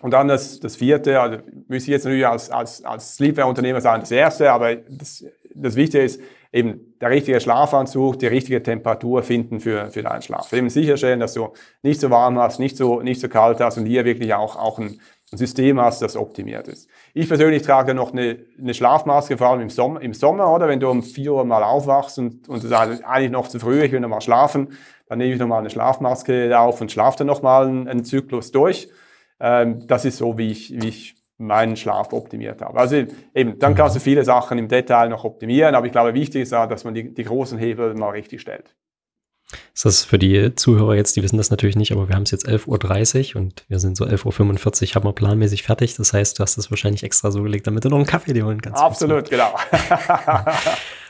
Und 0.00 0.10
dann 0.10 0.28
das, 0.28 0.58
das 0.60 0.76
vierte, 0.76 1.20
also 1.20 1.38
müsste 1.68 1.90
ich 1.90 1.94
jetzt 1.94 2.04
natürlich 2.04 2.26
als, 2.26 2.50
als, 2.50 2.84
als 2.84 3.16
Sleepwear-Unternehmer 3.16 3.80
sagen, 3.80 4.02
das 4.02 4.10
erste, 4.10 4.50
aber 4.50 4.76
das, 4.76 5.24
das 5.54 5.76
Wichtige 5.76 6.04
ist 6.04 6.20
eben 6.54 6.94
der 7.00 7.10
richtige 7.10 7.40
Schlafanzug, 7.40 8.20
die 8.20 8.28
richtige 8.28 8.62
Temperatur 8.62 9.24
finden 9.24 9.58
für, 9.58 9.90
für 9.90 10.04
deinen 10.04 10.22
Schlaf. 10.22 10.52
Eben 10.52 10.70
sicherstellen, 10.70 11.18
dass 11.18 11.34
du 11.34 11.48
nicht 11.82 12.00
so 12.00 12.10
warm 12.10 12.38
hast, 12.38 12.60
nicht 12.60 12.76
so, 12.76 13.02
nicht 13.02 13.20
so 13.20 13.28
kalt 13.28 13.60
hast 13.60 13.76
und 13.76 13.86
hier 13.86 14.04
wirklich 14.04 14.32
auch, 14.34 14.54
auch 14.54 14.78
ein, 14.78 15.00
ein 15.32 15.36
System 15.36 15.80
hast, 15.80 16.00
das 16.00 16.16
optimiert 16.16 16.68
ist. 16.68 16.88
Ich 17.12 17.26
persönlich 17.26 17.62
trage 17.62 17.92
noch 17.92 18.12
eine, 18.12 18.38
eine 18.56 18.72
Schlafmaske, 18.72 19.36
vor 19.36 19.48
allem 19.48 19.62
im 19.62 19.68
Sommer, 19.68 20.00
im 20.00 20.14
Sommer, 20.14 20.48
oder? 20.54 20.68
Wenn 20.68 20.78
du 20.78 20.88
um 20.88 21.02
4 21.02 21.32
Uhr 21.32 21.44
mal 21.44 21.64
aufwachst 21.64 22.20
und, 22.20 22.48
und 22.48 22.60
sagst, 22.60 23.04
eigentlich 23.04 23.32
noch 23.32 23.48
zu 23.48 23.58
früh, 23.58 23.82
ich 23.82 23.90
will 23.90 23.98
noch 23.98 24.08
mal 24.08 24.20
schlafen, 24.20 24.68
dann 25.08 25.18
nehme 25.18 25.34
ich 25.34 25.40
noch 25.40 25.48
mal 25.48 25.58
eine 25.58 25.70
Schlafmaske 25.70 26.56
auf 26.56 26.80
und 26.80 26.92
schlafe 26.92 27.18
dann 27.18 27.26
noch 27.26 27.42
mal 27.42 27.66
einen, 27.66 27.88
einen 27.88 28.04
Zyklus 28.04 28.52
durch. 28.52 28.88
Ähm, 29.40 29.84
das 29.88 30.04
ist 30.04 30.18
so, 30.18 30.38
wie 30.38 30.52
ich, 30.52 30.72
wie 30.80 30.88
ich 30.88 31.16
meinen 31.38 31.76
Schlaf 31.76 32.12
optimiert 32.12 32.62
habe. 32.62 32.78
Also 32.78 33.04
eben, 33.34 33.58
dann 33.58 33.74
kannst 33.74 33.96
du 33.96 34.00
viele 34.00 34.24
Sachen 34.24 34.58
im 34.58 34.68
Detail 34.68 35.08
noch 35.08 35.24
optimieren, 35.24 35.74
aber 35.74 35.86
ich 35.86 35.92
glaube, 35.92 36.14
wichtig 36.14 36.42
ist 36.42 36.54
auch, 36.54 36.68
dass 36.68 36.84
man 36.84 36.94
die, 36.94 37.12
die 37.12 37.24
großen 37.24 37.58
Hebel 37.58 37.94
mal 37.94 38.10
richtig 38.10 38.40
stellt. 38.40 38.74
Das 39.72 39.84
ist 39.84 40.04
für 40.04 40.18
die 40.18 40.54
Zuhörer 40.54 40.94
jetzt, 40.94 41.16
die 41.16 41.22
wissen 41.22 41.36
das 41.36 41.50
natürlich 41.50 41.76
nicht, 41.76 41.92
aber 41.92 42.08
wir 42.08 42.16
haben 42.16 42.22
es 42.22 42.30
jetzt 42.30 42.48
11.30 42.48 43.34
Uhr 43.34 43.42
und 43.42 43.64
wir 43.68 43.78
sind 43.78 43.96
so 43.96 44.04
11.45 44.04 44.88
Uhr, 44.88 44.94
haben 44.94 45.04
wir 45.04 45.12
planmäßig 45.12 45.62
fertig. 45.62 45.96
Das 45.96 46.12
heißt, 46.12 46.38
du 46.38 46.42
hast 46.42 46.56
es 46.56 46.70
wahrscheinlich 46.70 47.02
extra 47.02 47.30
so 47.30 47.42
gelegt, 47.42 47.66
damit 47.66 47.84
du 47.84 47.88
noch 47.88 47.98
einen 47.98 48.06
Kaffee 48.06 48.32
dir 48.32 48.46
holen 48.46 48.62
kannst. 48.62 48.82
Absolut, 48.82 49.30
genau. 49.30 49.54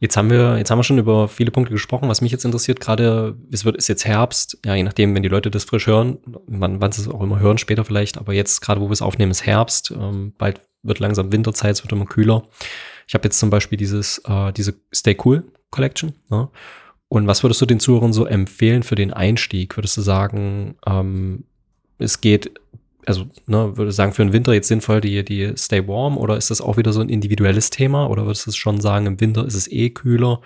Jetzt 0.00 0.16
haben 0.16 0.30
wir, 0.30 0.58
jetzt 0.58 0.70
haben 0.70 0.78
wir 0.78 0.84
schon 0.84 0.98
über 0.98 1.26
viele 1.26 1.50
Punkte 1.50 1.72
gesprochen. 1.72 2.08
Was 2.08 2.20
mich 2.20 2.30
jetzt 2.30 2.44
interessiert, 2.44 2.78
gerade, 2.78 3.36
es 3.50 3.64
wird, 3.64 3.76
ist 3.76 3.88
jetzt 3.88 4.04
Herbst, 4.04 4.58
ja, 4.64 4.74
je 4.74 4.84
nachdem, 4.84 5.14
wenn 5.14 5.22
die 5.22 5.28
Leute 5.28 5.50
das 5.50 5.64
frisch 5.64 5.86
hören, 5.86 6.18
wann, 6.46 6.80
wann 6.80 6.92
sie 6.92 7.02
es 7.02 7.08
auch 7.08 7.20
immer 7.20 7.40
hören, 7.40 7.58
später 7.58 7.84
vielleicht, 7.84 8.16
aber 8.16 8.32
jetzt 8.32 8.60
gerade, 8.60 8.80
wo 8.80 8.86
wir 8.86 8.92
es 8.92 9.02
aufnehmen, 9.02 9.32
ist 9.32 9.44
Herbst, 9.44 9.90
ähm, 9.90 10.34
bald 10.38 10.60
wird 10.82 11.00
langsam 11.00 11.32
Winterzeit, 11.32 11.72
es 11.72 11.82
wird 11.82 11.92
immer 11.92 12.06
kühler. 12.06 12.44
Ich 13.08 13.14
habe 13.14 13.24
jetzt 13.24 13.40
zum 13.40 13.50
Beispiel 13.50 13.76
dieses, 13.76 14.18
äh, 14.26 14.52
diese 14.52 14.74
Stay 14.94 15.16
Cool 15.22 15.44
Collection, 15.70 16.14
ne? 16.30 16.48
Und 17.08 17.26
was 17.26 17.42
würdest 17.42 17.60
du 17.62 17.66
den 17.66 17.80
Zuhörern 17.80 18.12
so 18.12 18.26
empfehlen 18.26 18.82
für 18.82 18.94
den 18.94 19.14
Einstieg? 19.14 19.76
Würdest 19.78 19.96
du 19.96 20.02
sagen, 20.02 20.76
ähm, 20.86 21.44
es 21.98 22.20
geht, 22.20 22.52
also 23.08 23.24
ne, 23.46 23.76
würde 23.76 23.90
sagen, 23.90 24.12
für 24.12 24.22
den 24.22 24.34
Winter 24.34 24.52
jetzt 24.52 24.68
sinnvoll 24.68 25.00
die, 25.00 25.24
die 25.24 25.54
Stay 25.56 25.88
Warm 25.88 26.18
oder 26.18 26.36
ist 26.36 26.50
das 26.50 26.60
auch 26.60 26.76
wieder 26.76 26.92
so 26.92 27.00
ein 27.00 27.08
individuelles 27.08 27.70
Thema? 27.70 28.06
Oder 28.08 28.26
würdest 28.26 28.46
du 28.46 28.52
schon 28.52 28.82
sagen, 28.82 29.06
im 29.06 29.18
Winter 29.18 29.46
ist 29.46 29.54
es 29.54 29.70
eh 29.72 29.88
kühler? 29.88 30.42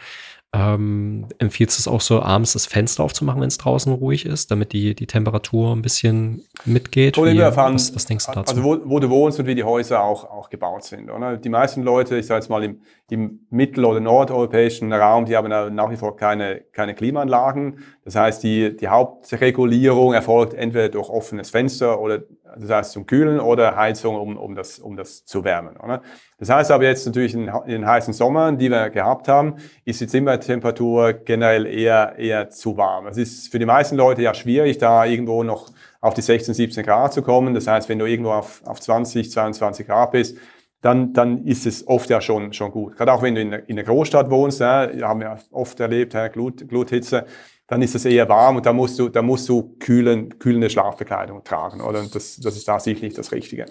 Ähm, 0.54 1.26
empfiehlst 1.38 1.78
du 1.78 1.80
es 1.80 1.88
auch 1.88 2.02
so, 2.02 2.22
abends 2.22 2.52
das 2.52 2.66
Fenster 2.66 3.02
aufzumachen, 3.02 3.40
wenn 3.40 3.48
es 3.48 3.58
draußen 3.58 3.92
ruhig 3.92 4.26
ist, 4.26 4.50
damit 4.50 4.74
die, 4.74 4.94
die 4.94 5.06
Temperatur 5.06 5.74
ein 5.74 5.82
bisschen 5.82 6.44
mitgeht? 6.64 7.16
Wie, 7.16 7.36
erfahren, 7.38 7.74
was, 7.74 7.94
was 7.96 8.04
denkst 8.04 8.26
du 8.26 8.32
dazu? 8.32 8.54
Also 8.54 8.62
wo, 8.62 8.78
wo 8.84 9.00
du 9.00 9.10
wohnst 9.10 9.40
und 9.40 9.46
wie 9.46 9.54
die 9.54 9.64
Häuser 9.64 10.02
auch, 10.02 10.24
auch 10.24 10.48
gebaut 10.48 10.84
sind. 10.84 11.10
Oder? 11.10 11.38
Die 11.38 11.48
meisten 11.48 11.82
Leute, 11.82 12.18
ich 12.18 12.26
sage 12.26 12.40
jetzt 12.40 12.50
mal 12.50 12.62
im, 12.62 12.80
im 13.12 13.40
mittel- 13.50 13.84
oder 13.84 14.00
nordeuropäischen 14.00 14.90
Raum, 14.90 15.26
die 15.26 15.36
haben 15.36 15.74
nach 15.74 15.90
wie 15.90 15.96
vor 15.96 16.16
keine, 16.16 16.62
keine 16.72 16.94
Klimaanlagen. 16.94 17.80
Das 18.06 18.16
heißt, 18.16 18.42
die, 18.42 18.74
die 18.74 18.88
Hauptregulierung 18.88 20.14
erfolgt 20.14 20.54
entweder 20.54 20.88
durch 20.88 21.10
offenes 21.10 21.50
Fenster 21.50 22.00
oder 22.00 22.22
das 22.56 22.70
heißt 22.70 22.92
zum 22.92 23.04
Kühlen 23.04 23.38
oder 23.38 23.76
Heizung, 23.76 24.16
um, 24.16 24.38
um, 24.38 24.54
das, 24.54 24.78
um 24.78 24.96
das 24.96 25.26
zu 25.26 25.44
wärmen. 25.44 25.76
Oder? 25.76 26.00
Das 26.38 26.48
heißt 26.48 26.70
aber 26.70 26.84
jetzt 26.84 27.04
natürlich 27.04 27.34
in, 27.34 27.50
den 27.66 27.86
heißen 27.86 28.14
Sommern, 28.14 28.56
die 28.56 28.70
wir 28.70 28.88
gehabt 28.88 29.28
haben, 29.28 29.56
ist 29.84 30.00
die 30.00 30.06
Zimmertemperatur 30.06 31.12
generell 31.12 31.66
eher, 31.66 32.14
eher 32.16 32.48
zu 32.48 32.78
warm. 32.78 33.08
Es 33.08 33.18
ist 33.18 33.52
für 33.52 33.58
die 33.58 33.66
meisten 33.66 33.96
Leute 33.96 34.22
ja 34.22 34.32
schwierig, 34.32 34.78
da 34.78 35.04
irgendwo 35.04 35.42
noch 35.42 35.70
auf 36.00 36.14
die 36.14 36.22
16, 36.22 36.54
17 36.54 36.82
Grad 36.82 37.12
zu 37.12 37.20
kommen. 37.20 37.52
Das 37.52 37.66
heißt, 37.66 37.90
wenn 37.90 37.98
du 37.98 38.06
irgendwo 38.06 38.30
auf, 38.30 38.62
auf 38.64 38.80
20, 38.80 39.30
22 39.30 39.86
Grad 39.86 40.12
bist, 40.12 40.38
dann, 40.82 41.12
dann 41.12 41.46
ist 41.46 41.64
es 41.64 41.86
oft 41.86 42.10
ja 42.10 42.20
schon, 42.20 42.52
schon 42.52 42.72
gut. 42.72 42.96
Gerade 42.96 43.12
auch 43.12 43.22
wenn 43.22 43.34
du 43.34 43.40
in, 43.40 43.52
in 43.52 43.78
einer 43.78 43.84
Großstadt 43.84 44.30
wohnst, 44.30 44.60
ja, 44.60 44.90
haben 45.02 45.20
wir 45.20 45.38
oft 45.52 45.80
erlebt, 45.80 46.12
ja, 46.12 46.28
Glut, 46.28 46.68
Gluthitze, 46.68 47.24
dann 47.72 47.80
ist 47.80 47.94
es 47.94 48.04
eher 48.04 48.28
warm 48.28 48.56
und 48.56 48.66
da 48.66 48.74
musst 48.74 48.98
du, 48.98 49.08
da 49.08 49.22
musst 49.22 49.48
du 49.48 49.74
kühlen, 49.78 50.38
kühlende 50.38 50.68
Schlafbekleidung 50.68 51.42
tragen, 51.42 51.80
oder? 51.80 52.00
Und 52.00 52.14
das, 52.14 52.36
das 52.36 52.54
ist 52.54 52.68
da 52.68 52.78
sicherlich 52.78 53.14
das 53.14 53.32
Richtige. 53.32 53.64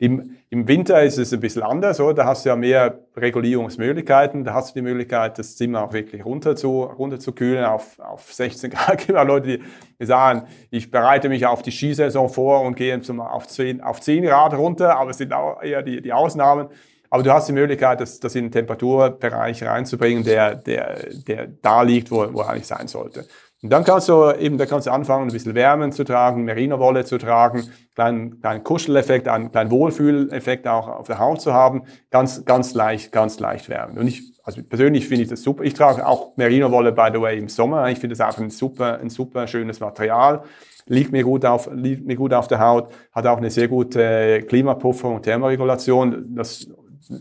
Im, 0.00 0.38
Im 0.50 0.66
Winter 0.66 1.00
ist 1.04 1.18
es 1.18 1.32
ein 1.32 1.38
bisschen 1.38 1.62
anders, 1.62 2.00
oder? 2.00 2.14
Da 2.14 2.24
hast 2.24 2.44
du 2.44 2.48
ja 2.48 2.56
mehr 2.56 2.98
Regulierungsmöglichkeiten, 3.16 4.42
da 4.42 4.54
hast 4.54 4.74
du 4.74 4.80
die 4.80 4.82
Möglichkeit, 4.82 5.38
das 5.38 5.54
Zimmer 5.54 5.84
auch 5.84 5.92
wirklich 5.92 6.24
runter 6.24 6.56
zu, 6.56 6.82
runter 6.82 7.20
zu 7.20 7.30
kühlen 7.30 7.64
auf, 7.64 7.96
auf 8.00 8.32
16 8.32 8.70
Grad. 8.70 9.08
Es 9.08 9.24
Leute, 9.24 9.60
die 10.00 10.04
sagen, 10.04 10.48
ich 10.70 10.90
bereite 10.90 11.28
mich 11.28 11.46
auf 11.46 11.62
die 11.62 11.70
Skisaison 11.70 12.28
vor 12.28 12.62
und 12.62 12.74
gehe 12.74 13.00
zum, 13.02 13.20
auf, 13.20 13.46
10, 13.46 13.82
auf 13.82 14.00
10 14.00 14.24
Grad 14.24 14.54
runter, 14.54 14.96
aber 14.98 15.10
es 15.10 15.18
sind 15.18 15.32
auch 15.32 15.62
eher 15.62 15.82
die, 15.82 16.02
die 16.02 16.12
Ausnahmen. 16.12 16.70
Aber 17.14 17.22
du 17.22 17.32
hast 17.32 17.48
die 17.48 17.52
Möglichkeit, 17.52 18.00
das, 18.00 18.18
das 18.18 18.34
in 18.34 18.46
den 18.46 18.50
Temperaturbereich 18.50 19.62
reinzubringen, 19.62 20.24
der, 20.24 20.56
der, 20.56 21.10
der 21.12 21.46
da 21.46 21.82
liegt, 21.82 22.10
wo, 22.10 22.26
wo 22.32 22.40
er 22.40 22.48
eigentlich 22.48 22.66
sein 22.66 22.88
sollte. 22.88 23.24
Und 23.64 23.70
dann 23.70 23.82
kannst 23.82 24.10
du 24.10 24.30
eben, 24.30 24.58
da 24.58 24.66
kannst 24.66 24.86
du 24.86 24.90
anfangen, 24.90 25.30
ein 25.30 25.32
bisschen 25.32 25.54
Wärmen 25.54 25.90
zu 25.90 26.04
tragen, 26.04 26.44
Merino-Wolle 26.44 27.06
zu 27.06 27.16
tragen, 27.16 27.64
kleinen, 27.94 28.38
kleinen 28.42 28.62
Kuscheleffekt, 28.62 29.26
einen 29.26 29.50
kleinen 29.50 29.70
Wohlfühleffekt 29.70 30.68
auch 30.68 30.86
auf 30.86 31.06
der 31.06 31.18
Haut 31.18 31.40
zu 31.40 31.54
haben, 31.54 31.84
ganz, 32.10 32.44
ganz 32.44 32.74
leicht, 32.74 33.10
ganz 33.10 33.40
leicht 33.40 33.70
wärmen. 33.70 33.96
Und 33.96 34.06
ich, 34.06 34.34
also 34.44 34.62
persönlich 34.62 35.08
finde 35.08 35.22
ich 35.22 35.30
das 35.30 35.42
super. 35.42 35.64
Ich 35.64 35.72
trage 35.72 36.06
auch 36.06 36.36
Merino-Wolle, 36.36 36.92
by 36.92 37.08
the 37.14 37.22
way, 37.22 37.38
im 37.38 37.48
Sommer. 37.48 37.88
Ich 37.88 38.00
finde 38.00 38.14
das 38.14 38.34
auch 38.34 38.38
ein 38.38 38.50
super, 38.50 38.98
ein 38.98 39.08
super 39.08 39.46
schönes 39.46 39.80
Material. 39.80 40.42
Liegt 40.84 41.12
mir 41.12 41.24
gut 41.24 41.46
auf, 41.46 41.70
liegt 41.72 42.04
mir 42.04 42.16
gut 42.16 42.34
auf 42.34 42.48
der 42.48 42.60
Haut, 42.60 42.92
hat 43.12 43.26
auch 43.26 43.38
eine 43.38 43.50
sehr 43.50 43.68
gute 43.68 44.42
Klimapuffer 44.46 45.08
und 45.08 45.22
Thermoregulation. 45.22 46.34
Das, 46.36 46.68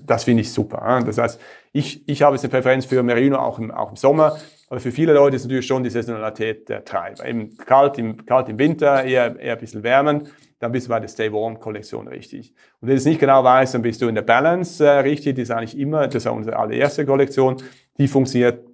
das 0.05 0.25
finde 0.25 0.41
ich 0.41 0.51
super. 0.51 1.01
Das 1.05 1.17
heißt, 1.17 1.39
ich, 1.71 2.07
ich 2.07 2.21
habe 2.21 2.35
jetzt 2.35 2.43
eine 2.43 2.51
Präferenz 2.51 2.85
für 2.85 3.01
Merino 3.01 3.37
auch 3.37 3.59
im, 3.59 3.71
auch 3.71 3.91
im 3.91 3.95
Sommer. 3.95 4.35
Aber 4.73 4.79
für 4.79 4.91
viele 4.91 5.13
Leute 5.13 5.35
ist 5.35 5.43
natürlich 5.43 5.67
schon 5.67 5.83
die 5.83 5.91
Saisonalität 5.91 6.67
der 6.67 6.83
Treiber. 6.83 7.27
Eben 7.27 7.55
kalt 7.57 7.99
im, 7.99 8.25
kalt 8.25 8.49
im 8.49 8.57
Winter, 8.57 9.03
eher, 9.03 9.39
eher 9.39 9.53
ein 9.53 9.59
bisschen 9.59 9.83
wärmen, 9.83 10.27
dann 10.57 10.71
bist 10.71 10.87
du 10.87 10.89
bei 10.89 10.99
der 10.99 11.09
Stay 11.09 11.31
Warm 11.31 11.59
Kollektion 11.59 12.07
richtig. 12.07 12.55
Und 12.81 12.87
wenn 12.87 12.95
du 12.95 12.95
es 12.95 13.05
nicht 13.05 13.19
genau 13.19 13.43
weißt, 13.43 13.75
dann 13.75 13.83
bist 13.83 14.01
du 14.01 14.07
in 14.07 14.15
der 14.15 14.23
Balance 14.23 14.83
äh, 14.83 14.89
richtig. 15.01 15.35
Die 15.35 15.43
ist 15.43 15.51
eigentlich 15.51 15.77
immer, 15.77 16.07
das 16.07 16.25
ist 16.25 16.31
unsere 16.31 16.57
allererste 16.57 17.05
Kollektion. 17.05 17.57
Die 17.99 18.07
funktioniert 18.07 18.65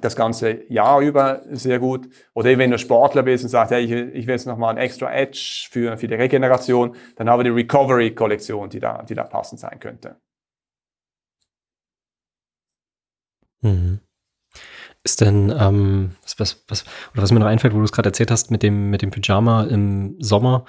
das 0.00 0.14
ganze 0.14 0.70
Jahr 0.72 1.00
über 1.00 1.42
sehr 1.50 1.80
gut. 1.80 2.08
Oder 2.34 2.56
wenn 2.56 2.70
du 2.70 2.78
Sportler 2.78 3.24
bist 3.24 3.42
und 3.42 3.50
sagst, 3.50 3.72
hey, 3.72 3.82
ich, 3.82 3.90
ich 3.90 4.28
will 4.28 4.34
jetzt 4.36 4.46
nochmal 4.46 4.76
ein 4.76 4.78
extra 4.78 5.12
Edge 5.12 5.66
für, 5.68 5.96
für 5.96 6.06
die 6.06 6.14
Regeneration, 6.14 6.94
dann 7.16 7.28
haben 7.28 7.40
wir 7.40 7.44
die 7.52 7.60
Recovery-Kollektion, 7.60 8.70
die 8.70 8.78
da, 8.78 9.02
die 9.02 9.16
da 9.16 9.24
passend 9.24 9.58
sein 9.58 9.80
könnte. 9.80 10.14
Mhm. 13.62 13.98
Ist 15.04 15.20
denn, 15.20 15.54
ähm, 15.56 16.12
was, 16.38 16.64
was, 16.66 16.84
oder 17.12 17.22
was 17.22 17.30
mir 17.30 17.40
noch 17.40 17.46
einfällt, 17.46 17.74
wo 17.74 17.78
du 17.78 17.84
es 17.84 17.92
gerade 17.92 18.08
erzählt 18.08 18.30
hast 18.30 18.50
mit 18.50 18.62
dem, 18.62 18.90
mit 18.90 19.02
dem 19.02 19.10
Pyjama 19.10 19.64
im 19.64 20.16
Sommer, 20.18 20.64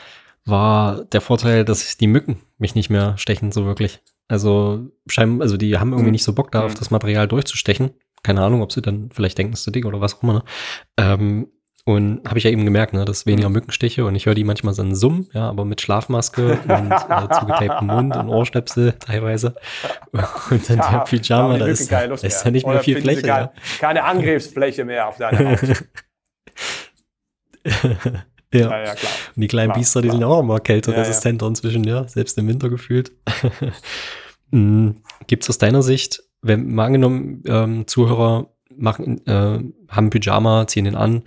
war 0.46 1.06
der 1.06 1.22
Vorteil, 1.22 1.66
dass 1.66 1.98
die 1.98 2.08
Mücken 2.08 2.42
mich 2.58 2.76
nicht 2.76 2.90
mehr 2.90 3.18
stechen, 3.18 3.52
so 3.52 3.66
wirklich. 3.66 4.02
Also, 4.28 4.92
scheinbar, 5.08 5.46
also 5.46 5.58
die 5.58 5.78
haben 5.78 5.92
irgendwie 5.92 6.08
mhm. 6.08 6.14
nicht 6.14 6.24
so 6.24 6.34
Bock 6.34 6.52
da, 6.52 6.66
auf 6.66 6.74
mhm. 6.74 6.80
das 6.80 6.92
Material 6.92 7.28
durchzustechen. 7.28 7.92
Keine 8.24 8.42
Ahnung, 8.42 8.62
ob 8.62 8.72
sie 8.72 8.82
dann 8.82 9.10
vielleicht 9.12 9.38
denken, 9.38 9.54
es 9.54 9.60
ist 9.60 9.66
zu 9.66 9.72
dick 9.72 9.86
oder 9.86 10.02
was 10.02 10.16
auch 10.16 10.24
immer. 10.24 10.34
Ne? 10.34 10.44
Ähm, 10.98 11.48
und 11.88 12.28
habe 12.28 12.40
ich 12.40 12.44
ja 12.44 12.50
eben 12.50 12.66
gemerkt, 12.66 12.94
ne, 12.94 13.06
dass 13.06 13.28
weniger 13.28 13.48
mhm. 13.48 13.54
Mückenstiche 13.54 14.06
und 14.06 14.16
ich 14.16 14.26
höre 14.26 14.34
die 14.34 14.44
manchmal 14.44 14.74
so 14.74 14.82
einen 14.82 14.96
Summ, 14.96 15.28
ja, 15.34 15.48
aber 15.48 15.66
mit 15.66 15.82
Schlafmaske 15.82 16.58
und 16.68 16.92
äh, 16.92 17.30
zugetaptem 17.40 17.88
Mund 17.88 18.16
und 18.16 18.28
Ohrstöpsel 18.28 18.94
teilweise. 18.94 19.54
Und 20.12 20.68
dann 20.68 20.78
ja, 20.78 20.92
der 20.92 21.00
Pyjama, 21.00 21.60
da 21.60 21.68
ist, 21.68 21.92
da 21.92 22.02
ist 22.02 22.44
ja 22.44 22.52
nicht 22.52 22.66
mehr 22.66 22.80
viel 22.82 23.00
Fläche. 23.00 23.28
Ja. 23.28 23.54
Keine 23.80 24.04
Angriffsfläche 24.04 24.84
mehr 24.84 25.08
auf 25.08 25.18
deiner 25.18 25.52
Haut. 25.52 25.62
ja. 28.52 28.60
ja. 28.60 28.84
ja, 28.84 28.96
klar. 28.96 29.12
Und 29.36 29.42
die 29.42 29.48
kleinen 29.48 29.70
klar, 29.70 29.78
Biester, 29.78 30.02
die 30.02 30.08
klar. 30.08 30.18
sind 30.18 30.28
auch 30.28 30.40
immer 30.40 30.60
kälteresistenter 30.60 31.46
inzwischen, 31.46 31.84
ja, 31.84 32.08
selbst 32.08 32.36
im 32.40 32.48
Winter 32.48 32.70
gefühlt. 32.70 33.12
Mhm. 34.52 35.02
Gibt 35.26 35.42
es 35.44 35.50
aus 35.50 35.58
deiner 35.58 35.82
Sicht, 35.82 36.24
wenn 36.42 36.72
mal 36.74 36.86
angenommen, 36.86 37.44
ähm, 37.48 37.88
Zuhörer 37.88 38.52
machen, 38.70 39.26
äh, 39.26 39.60
haben 39.90 40.10
Pyjama, 40.12 40.68
ziehen 40.68 40.86
den 40.86 40.96
an, 40.96 41.24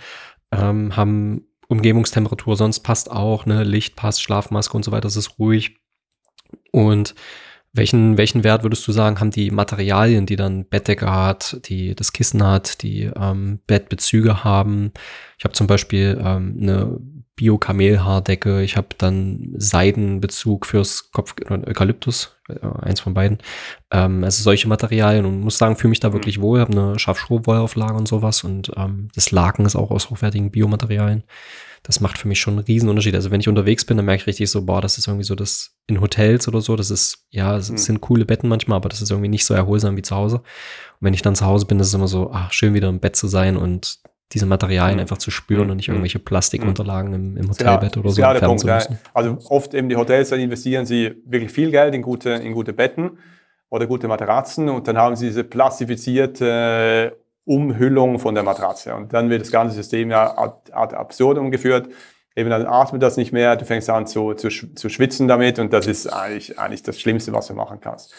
ähm, 0.53 0.97
haben 0.97 1.47
Umgebungstemperatur, 1.69 2.57
sonst 2.57 2.81
passt 2.81 3.11
auch, 3.11 3.47
ne, 3.47 3.63
Licht 3.65 3.97
passt, 3.97 4.23
Schlafmaske 4.23 4.77
und 4.77 4.85
so 4.85 4.93
weiter, 4.93 5.09
es 5.09 5.17
ist 5.17 5.39
ruhig. 5.39 5.77
Und 6.73 7.15
welchen, 7.73 8.17
welchen 8.17 8.45
Wert 8.45 8.63
würdest 8.63 8.87
du 8.89 8.93
sagen, 8.93 9.21
haben 9.21 9.31
die 9.31 9.51
Materialien, 9.51 10.27
die 10.27 10.37
dann 10.37 10.65
Bettdecke 10.65 11.11
hat, 11.11 11.61
die 11.67 11.95
das 11.95 12.13
Kissen 12.13 12.45
hat, 12.45 12.83
die 12.83 13.11
ähm, 13.15 13.61
Bettbezüge 13.67 14.45
haben? 14.45 14.93
Ich 15.39 15.45
habe 15.45 15.55
zum 15.55 15.67
Beispiel 15.67 16.19
ähm, 16.23 16.59
eine 16.61 16.99
Bio-Kamelhaardecke, 17.39 18.63
ich 18.63 18.77
habe 18.77 18.89
dann 18.99 19.55
Seidenbezug 19.57 20.67
fürs 20.67 21.13
Kopf, 21.13 21.37
Eukalyptus, 21.49 22.37
äh, 22.49 22.59
eins 22.81 23.01
von 23.01 23.15
beiden. 23.15 23.39
Ähm, 23.93 24.25
also 24.25 24.43
solche 24.43 24.67
Materialien 24.69 25.25
und 25.25 25.41
muss 25.41 25.57
sagen, 25.57 25.77
fühle 25.77 25.91
mich 25.91 26.01
da 26.01 26.13
wirklich 26.13 26.39
mhm. 26.39 26.43
wohl, 26.43 26.61
habe 26.61 26.73
eine 26.73 26.99
Schafschrohwollauflage 26.99 27.95
und 27.95 28.09
sowas 28.09 28.43
und 28.43 28.73
ähm, 28.77 29.09
das 29.15 29.31
Laken 29.31 29.67
ist 29.67 29.77
auch 29.77 29.93
aus 29.93 30.11
hochwertigen 30.11 30.51
Biomaterialien. 30.51 31.23
Das 31.83 32.01
macht 32.01 32.19
für 32.19 32.29
mich 32.29 32.41
schon 32.41 32.55
einen 32.55 32.65
riesen 32.65 32.89
Unterschied. 32.89 33.15
Also 33.15 33.31
wenn 33.31 33.41
ich 33.41 33.49
unterwegs 33.49 33.85
bin, 33.85 33.97
dann 33.97 34.07
merke 34.07 34.23
ich 34.23 34.27
richtig 34.27 34.51
so, 34.51 34.65
boah, 34.65 34.81
das 34.81 34.99
ist 34.99 35.07
irgendwie 35.07 35.25
so 35.25 35.35
das 35.35 35.77
in 35.87 36.01
Hotels 36.01 36.49
oder 36.49 36.61
so, 36.61 36.77
das 36.77 36.91
ist, 36.91 37.27
ja, 37.31 37.57
es 37.57 37.71
mhm. 37.71 37.77
sind 37.77 38.01
coole 38.01 38.25
Betten 38.25 38.49
manchmal, 38.49 38.77
aber 38.77 38.89
das 38.89 39.01
ist 39.01 39.11
irgendwie 39.11 39.29
nicht 39.29 39.45
so 39.45 39.55
erholsam 39.55 39.97
wie 39.97 40.03
zu 40.03 40.15
Hause. 40.15 40.37
Und 40.37 40.45
wenn 41.01 41.15
ich 41.15 41.23
dann 41.23 41.35
zu 41.35 41.47
Hause 41.47 41.67
bin, 41.67 41.81
ist 41.81 41.89
es 41.89 41.95
immer 41.95 42.09
so, 42.09 42.31
ach, 42.33 42.53
schön 42.53 42.75
wieder 42.75 42.89
im 42.89 43.01
Bett 43.01 43.17
zu 43.17 43.27
sein 43.27 43.57
und 43.57 44.01
diese 44.33 44.47
Materialien 44.47 44.97
mhm. 44.97 45.03
einfach 45.03 45.19
zu 45.19 45.31
spüren 45.31 45.65
mhm. 45.65 45.71
und 45.71 45.77
nicht 45.79 45.89
irgendwelche 45.89 46.19
Plastikunterlagen 46.19 47.15
im, 47.15 47.37
im 47.37 47.49
Hotelbett 47.49 47.97
ja, 47.97 48.03
oder 48.03 48.11
so 48.11 48.23
entfernen 48.23 48.47
Punkt, 48.47 48.61
zu 48.61 48.67
müssen. 48.67 48.93
Ja. 48.93 49.11
Also 49.15 49.39
oft 49.49 49.75
eben 49.75 49.89
die 49.89 49.97
Hotels, 49.97 50.29
dann 50.29 50.41
investieren 50.41 50.85
sie 50.85 51.15
wirklich 51.25 51.51
viel 51.51 51.71
Geld 51.71 51.95
in 51.95 52.03
gute, 52.03 52.31
in 52.31 52.53
gute 52.53 52.73
Betten 52.73 53.19
oder 53.71 53.87
gute 53.87 54.09
Matratzen 54.09 54.69
und 54.69 54.87
dann 54.87 54.99
haben 54.99 55.17
sie 55.17 55.27
diese 55.27 55.45
plastifizierte 55.45 57.17
Umhüllung 57.49 58.19
von 58.19 58.35
der 58.35 58.45
Matratze 58.45 58.95
und 58.95 59.13
dann 59.13 59.31
wird 59.31 59.43
das 59.43 59.51
ganze 59.51 59.75
System 59.75 60.11
ja 60.11 60.37
ad, 60.37 60.73
ad 60.73 60.95
absurdum 60.95 61.51
geführt. 61.51 61.89
Eben 62.37 62.51
dann 62.51 62.67
atmet 62.67 63.03
das 63.03 63.17
nicht 63.17 63.33
mehr, 63.33 63.57
du 63.57 63.65
fängst 63.65 63.91
an 63.91 64.07
zu, 64.07 64.35
zu, 64.35 64.49
zu 64.49 64.89
schwitzen 64.89 65.27
damit 65.27 65.59
und 65.59 65.73
das 65.73 65.89
ist 65.89 66.07
eigentlich, 66.07 66.59
eigentlich 66.59 66.85
das 66.85 67.01
Schlimmste, 67.01 67.33
was 67.33 67.49
du 67.49 67.55
machen 67.55 67.81
kannst 67.81 68.15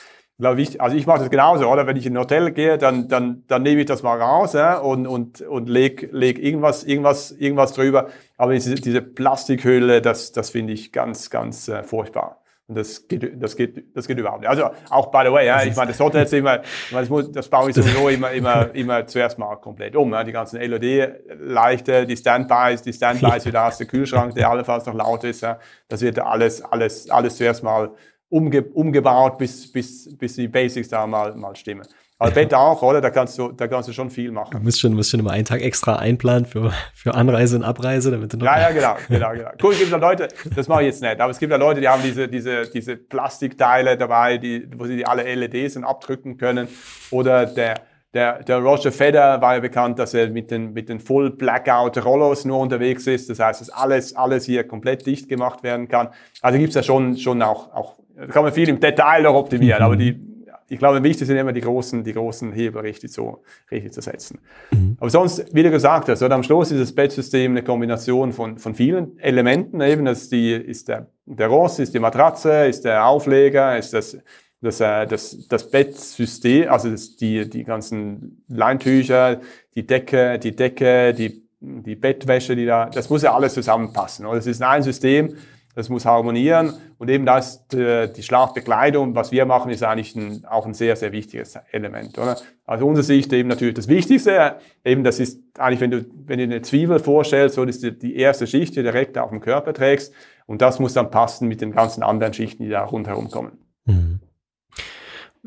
ich, 0.58 0.82
also 0.82 0.96
ich 0.96 1.06
mache 1.06 1.20
das 1.20 1.30
genauso, 1.30 1.68
oder? 1.68 1.86
Wenn 1.86 1.98
ich 1.98 2.06
in 2.06 2.16
ein 2.16 2.20
Hotel 2.20 2.52
gehe, 2.52 2.78
dann, 2.78 3.08
dann, 3.10 3.44
dann 3.48 3.62
nehme 3.62 3.82
ich 3.82 3.88
das 3.88 4.04
mal 4.04 4.20
raus 4.20 4.54
ja, 4.54 4.78
und, 4.78 5.06
und, 5.06 5.42
und 5.42 5.68
leg, 5.68 6.10
leg 6.12 6.40
irgendwas, 6.40 6.84
irgendwas, 6.84 7.32
irgendwas 7.32 7.74
drüber. 7.74 8.08
Aber 8.38 8.54
diese, 8.54 8.76
diese 8.76 9.02
Plastikhülle, 9.02 10.02
das, 10.02 10.32
das 10.32 10.50
finde 10.50 10.74
ich 10.74 10.92
ganz, 10.94 11.30
ganz 11.30 11.68
äh, 11.68 11.84
furchtbar. 11.84 12.39
Und 12.70 12.76
das 12.76 13.08
geht, 13.08 13.42
das 13.42 13.56
geht, 13.56 13.96
das 13.96 14.08
geht 14.08 14.20
überhaupt 14.20 14.42
nicht. 14.42 14.50
Also 14.50 14.70
auch 14.92 15.08
by 15.08 15.24
the 15.26 15.32
way, 15.32 15.48
ja, 15.48 15.64
ich 15.64 15.76
meine, 15.76 15.88
das 15.88 16.00
Hotelzimmer, 16.00 16.62
ich 16.62 16.92
meine, 16.92 17.02
das, 17.02 17.10
muss, 17.10 17.32
das 17.32 17.50
baue 17.50 17.72
ich 17.72 17.76
sowieso 17.76 18.10
immer, 18.10 18.30
immer, 18.30 18.70
immer 18.76 19.08
zuerst 19.08 19.40
mal 19.40 19.56
komplett 19.56 19.96
um. 19.96 20.14
Ja. 20.14 20.24
Die 20.24 20.32
ganzen 20.32 20.62
LED-Leichte, 20.62 22.06
die 22.06 22.16
Standbys, 22.16 22.84
die 22.84 22.94
Standbys 22.94 23.44
wieder 23.48 23.66
aus 23.66 23.80
der 23.80 23.88
Kühlschrank, 23.88 24.36
der 24.36 24.52
allenfalls 24.52 24.86
noch 24.86 24.94
laut 24.94 25.24
ist. 25.24 25.42
Ja. 25.42 25.58
Das 25.88 26.02
wird 26.02 26.20
alles, 26.20 26.62
alles, 26.62 27.10
alles 27.10 27.38
zuerst 27.38 27.64
mal 27.64 27.90
umge 28.30 28.62
umgebaut, 28.62 29.40
bis, 29.40 29.72
bis, 29.72 30.16
bis 30.16 30.36
die 30.36 30.48
Basics 30.48 30.90
da 30.90 31.08
mal, 31.08 31.34
mal 31.34 31.56
stimmen. 31.56 31.88
Aber 32.22 32.32
Bett 32.32 32.54
auch, 32.54 32.82
oder? 32.82 33.00
Da 33.00 33.12
kannst 33.12 33.38
du, 33.38 33.54
da 33.54 33.70
kannst 33.70 33.88
du 33.88 33.94
schon 33.94 34.10
viel 34.10 34.30
machen. 34.32 34.52
Du 34.52 34.60
musst 34.60 34.82
schon, 34.82 34.94
musst 34.94 35.10
schon 35.10 35.22
immer 35.22 35.32
einen 35.32 35.46
Tag 35.46 35.62
extra 35.62 35.96
einplanen 35.96 36.46
für, 36.46 36.74
für 36.94 37.16
Anreise 37.16 37.56
und 37.56 37.64
Abreise, 37.64 38.12
damit 38.12 38.34
du 38.34 38.38
noch. 38.38 38.46
Ja, 38.46 38.60
ja, 38.60 38.72
genau, 38.72 38.96
genau, 39.08 39.32
genau. 39.32 39.50
Cool, 39.64 39.72
es 39.72 39.80
gibt 39.80 39.94
da 39.94 39.98
Leute, 39.98 40.28
das 40.54 40.68
mache 40.68 40.82
ich 40.82 40.88
jetzt 40.88 41.02
nicht, 41.02 41.20
aber 41.22 41.32
es 41.32 41.40
gibt 41.40 41.54
da 41.54 41.56
Leute, 41.56 41.80
die 41.80 41.88
haben 41.88 42.04
diese, 42.04 42.28
diese, 42.28 42.70
diese 42.70 42.98
Plastikteile 42.98 43.96
dabei, 43.96 44.38
die, 44.38 44.68
wo 44.76 44.86
sie 44.86 44.98
die 44.98 45.06
alle 45.06 45.24
LEDs 45.34 45.78
abdrücken 45.78 46.38
können. 46.38 46.68
Oder 47.10 47.46
der, 47.46 47.76
der, 48.14 48.44
der 48.44 48.58
Roger 48.58 48.92
Federer 48.92 49.42
war 49.42 49.56
ja 49.56 49.62
bekannt, 49.62 49.98
dass 49.98 50.14
er 50.14 50.30
mit 50.30 50.52
den, 50.52 50.74
mit 50.74 50.90
den 50.90 51.00
Full 51.00 51.32
Blackout 51.32 52.04
Rollos 52.04 52.44
nur 52.44 52.60
unterwegs 52.60 53.08
ist. 53.08 53.30
Das 53.30 53.40
heißt, 53.40 53.62
dass 53.62 53.70
alles, 53.70 54.14
alles 54.14 54.44
hier 54.44 54.68
komplett 54.68 55.06
dicht 55.06 55.30
gemacht 55.30 55.64
werden 55.64 55.88
kann. 55.88 56.10
Also 56.42 56.60
gibt 56.60 56.70
es 56.70 56.76
ja 56.76 56.84
schon, 56.84 57.16
schon 57.16 57.42
auch, 57.42 57.74
auch 57.74 58.00
kann 58.28 58.44
man 58.44 58.52
viel 58.52 58.68
im 58.68 58.82
Detail 58.82 59.24
noch 59.24 59.36
optimieren, 59.36 59.80
mhm. 59.80 59.86
aber 59.86 59.96
die, 59.96 60.29
ich 60.70 60.78
glaube, 60.78 61.04
wichtig 61.04 61.28
sind 61.28 61.38
immer 61.38 61.52
die 61.52 61.62
großen, 61.62 62.04
die 62.04 62.14
großen 62.14 62.54
Hebel 62.54 62.82
richtig 62.82 63.12
zu, 63.12 63.40
richtig 63.72 63.92
zu 63.92 64.02
setzen. 64.02 64.40
Mhm. 64.72 64.98
Aber 65.00 65.10
sonst, 65.10 65.54
wie 65.54 65.64
du 65.64 65.72
gesagt 65.72 66.10
hast, 66.10 66.22
oder 66.22 66.36
am 66.36 66.44
Schluss 66.44 66.72
ist 66.72 66.80
das 66.80 66.94
Bettsystem 66.94 67.52
eine 67.52 67.64
Kombination 67.64 68.32
von, 68.32 68.58
von 68.58 68.76
vielen 68.76 69.18
Elementen. 69.20 69.82
Eben, 69.82 70.06
das 70.06 70.30
die, 70.30 70.52
ist 70.54 70.88
der, 70.88 71.08
der 71.26 71.48
Ross, 71.48 71.80
ist 71.80 71.94
die 71.94 72.00
Matratze, 72.00 72.68
ist 72.68 72.86
der 72.86 73.06
Aufleger, 73.06 73.78
ist 73.78 73.94
das, 73.94 74.18
das, 74.62 74.80
äh, 74.80 75.08
das, 75.08 75.48
das 75.48 75.70
Bettsystem, 75.72 76.70
also 76.70 76.92
das, 76.92 77.16
die, 77.16 77.50
die 77.50 77.64
ganzen 77.64 78.44
Leintücher, 78.48 79.42
die 79.76 79.88
Decke, 79.88 80.38
die 80.38 80.56
Decke, 80.56 81.14
die, 81.14 81.44
die 81.62 81.96
Bettwäsche, 81.96 82.56
die 82.56 82.66
da, 82.66 82.86
das 82.86 83.10
muss 83.10 83.24
ja 83.24 83.34
alles 83.34 83.56
zusammenpassen. 83.56 84.26
Oder 84.26 84.38
es 84.38 84.48
ist 84.48 84.62
ein 84.62 84.84
System, 84.84 85.36
das 85.80 85.88
muss 85.88 86.06
harmonieren 86.06 86.74
und 86.98 87.10
eben 87.10 87.26
das, 87.26 87.66
die, 87.70 88.10
die 88.14 88.22
Schlafbekleidung, 88.22 89.16
was 89.16 89.32
wir 89.32 89.46
machen, 89.46 89.72
ist 89.72 89.82
eigentlich 89.82 90.14
ein, 90.14 90.44
auch 90.46 90.66
ein 90.66 90.74
sehr, 90.74 90.98
sehr 90.98 91.14
wichtiges 91.14 91.58
Element. 91.72 92.18
Oder? 92.18 92.36
Also 92.66 92.86
unsere 92.86 93.06
Sicht 93.06 93.32
eben 93.32 93.48
natürlich 93.48 93.76
das 93.76 93.88
Wichtigste, 93.88 94.58
eben 94.84 95.06
das 95.06 95.22
ist 95.22 95.42
eigentlich, 95.58 95.80
wenn 95.80 95.92
du, 95.92 96.06
wenn 96.26 96.38
du 96.38 96.44
eine 96.44 96.62
Zwiebel 96.62 97.00
vorstellst, 97.00 97.56
so 97.56 97.64
ist 97.64 97.82
die, 97.82 97.98
die 97.98 98.18
erste 98.18 98.46
Schicht, 98.46 98.76
die 98.76 98.80
du 98.80 98.84
direkt 98.84 99.18
auf 99.18 99.30
dem 99.30 99.40
Körper 99.40 99.74
trägst 99.74 100.14
und 100.48 100.62
das 100.62 100.80
muss 100.80 100.94
dann 100.94 101.12
passen 101.12 101.48
mit 101.48 101.62
den 101.62 101.72
ganzen 101.72 102.04
anderen 102.04 102.34
Schichten, 102.34 102.64
die 102.64 102.70
da 102.70 102.84
rundherum 102.84 103.32
kommen. 103.32 103.60
Mhm. 103.86 104.20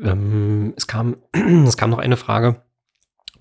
Ähm, 0.01 0.73
es, 0.75 0.87
kam, 0.87 1.17
es 1.67 1.77
kam 1.77 1.91
noch 1.91 1.99
eine 1.99 2.17
Frage 2.17 2.55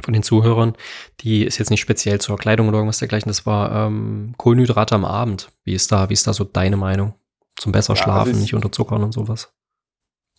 von 0.03 0.15
den 0.15 0.23
Zuhörern, 0.23 0.75
die 1.21 1.45
ist 1.45 1.59
jetzt 1.59 1.71
nicht 1.71 1.81
speziell 1.81 2.21
zur 2.21 2.37
Kleidung 2.39 2.69
oder 2.69 2.79
irgendwas 2.79 2.99
dergleichen, 2.99 3.29
das 3.29 3.47
war 3.47 3.87
ähm, 3.87 4.35
Kohlenhydrate 4.37 4.95
am 4.95 5.05
Abend. 5.05 5.51
Wie 5.65 5.75
ist 5.75 5.93
da, 5.93 6.09
wie 6.09 6.15
ist 6.15 6.27
da 6.27 6.33
so 6.33 6.45
deine 6.45 6.77
Meinung? 6.77 7.15
Zum 7.57 7.73
besser 7.73 7.95
ja, 7.95 8.03
schlafen, 8.03 8.41
nicht 8.41 8.55
unterzuckern 8.55 9.03
und 9.03 9.13
sowas? 9.13 9.53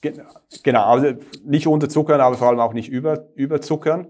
Genau, 0.02 0.84
also 0.84 1.14
nicht 1.46 1.68
unterzuckern, 1.68 2.20
aber 2.20 2.36
vor 2.36 2.50
allem 2.50 2.60
auch 2.60 2.74
nicht 2.74 2.90
über, 2.90 3.28
überzuckern. 3.36 4.08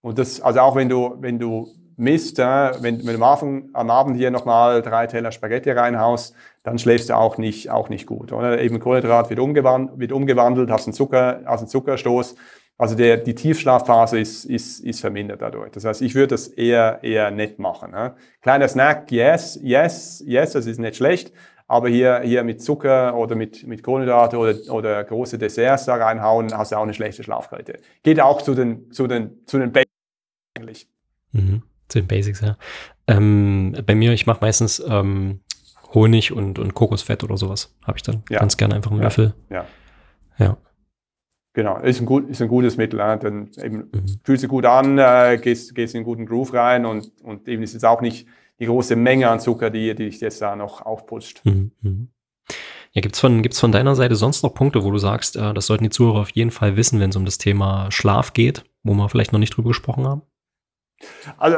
Und 0.00 0.18
das, 0.18 0.40
also 0.40 0.60
auch 0.60 0.76
wenn 0.76 0.88
du, 0.88 1.16
wenn 1.20 1.38
du 1.38 1.68
misst, 1.96 2.38
äh, 2.38 2.72
wenn, 2.80 2.98
wenn 3.06 3.06
du 3.06 3.14
am 3.14 3.22
Abend, 3.22 3.74
am 3.74 3.90
Abend 3.90 4.16
hier 4.16 4.30
nochmal 4.30 4.82
drei 4.82 5.06
Teller 5.06 5.32
Spaghetti 5.32 5.70
reinhaust, 5.70 6.34
dann 6.62 6.78
schläfst 6.78 7.10
du 7.10 7.16
auch 7.16 7.38
nicht, 7.38 7.70
auch 7.70 7.88
nicht 7.88 8.06
gut. 8.06 8.32
Oder? 8.32 8.60
Eben 8.60 8.78
Kohlenhydrat 8.78 9.30
wird 9.30 9.40
umgewandelt, 9.40 9.98
wird 9.98 10.12
umgewandelt 10.12 10.70
hast 10.70 10.86
einen, 10.86 10.94
Zucker, 10.94 11.42
hast 11.44 11.60
einen 11.60 11.68
Zuckerstoß 11.68 12.34
also 12.78 12.94
der, 12.94 13.18
die 13.18 13.34
Tiefschlafphase 13.34 14.18
ist, 14.18 14.44
ist, 14.44 14.80
ist 14.80 15.00
vermindert 15.00 15.42
dadurch. 15.42 15.70
Das 15.72 15.84
heißt, 15.84 16.02
ich 16.02 16.14
würde 16.14 16.28
das 16.28 16.48
eher, 16.48 16.98
eher 17.02 17.30
nicht 17.30 17.58
machen. 17.58 17.92
Ne? 17.92 18.14
Kleiner 18.40 18.66
Snack, 18.66 19.12
yes, 19.12 19.58
yes, 19.62 20.22
yes, 20.26 20.52
das 20.52 20.66
ist 20.66 20.78
nicht 20.78 20.96
schlecht. 20.96 21.32
Aber 21.68 21.88
hier, 21.88 22.20
hier 22.20 22.42
mit 22.44 22.60
Zucker 22.60 23.14
oder 23.14 23.34
mit, 23.34 23.66
mit 23.66 23.82
Kohlenhydrate 23.82 24.36
oder, 24.36 24.54
oder 24.70 25.04
große 25.04 25.38
Desserts 25.38 25.86
da 25.86 25.94
reinhauen, 25.94 26.52
hast 26.56 26.72
du 26.72 26.76
auch 26.76 26.82
eine 26.82 26.92
schlechte 26.92 27.22
Schlafqualität. 27.22 27.82
Geht 28.02 28.20
auch 28.20 28.42
zu 28.42 28.54
den, 28.54 28.90
zu 28.90 29.06
den, 29.06 29.46
zu 29.46 29.58
den 29.58 29.72
Basics 29.72 29.90
eigentlich. 30.58 30.88
Mhm, 31.32 31.62
zu 31.88 32.00
den 32.00 32.08
Basics, 32.08 32.40
ja. 32.40 32.56
Ähm, 33.06 33.76
bei 33.86 33.94
mir, 33.94 34.12
ich 34.12 34.26
mache 34.26 34.40
meistens 34.42 34.82
ähm, 34.86 35.40
Honig 35.94 36.32
und, 36.32 36.58
und 36.58 36.74
Kokosfett 36.74 37.24
oder 37.24 37.36
sowas. 37.36 37.74
Habe 37.86 37.96
ich 37.96 38.02
dann 38.02 38.22
ja. 38.28 38.40
ganz 38.40 38.56
gerne 38.56 38.74
einfach 38.74 38.90
einen 38.90 39.00
Löffel. 39.00 39.34
Ja. 39.48 39.66
ja. 40.38 40.56
Genau, 41.54 41.78
ist 41.80 42.00
ein, 42.00 42.06
gut, 42.06 42.30
ist 42.30 42.40
ein 42.40 42.48
gutes 42.48 42.76
Mittel. 42.76 42.98
Äh, 42.98 43.18
dann 43.18 43.50
eben 43.62 43.76
mhm. 43.76 44.20
fühlst 44.24 44.44
du 44.44 44.48
gut 44.48 44.64
an, 44.64 44.98
äh, 44.98 45.38
gehst, 45.40 45.74
gehst 45.74 45.94
in 45.94 45.98
einen 45.98 46.04
guten 46.04 46.26
Groove 46.26 46.54
rein 46.54 46.86
und, 46.86 47.12
und 47.22 47.46
eben 47.46 47.62
ist 47.62 47.74
es 47.74 47.84
auch 47.84 48.00
nicht 48.00 48.26
die 48.58 48.66
große 48.66 48.96
Menge 48.96 49.28
an 49.28 49.40
Zucker, 49.40 49.70
die, 49.70 49.94
die 49.94 50.06
dich 50.06 50.20
jetzt 50.20 50.40
da 50.40 50.56
noch 50.56 50.82
aufputscht. 50.82 51.44
Mhm. 51.44 51.72
mhm. 51.80 52.08
Ja, 52.94 53.00
gibt's 53.00 53.20
von, 53.20 53.40
gibt's 53.40 53.58
von 53.58 53.72
deiner 53.72 53.94
Seite 53.94 54.16
sonst 54.16 54.42
noch 54.42 54.52
Punkte, 54.52 54.84
wo 54.84 54.90
du 54.90 54.98
sagst, 54.98 55.36
äh, 55.36 55.54
das 55.54 55.66
sollten 55.66 55.84
die 55.84 55.90
Zuhörer 55.90 56.20
auf 56.20 56.30
jeden 56.30 56.50
Fall 56.50 56.76
wissen, 56.76 57.00
wenn 57.00 57.08
es 57.08 57.16
um 57.16 57.24
das 57.24 57.38
Thema 57.38 57.90
Schlaf 57.90 58.34
geht, 58.34 58.64
wo 58.82 58.92
wir 58.92 59.08
vielleicht 59.08 59.32
noch 59.32 59.38
nicht 59.38 59.56
drüber 59.56 59.68
gesprochen 59.68 60.06
haben? 60.06 60.22
Also 61.38 61.56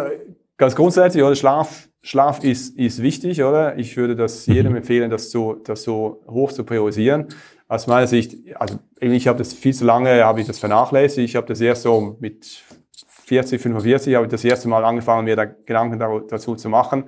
ganz 0.56 0.76
grundsätzlich, 0.76 1.24
oder 1.24 1.34
Schlaf, 1.34 1.88
Schlaf 2.02 2.44
ist, 2.44 2.78
ist 2.78 3.02
wichtig, 3.02 3.42
oder? 3.42 3.76
Ich 3.78 3.96
würde 3.96 4.14
das 4.14 4.46
jedem 4.46 4.72
mhm. 4.72 4.78
empfehlen, 4.78 5.10
das 5.10 5.32
so, 5.32 5.54
das 5.54 5.82
so 5.82 6.22
hoch 6.28 6.52
zu 6.52 6.62
priorisieren 6.62 7.26
aus 7.68 7.86
meiner 7.86 8.06
Sicht, 8.06 8.36
also 8.56 8.78
ich 9.00 9.26
habe 9.26 9.38
das 9.38 9.54
viel 9.54 9.74
zu 9.74 9.84
lange, 9.84 10.24
habe 10.24 10.40
ich 10.40 10.46
das 10.46 10.58
vernachlässigt. 10.58 11.28
Ich 11.28 11.36
habe 11.36 11.46
das 11.46 11.60
erst 11.60 11.82
so 11.82 12.16
mit 12.20 12.62
40, 13.24 13.60
45, 13.60 14.14
habe 14.14 14.26
ich 14.26 14.30
das 14.30 14.44
erste 14.44 14.68
Mal 14.68 14.84
angefangen, 14.84 15.24
mir 15.24 15.36
da 15.36 15.44
Gedanken 15.44 15.98
dazu 16.28 16.56
zu 16.56 16.68
machen. 16.68 17.04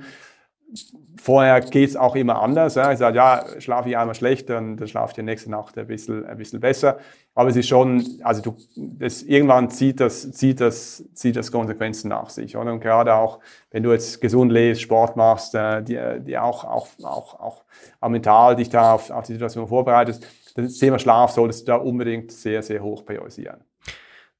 Vorher 1.18 1.60
geht 1.60 1.90
es 1.90 1.96
auch 1.96 2.14
immer 2.14 2.40
anders. 2.40 2.76
Ja. 2.76 2.92
Ich 2.92 2.98
sage, 2.98 3.16
ja, 3.16 3.44
schlafe 3.58 3.88
ich 3.88 3.96
einmal 3.96 4.14
schlecht, 4.14 4.48
dann, 4.48 4.76
dann 4.76 4.86
schlafe 4.86 5.10
ich 5.10 5.14
die 5.16 5.22
nächste 5.22 5.50
Nacht 5.50 5.76
ein 5.76 5.86
bisschen, 5.86 6.24
ein 6.24 6.36
bisschen 6.36 6.60
besser. 6.60 6.98
Aber 7.34 7.50
es 7.50 7.56
ist 7.56 7.68
schon, 7.68 8.20
also 8.22 8.42
du, 8.42 8.56
das, 8.76 9.22
irgendwann 9.22 9.70
zieht 9.70 10.00
das, 10.00 10.30
zieht, 10.32 10.60
das, 10.60 11.04
zieht 11.14 11.36
das 11.36 11.50
Konsequenzen 11.52 12.08
nach 12.08 12.30
sich. 12.30 12.56
Oder? 12.56 12.72
Und 12.72 12.80
gerade 12.80 13.14
auch, 13.14 13.40
wenn 13.70 13.82
du 13.82 13.92
jetzt 13.92 14.20
gesund 14.20 14.52
lebst, 14.52 14.82
Sport 14.82 15.16
machst, 15.16 15.54
äh, 15.54 15.82
die, 15.82 15.98
die 16.20 16.38
auch, 16.38 16.64
auch, 16.64 16.88
auch, 17.02 17.64
auch 18.00 18.08
mental 18.08 18.56
dich 18.56 18.70
da 18.70 18.92
auf, 18.92 19.10
auf 19.10 19.26
die 19.26 19.32
Situation 19.32 19.66
vorbereitest, 19.66 20.26
das 20.56 20.78
Thema 20.78 20.98
Schlaf 20.98 21.32
solltest 21.32 21.68
da 21.68 21.76
unbedingt 21.76 22.32
sehr, 22.32 22.62
sehr 22.62 22.82
hoch 22.82 23.04
priorisieren. 23.04 23.60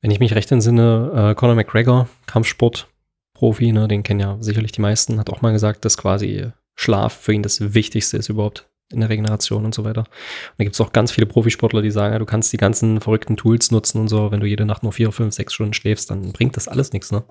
Wenn 0.01 0.11
ich 0.11 0.21
mich 0.21 0.35
recht 0.35 0.51
entsinne, 0.53 1.31
äh, 1.31 1.35
Conor 1.35 1.55
McGregor, 1.55 2.09
Kampfsportprofi, 2.27 3.73
ne, 3.73 3.89
den 3.89 4.03
kennen 4.03 4.21
ja 4.21 4.37
sicherlich 4.41 4.73
die 4.73 4.81
meisten, 4.81 5.19
hat 5.19 5.31
auch 5.31 5.43
mal 5.43 5.53
gesagt, 5.53 5.85
dass 5.85 5.97
quasi 5.97 6.51
Schlaf 6.75 7.15
für 7.15 7.33
ihn 7.33 7.43
das 7.43 7.75
Wichtigste 7.75 8.17
ist 8.17 8.29
überhaupt 8.29 8.69
in 8.93 9.01
der 9.01 9.09
Regeneration 9.09 9.65
und 9.65 9.75
so 9.75 9.85
weiter. 9.85 10.03
Und 10.03 10.59
da 10.59 10.65
gibt 10.65 10.75
es 10.75 10.81
auch 10.81 10.93
ganz 10.93 11.11
viele 11.11 11.27
Profisportler, 11.27 11.83
die 11.83 11.91
sagen, 11.91 12.13
ja, 12.13 12.19
du 12.19 12.27
kannst 12.27 12.53
die 12.53 12.57
ganzen 12.57 13.01
verrückten 13.01 13.37
Tools 13.37 13.71
nutzen 13.71 14.01
und 14.01 14.09
so, 14.09 14.31
wenn 14.31 14.41
du 14.41 14.47
jede 14.47 14.65
Nacht 14.65 14.83
nur 14.83 14.93
vier, 14.93 15.11
fünf, 15.11 15.35
sechs 15.35 15.55
Stunden 15.55 15.73
schläfst, 15.73 16.11
dann 16.11 16.33
bringt 16.33 16.57
das 16.57 16.69
alles 16.69 16.93
nichts, 16.93 17.11
ne? 17.11 17.25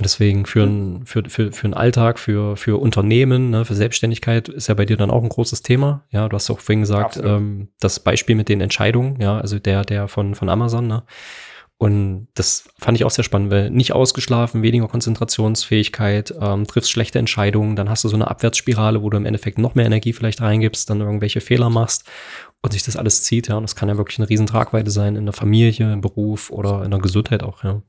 Und 0.00 0.04
deswegen 0.04 0.46
für, 0.46 0.62
ein, 0.62 1.04
für, 1.04 1.24
für, 1.28 1.52
für 1.52 1.64
einen 1.66 1.74
Alltag, 1.74 2.18
für, 2.18 2.56
für 2.56 2.80
Unternehmen, 2.80 3.50
ne, 3.50 3.66
für 3.66 3.74
Selbstständigkeit 3.74 4.48
ist 4.48 4.66
ja 4.66 4.72
bei 4.72 4.86
dir 4.86 4.96
dann 4.96 5.10
auch 5.10 5.22
ein 5.22 5.28
großes 5.28 5.60
Thema. 5.60 6.06
Ja, 6.08 6.26
du 6.26 6.36
hast 6.36 6.48
auch 6.48 6.58
vorhin 6.58 6.80
gesagt, 6.80 7.20
ähm, 7.22 7.68
das 7.80 8.00
Beispiel 8.00 8.34
mit 8.34 8.48
den 8.48 8.62
Entscheidungen, 8.62 9.20
ja, 9.20 9.38
also 9.38 9.58
der, 9.58 9.84
der 9.84 10.08
von, 10.08 10.34
von 10.34 10.48
Amazon, 10.48 10.86
ne? 10.86 11.02
Und 11.76 12.28
das 12.34 12.70
fand 12.78 12.96
ich 12.96 13.04
auch 13.04 13.10
sehr 13.10 13.24
spannend, 13.24 13.50
weil 13.50 13.68
nicht 13.68 13.92
ausgeschlafen, 13.92 14.62
weniger 14.62 14.88
Konzentrationsfähigkeit, 14.88 16.34
ähm, 16.40 16.66
triffst 16.66 16.90
schlechte 16.90 17.18
Entscheidungen, 17.18 17.76
dann 17.76 17.90
hast 17.90 18.02
du 18.04 18.08
so 18.08 18.16
eine 18.16 18.30
Abwärtsspirale, 18.30 19.02
wo 19.02 19.10
du 19.10 19.18
im 19.18 19.26
Endeffekt 19.26 19.58
noch 19.58 19.74
mehr 19.74 19.86
Energie 19.86 20.14
vielleicht 20.14 20.40
reingibst, 20.40 20.88
dann 20.88 21.00
irgendwelche 21.00 21.42
Fehler 21.42 21.68
machst 21.68 22.08
und 22.62 22.72
sich 22.72 22.82
das 22.82 22.96
alles 22.96 23.22
zieht, 23.22 23.48
ja. 23.48 23.56
Und 23.56 23.62
das 23.62 23.74
kann 23.74 23.88
ja 23.88 23.96
wirklich 23.96 24.18
eine 24.18 24.28
riesen 24.28 24.46
Tragweite 24.46 24.90
sein 24.90 25.16
in 25.16 25.24
der 25.24 25.32
Familie, 25.32 25.92
im 25.92 26.00
Beruf 26.00 26.50
oder 26.50 26.84
in 26.84 26.90
der 26.90 27.00
Gesundheit 27.00 27.42
auch, 27.42 27.64
ja. 27.64 27.82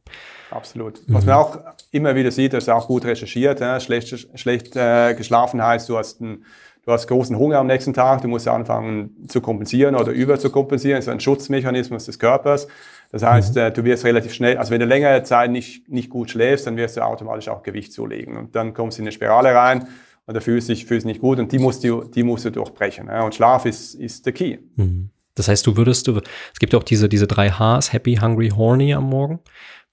Absolut. 0.49 1.07
Mhm. 1.07 1.13
Was 1.13 1.25
man 1.25 1.35
auch 1.35 1.57
immer 1.91 2.15
wieder 2.15 2.31
sieht, 2.31 2.53
das 2.53 2.65
ist 2.65 2.69
auch 2.69 2.87
gut 2.87 3.05
recherchiert, 3.05 3.59
ja. 3.59 3.79
schlecht, 3.79 4.27
schlecht 4.39 4.75
äh, 4.75 5.13
geschlafen 5.13 5.61
heißt, 5.61 5.89
du 5.89 5.97
hast 5.97 6.21
einen 6.21 6.45
du 6.85 6.91
hast 6.91 7.07
großen 7.07 7.37
Hunger 7.37 7.59
am 7.59 7.67
nächsten 7.67 7.93
Tag, 7.93 8.21
du 8.21 8.27
musst 8.27 8.47
anfangen 8.47 9.27
zu 9.27 9.41
kompensieren 9.41 9.95
oder 9.95 10.11
über 10.11 10.39
zu 10.39 10.49
kompensieren. 10.49 10.97
Das 10.97 11.05
ist 11.05 11.11
ein 11.11 11.19
Schutzmechanismus 11.19 12.05
des 12.05 12.17
Körpers. 12.17 12.67
Das 13.11 13.23
heißt, 13.23 13.55
mhm. 13.55 13.61
Äh, 13.61 13.71
du 13.71 13.83
wirst 13.83 14.05
relativ 14.05 14.33
schnell, 14.33 14.57
also 14.57 14.71
wenn 14.71 14.79
du 14.79 14.85
längere 14.85 15.21
Zeit 15.23 15.51
nicht, 15.51 15.89
nicht 15.89 16.09
gut 16.09 16.31
schläfst, 16.31 16.65
dann 16.65 16.77
wirst 16.77 16.97
du 16.97 17.01
automatisch 17.01 17.49
auch 17.49 17.61
Gewicht 17.63 17.93
zulegen. 17.93 18.37
Und 18.37 18.55
dann 18.55 18.73
kommst 18.73 18.97
du 18.97 19.01
in 19.01 19.07
eine 19.07 19.11
Spirale 19.11 19.53
rein 19.53 19.87
da 20.33 20.39
fühlst 20.39 20.69
du 20.69 20.73
dich, 20.73 20.85
fühlst 20.85 21.05
nicht 21.05 21.21
gut 21.21 21.39
und 21.39 21.51
die 21.51 21.59
musst 21.59 21.83
du, 21.83 22.03
die 22.03 22.23
musst 22.23 22.45
du 22.45 22.51
durchbrechen. 22.51 23.09
Und 23.09 23.35
Schlaf 23.35 23.65
ist, 23.65 23.95
ist 23.95 24.25
der 24.25 24.33
Key. 24.33 24.57
Mhm. 24.75 25.09
Das 25.35 25.47
heißt, 25.47 25.65
du 25.65 25.77
würdest, 25.77 26.07
du, 26.07 26.19
es 26.53 26.59
gibt 26.59 26.73
ja 26.73 26.79
auch 26.79 26.83
diese, 26.83 27.07
diese 27.07 27.27
drei 27.27 27.49
Hs, 27.49 27.93
Happy, 27.93 28.15
Hungry, 28.15 28.49
Horny 28.49 28.93
am 28.93 29.05
Morgen. 29.05 29.39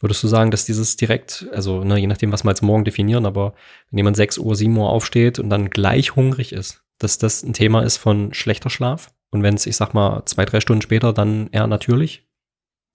Würdest 0.00 0.22
du 0.22 0.28
sagen, 0.28 0.50
dass 0.50 0.64
dieses 0.64 0.96
direkt, 0.96 1.48
also 1.52 1.82
ne, 1.82 1.98
je 1.98 2.06
nachdem, 2.06 2.32
was 2.32 2.44
wir 2.44 2.50
als 2.50 2.62
morgen 2.62 2.84
definieren, 2.84 3.26
aber 3.26 3.54
wenn 3.90 3.98
jemand 3.98 4.16
6 4.16 4.38
Uhr, 4.38 4.54
7 4.54 4.76
Uhr 4.76 4.88
aufsteht 4.88 5.38
und 5.38 5.50
dann 5.50 5.70
gleich 5.70 6.14
hungrig 6.14 6.52
ist, 6.52 6.82
dass 6.98 7.18
das 7.18 7.42
ein 7.42 7.52
Thema 7.52 7.82
ist 7.82 7.96
von 7.96 8.32
schlechter 8.32 8.70
Schlaf? 8.70 9.12
Und 9.30 9.42
wenn 9.42 9.54
es, 9.54 9.66
ich 9.66 9.76
sag 9.76 9.94
mal, 9.94 10.22
zwei, 10.24 10.44
drei 10.44 10.60
Stunden 10.60 10.82
später, 10.82 11.12
dann 11.12 11.48
eher 11.50 11.66
natürlich? 11.66 12.26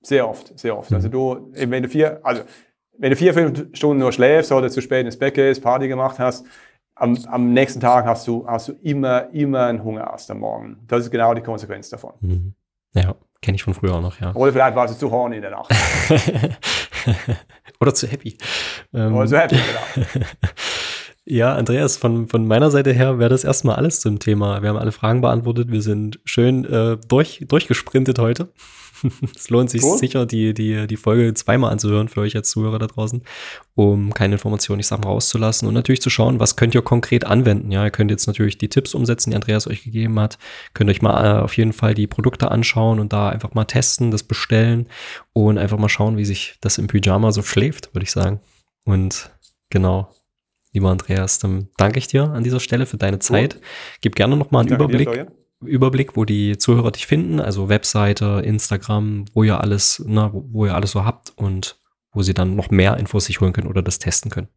Sehr 0.01 0.27
oft, 0.27 0.57
sehr 0.57 0.77
oft. 0.77 0.91
Mhm. 0.91 0.95
Also 0.95 1.09
du, 1.09 1.51
wenn 1.53 1.83
du 1.83 1.89
vier, 1.89 2.19
also 2.23 2.43
wenn 2.97 3.09
du 3.09 3.15
vier, 3.15 3.33
fünf 3.33 3.65
Stunden 3.73 3.99
nur 3.99 4.11
schläfst 4.11 4.51
oder 4.51 4.69
zu 4.69 4.81
spät 4.81 5.05
ins 5.05 5.17
Bett 5.17 5.33
gehst, 5.33 5.61
Party 5.61 5.87
gemacht 5.87 6.19
hast, 6.19 6.45
am, 6.95 7.17
am 7.27 7.53
nächsten 7.53 7.79
Tag 7.79 8.05
hast 8.05 8.27
du, 8.27 8.45
hast 8.47 8.69
du 8.69 8.73
immer, 8.81 9.29
immer 9.31 9.65
einen 9.65 9.83
Hungerast 9.83 10.29
am 10.31 10.39
Morgen. 10.39 10.77
Das 10.87 11.01
ist 11.01 11.11
genau 11.11 11.33
die 11.33 11.41
Konsequenz 11.41 11.89
davon. 11.89 12.13
Mhm. 12.21 12.53
Ja, 12.93 13.15
kenne 13.41 13.55
ich 13.55 13.63
von 13.63 13.73
früher 13.73 13.95
auch 13.95 14.01
noch, 14.01 14.19
ja. 14.19 14.33
Oder 14.35 14.51
vielleicht 14.51 14.75
warst 14.75 14.93
du 14.93 14.99
zu 14.99 15.11
horny 15.11 15.37
in 15.37 15.41
der 15.41 15.51
Nacht. 15.51 15.71
Oder 17.79 17.93
zu 17.93 18.07
happy. 18.07 18.37
Oder 18.91 19.25
zu 19.25 19.37
happy, 19.37 19.55
genau. 19.55 20.05
Ja, 21.25 21.55
Andreas, 21.55 21.95
von, 21.95 22.27
von 22.27 22.45
meiner 22.45 22.69
Seite 22.69 22.91
her 22.91 23.17
wäre 23.17 23.29
das 23.29 23.45
erstmal 23.45 23.77
alles 23.77 24.01
zum 24.01 24.19
Thema. 24.19 24.61
Wir 24.61 24.69
haben 24.69 24.77
alle 24.77 24.91
Fragen 24.91 25.21
beantwortet. 25.21 25.71
Wir 25.71 25.81
sind 25.81 26.19
schön 26.25 26.65
äh, 26.65 26.97
durch, 27.07 27.45
durchgesprintet 27.47 28.19
heute. 28.19 28.49
es 29.35 29.49
lohnt 29.49 29.69
sich 29.69 29.83
cool. 29.83 29.97
sicher, 29.97 30.25
die, 30.25 30.53
die, 30.53 30.87
die 30.87 30.97
Folge 30.97 31.33
zweimal 31.33 31.71
anzuhören 31.71 32.07
für 32.07 32.21
euch 32.21 32.35
als 32.35 32.49
Zuhörer 32.49 32.79
da 32.79 32.87
draußen, 32.87 33.23
um 33.75 34.13
keine 34.13 34.35
Informationen, 34.35 34.79
ich 34.79 34.87
sag 34.87 35.03
mal, 35.03 35.09
rauszulassen 35.09 35.67
und 35.67 35.73
natürlich 35.73 36.01
zu 36.01 36.09
schauen, 36.09 36.39
was 36.39 36.55
könnt 36.55 36.75
ihr 36.75 36.81
konkret 36.81 37.25
anwenden. 37.25 37.71
Ja, 37.71 37.83
ihr 37.83 37.91
könnt 37.91 38.11
jetzt 38.11 38.27
natürlich 38.27 38.57
die 38.57 38.69
Tipps 38.69 38.93
umsetzen, 38.93 39.31
die 39.31 39.35
Andreas 39.35 39.67
euch 39.67 39.83
gegeben 39.83 40.19
hat. 40.19 40.37
Könnt 40.73 40.89
euch 40.89 41.01
mal 41.01 41.39
äh, 41.39 41.41
auf 41.41 41.57
jeden 41.57 41.73
Fall 41.73 41.93
die 41.93 42.07
Produkte 42.07 42.51
anschauen 42.51 42.99
und 42.99 43.13
da 43.13 43.29
einfach 43.29 43.53
mal 43.53 43.65
testen, 43.65 44.11
das 44.11 44.23
bestellen 44.23 44.87
und 45.33 45.57
einfach 45.57 45.77
mal 45.77 45.89
schauen, 45.89 46.17
wie 46.17 46.25
sich 46.25 46.55
das 46.61 46.77
im 46.77 46.87
Pyjama 46.87 47.31
so 47.31 47.43
schläft, 47.43 47.93
würde 47.93 48.03
ich 48.03 48.11
sagen. 48.11 48.39
Und 48.85 49.31
genau, 49.69 50.09
lieber 50.73 50.89
Andreas, 50.89 51.39
dann 51.39 51.69
danke 51.77 51.99
ich 51.99 52.07
dir 52.07 52.29
an 52.31 52.43
dieser 52.43 52.59
Stelle 52.59 52.85
für 52.85 52.97
deine 52.97 53.19
Zeit. 53.19 53.59
Gib 54.01 54.15
gerne 54.15 54.35
noch 54.35 54.51
mal 54.51 54.61
einen 54.61 54.73
Überblick. 54.73 55.11
Dir, 55.11 55.27
Überblick, 55.65 56.15
wo 56.15 56.25
die 56.25 56.57
Zuhörer 56.57 56.91
dich 56.91 57.07
finden, 57.07 57.39
also 57.39 57.69
Webseite, 57.69 58.41
Instagram, 58.45 59.25
wo 59.33 59.43
ihr 59.43 59.59
alles, 59.59 60.03
ne, 60.05 60.29
wo 60.33 60.65
ihr 60.65 60.75
alles 60.75 60.91
so 60.91 61.05
habt 61.05 61.33
und 61.35 61.77
wo 62.11 62.21
sie 62.21 62.33
dann 62.33 62.55
noch 62.55 62.69
mehr 62.69 62.97
Infos 62.97 63.25
sich 63.25 63.41
holen 63.41 63.53
können 63.53 63.67
oder 63.67 63.81
das 63.81 63.99
testen 63.99 64.31
können. 64.31 64.47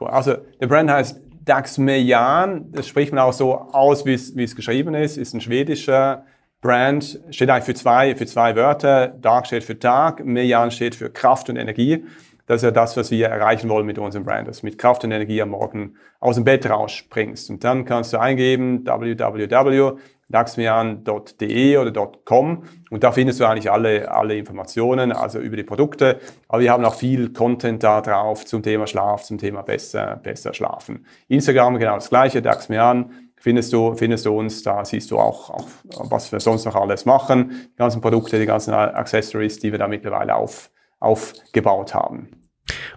Cool. 0.00 0.08
Also 0.08 0.36
der 0.60 0.66
Brand 0.66 0.90
heißt 0.90 1.20
Dax 1.44 1.78
Mejan, 1.78 2.72
das 2.72 2.88
spricht 2.88 3.12
man 3.12 3.22
auch 3.22 3.32
so 3.32 3.54
aus, 3.54 4.04
wie 4.04 4.14
es 4.14 4.56
geschrieben 4.56 4.94
ist, 4.94 5.16
ist 5.16 5.34
ein 5.34 5.40
schwedischer 5.40 6.24
Brand, 6.60 7.20
steht 7.30 7.50
eigentlich 7.50 7.64
für 7.64 7.74
zwei, 7.74 8.16
für 8.16 8.26
zwei 8.26 8.56
Wörter. 8.56 9.08
Dark 9.08 9.46
steht 9.46 9.64
für 9.64 9.78
Tag, 9.78 10.24
Mejan 10.24 10.70
steht 10.70 10.94
für 10.94 11.08
Kraft 11.08 11.48
und 11.48 11.56
Energie. 11.56 12.04
Das 12.48 12.56
ist 12.56 12.62
ja 12.62 12.70
das, 12.70 12.96
was 12.96 13.10
wir 13.10 13.28
erreichen 13.28 13.68
wollen 13.68 13.84
mit 13.84 13.98
unserem 13.98 14.24
Brand, 14.24 14.48
dass 14.48 14.62
du 14.62 14.66
mit 14.66 14.78
Kraft 14.78 15.04
und 15.04 15.12
Energie 15.12 15.42
am 15.42 15.50
Morgen 15.50 15.96
aus 16.18 16.36
dem 16.36 16.44
Bett 16.44 16.64
rausspringst. 16.68 17.50
Und 17.50 17.62
dann 17.62 17.84
kannst 17.84 18.14
du 18.14 18.18
eingeben 18.18 18.86
www.daxmian.de 18.86 21.76
oder 21.76 22.06
.com 22.24 22.64
und 22.90 23.04
da 23.04 23.12
findest 23.12 23.40
du 23.40 23.44
eigentlich 23.44 23.70
alle, 23.70 24.10
alle 24.10 24.34
Informationen, 24.34 25.12
also 25.12 25.40
über 25.40 25.56
die 25.56 25.62
Produkte. 25.62 26.20
Aber 26.48 26.62
wir 26.62 26.72
haben 26.72 26.86
auch 26.86 26.94
viel 26.94 27.34
Content 27.34 27.82
da 27.82 28.00
drauf 28.00 28.46
zum 28.46 28.62
Thema 28.62 28.86
Schlaf, 28.86 29.24
zum 29.24 29.36
Thema 29.36 29.60
besser, 29.60 30.16
besser 30.16 30.54
schlafen. 30.54 31.04
Instagram 31.28 31.78
genau 31.78 31.96
das 31.96 32.08
gleiche, 32.08 32.40
Daxmian 32.40 33.10
findest 33.36 33.74
du, 33.74 33.94
findest 33.94 34.24
du 34.24 34.38
uns, 34.38 34.62
da 34.62 34.86
siehst 34.86 35.10
du 35.10 35.18
auch, 35.18 35.50
auch, 35.50 35.66
was 36.10 36.32
wir 36.32 36.40
sonst 36.40 36.64
noch 36.64 36.76
alles 36.76 37.04
machen, 37.04 37.68
die 37.74 37.76
ganzen 37.76 38.00
Produkte, 38.00 38.38
die 38.38 38.46
ganzen 38.46 38.72
Accessories, 38.72 39.58
die 39.58 39.70
wir 39.70 39.78
da 39.78 39.86
mittlerweile 39.86 40.34
auf, 40.34 40.70
aufgebaut 40.98 41.94
haben. 41.94 42.37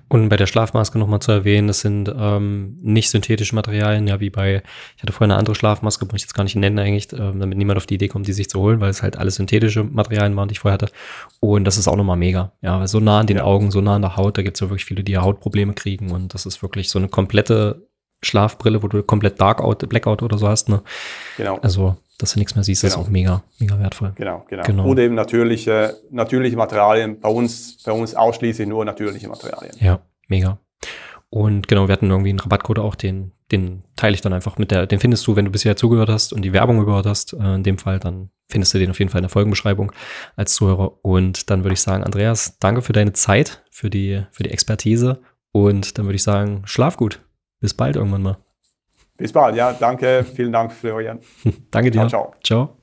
Und 0.07 0.29
bei 0.29 0.37
der 0.37 0.45
Schlafmaske 0.45 0.99
nochmal 0.99 1.21
zu 1.21 1.31
erwähnen, 1.31 1.67
das 1.67 1.79
sind 1.79 2.13
ähm, 2.13 2.77
nicht 2.81 3.09
synthetische 3.09 3.55
Materialien, 3.55 4.07
ja, 4.07 4.19
wie 4.19 4.29
bei, 4.29 4.61
ich 4.97 5.01
hatte 5.01 5.13
vorher 5.13 5.33
eine 5.33 5.39
andere 5.39 5.55
Schlafmaske, 5.55 6.05
muss 6.05 6.15
ich 6.15 6.21
jetzt 6.23 6.33
gar 6.33 6.43
nicht 6.43 6.55
nennen 6.55 6.79
eigentlich, 6.79 7.13
ähm, 7.13 7.39
damit 7.39 7.57
niemand 7.57 7.77
auf 7.77 7.85
die 7.85 7.95
Idee 7.95 8.09
kommt, 8.09 8.27
die 8.27 8.33
sich 8.33 8.49
zu 8.49 8.59
holen, 8.59 8.81
weil 8.81 8.89
es 8.89 9.01
halt 9.01 9.17
alles 9.17 9.35
synthetische 9.35 9.83
Materialien 9.83 10.35
waren, 10.35 10.49
die 10.49 10.53
ich 10.53 10.59
vorher 10.59 10.73
hatte. 10.73 10.91
Und 11.39 11.63
das 11.63 11.77
ist 11.77 11.87
auch 11.87 11.95
nochmal 11.95 12.17
mega. 12.17 12.51
Ja, 12.61 12.79
weil 12.79 12.87
so 12.87 12.99
nah 12.99 13.19
an 13.19 13.27
den 13.27 13.37
ja. 13.37 13.43
Augen, 13.43 13.71
so 13.71 13.81
nah 13.81 13.95
an 13.95 14.01
der 14.01 14.17
Haut, 14.17 14.37
da 14.37 14.41
gibt 14.41 14.57
es 14.57 14.61
ja 14.61 14.69
wirklich 14.69 14.85
viele, 14.85 15.03
die 15.03 15.13
ja 15.13 15.21
Hautprobleme 15.21 15.73
kriegen. 15.73 16.11
Und 16.11 16.33
das 16.33 16.45
ist 16.45 16.61
wirklich 16.61 16.89
so 16.89 16.99
eine 16.99 17.07
komplette 17.07 17.87
Schlafbrille, 18.21 18.83
wo 18.83 18.87
du 18.87 19.01
komplett 19.03 19.39
Darkout, 19.39 19.87
Blackout 19.87 20.21
oder 20.21 20.37
so 20.37 20.47
hast. 20.47 20.69
Ne? 20.69 20.81
Genau. 21.37 21.57
Also 21.61 21.95
dass 22.21 22.33
du 22.33 22.39
nichts 22.39 22.55
mehr 22.55 22.63
siehst, 22.63 22.81
genau. 22.81 22.93
ist 22.93 22.99
auch 22.99 23.09
mega, 23.09 23.43
mega 23.59 23.79
wertvoll. 23.79 24.13
Genau, 24.15 24.45
genau. 24.47 24.63
genau. 24.63 24.85
Und 24.85 24.99
eben 24.99 25.15
natürliche, 25.15 25.97
natürliche 26.09 26.57
Materialien, 26.57 27.19
bei 27.19 27.29
uns, 27.29 27.77
bei 27.83 27.91
uns 27.91 28.15
ausschließlich 28.15 28.67
nur 28.67 28.85
natürliche 28.85 29.27
Materialien. 29.27 29.75
Ja, 29.79 30.01
mega. 30.27 30.59
Und 31.29 31.69
genau, 31.69 31.87
wir 31.87 31.93
hatten 31.93 32.09
irgendwie 32.09 32.29
einen 32.29 32.39
Rabattcode 32.39 32.79
auch, 32.79 32.95
den, 32.95 33.31
den 33.53 33.83
teile 33.95 34.13
ich 34.13 34.21
dann 34.21 34.33
einfach 34.33 34.57
mit 34.57 34.69
der, 34.69 34.85
den 34.85 34.99
findest 34.99 35.25
du, 35.25 35.37
wenn 35.37 35.45
du 35.45 35.51
bisher 35.51 35.77
zugehört 35.77 36.09
hast 36.09 36.33
und 36.33 36.41
die 36.41 36.51
Werbung 36.51 36.85
gehört 36.85 37.05
hast, 37.05 37.33
äh, 37.33 37.55
in 37.55 37.63
dem 37.63 37.77
Fall, 37.77 37.99
dann 37.99 38.31
findest 38.49 38.73
du 38.73 38.79
den 38.79 38.89
auf 38.89 38.99
jeden 38.99 39.09
Fall 39.09 39.19
in 39.19 39.23
der 39.23 39.29
Folgenbeschreibung 39.29 39.93
als 40.35 40.53
Zuhörer. 40.55 41.03
Und 41.03 41.49
dann 41.49 41.63
würde 41.63 41.73
ich 41.73 41.81
sagen, 41.81 42.03
Andreas, 42.03 42.57
danke 42.59 42.81
für 42.81 42.91
deine 42.91 43.13
Zeit, 43.13 43.63
für 43.71 43.89
die, 43.89 44.23
für 44.31 44.43
die 44.43 44.51
Expertise. 44.51 45.21
Und 45.53 45.97
dann 45.97 46.05
würde 46.05 46.17
ich 46.17 46.23
sagen, 46.23 46.63
schlaf 46.65 46.97
gut. 46.97 47.21
Bis 47.61 47.73
bald 47.73 47.95
irgendwann 47.95 48.23
mal. 48.23 48.37
Bis 49.21 49.31
bald, 49.31 49.55
ja, 49.55 49.71
danke. 49.71 50.25
Vielen 50.35 50.51
Dank, 50.51 50.73
Florian. 50.73 51.19
danke 51.71 51.91
dir. 51.91 52.07
Ciao, 52.07 52.33
ciao. 52.43 52.75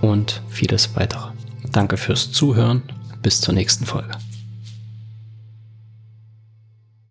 und 0.02 0.42
vieles 0.50 0.94
weitere. 0.96 1.30
Danke 1.72 1.96
fürs 1.96 2.30
Zuhören. 2.30 2.82
Bis 3.22 3.40
zur 3.40 3.54
nächsten 3.54 3.86
Folge. 3.86 4.10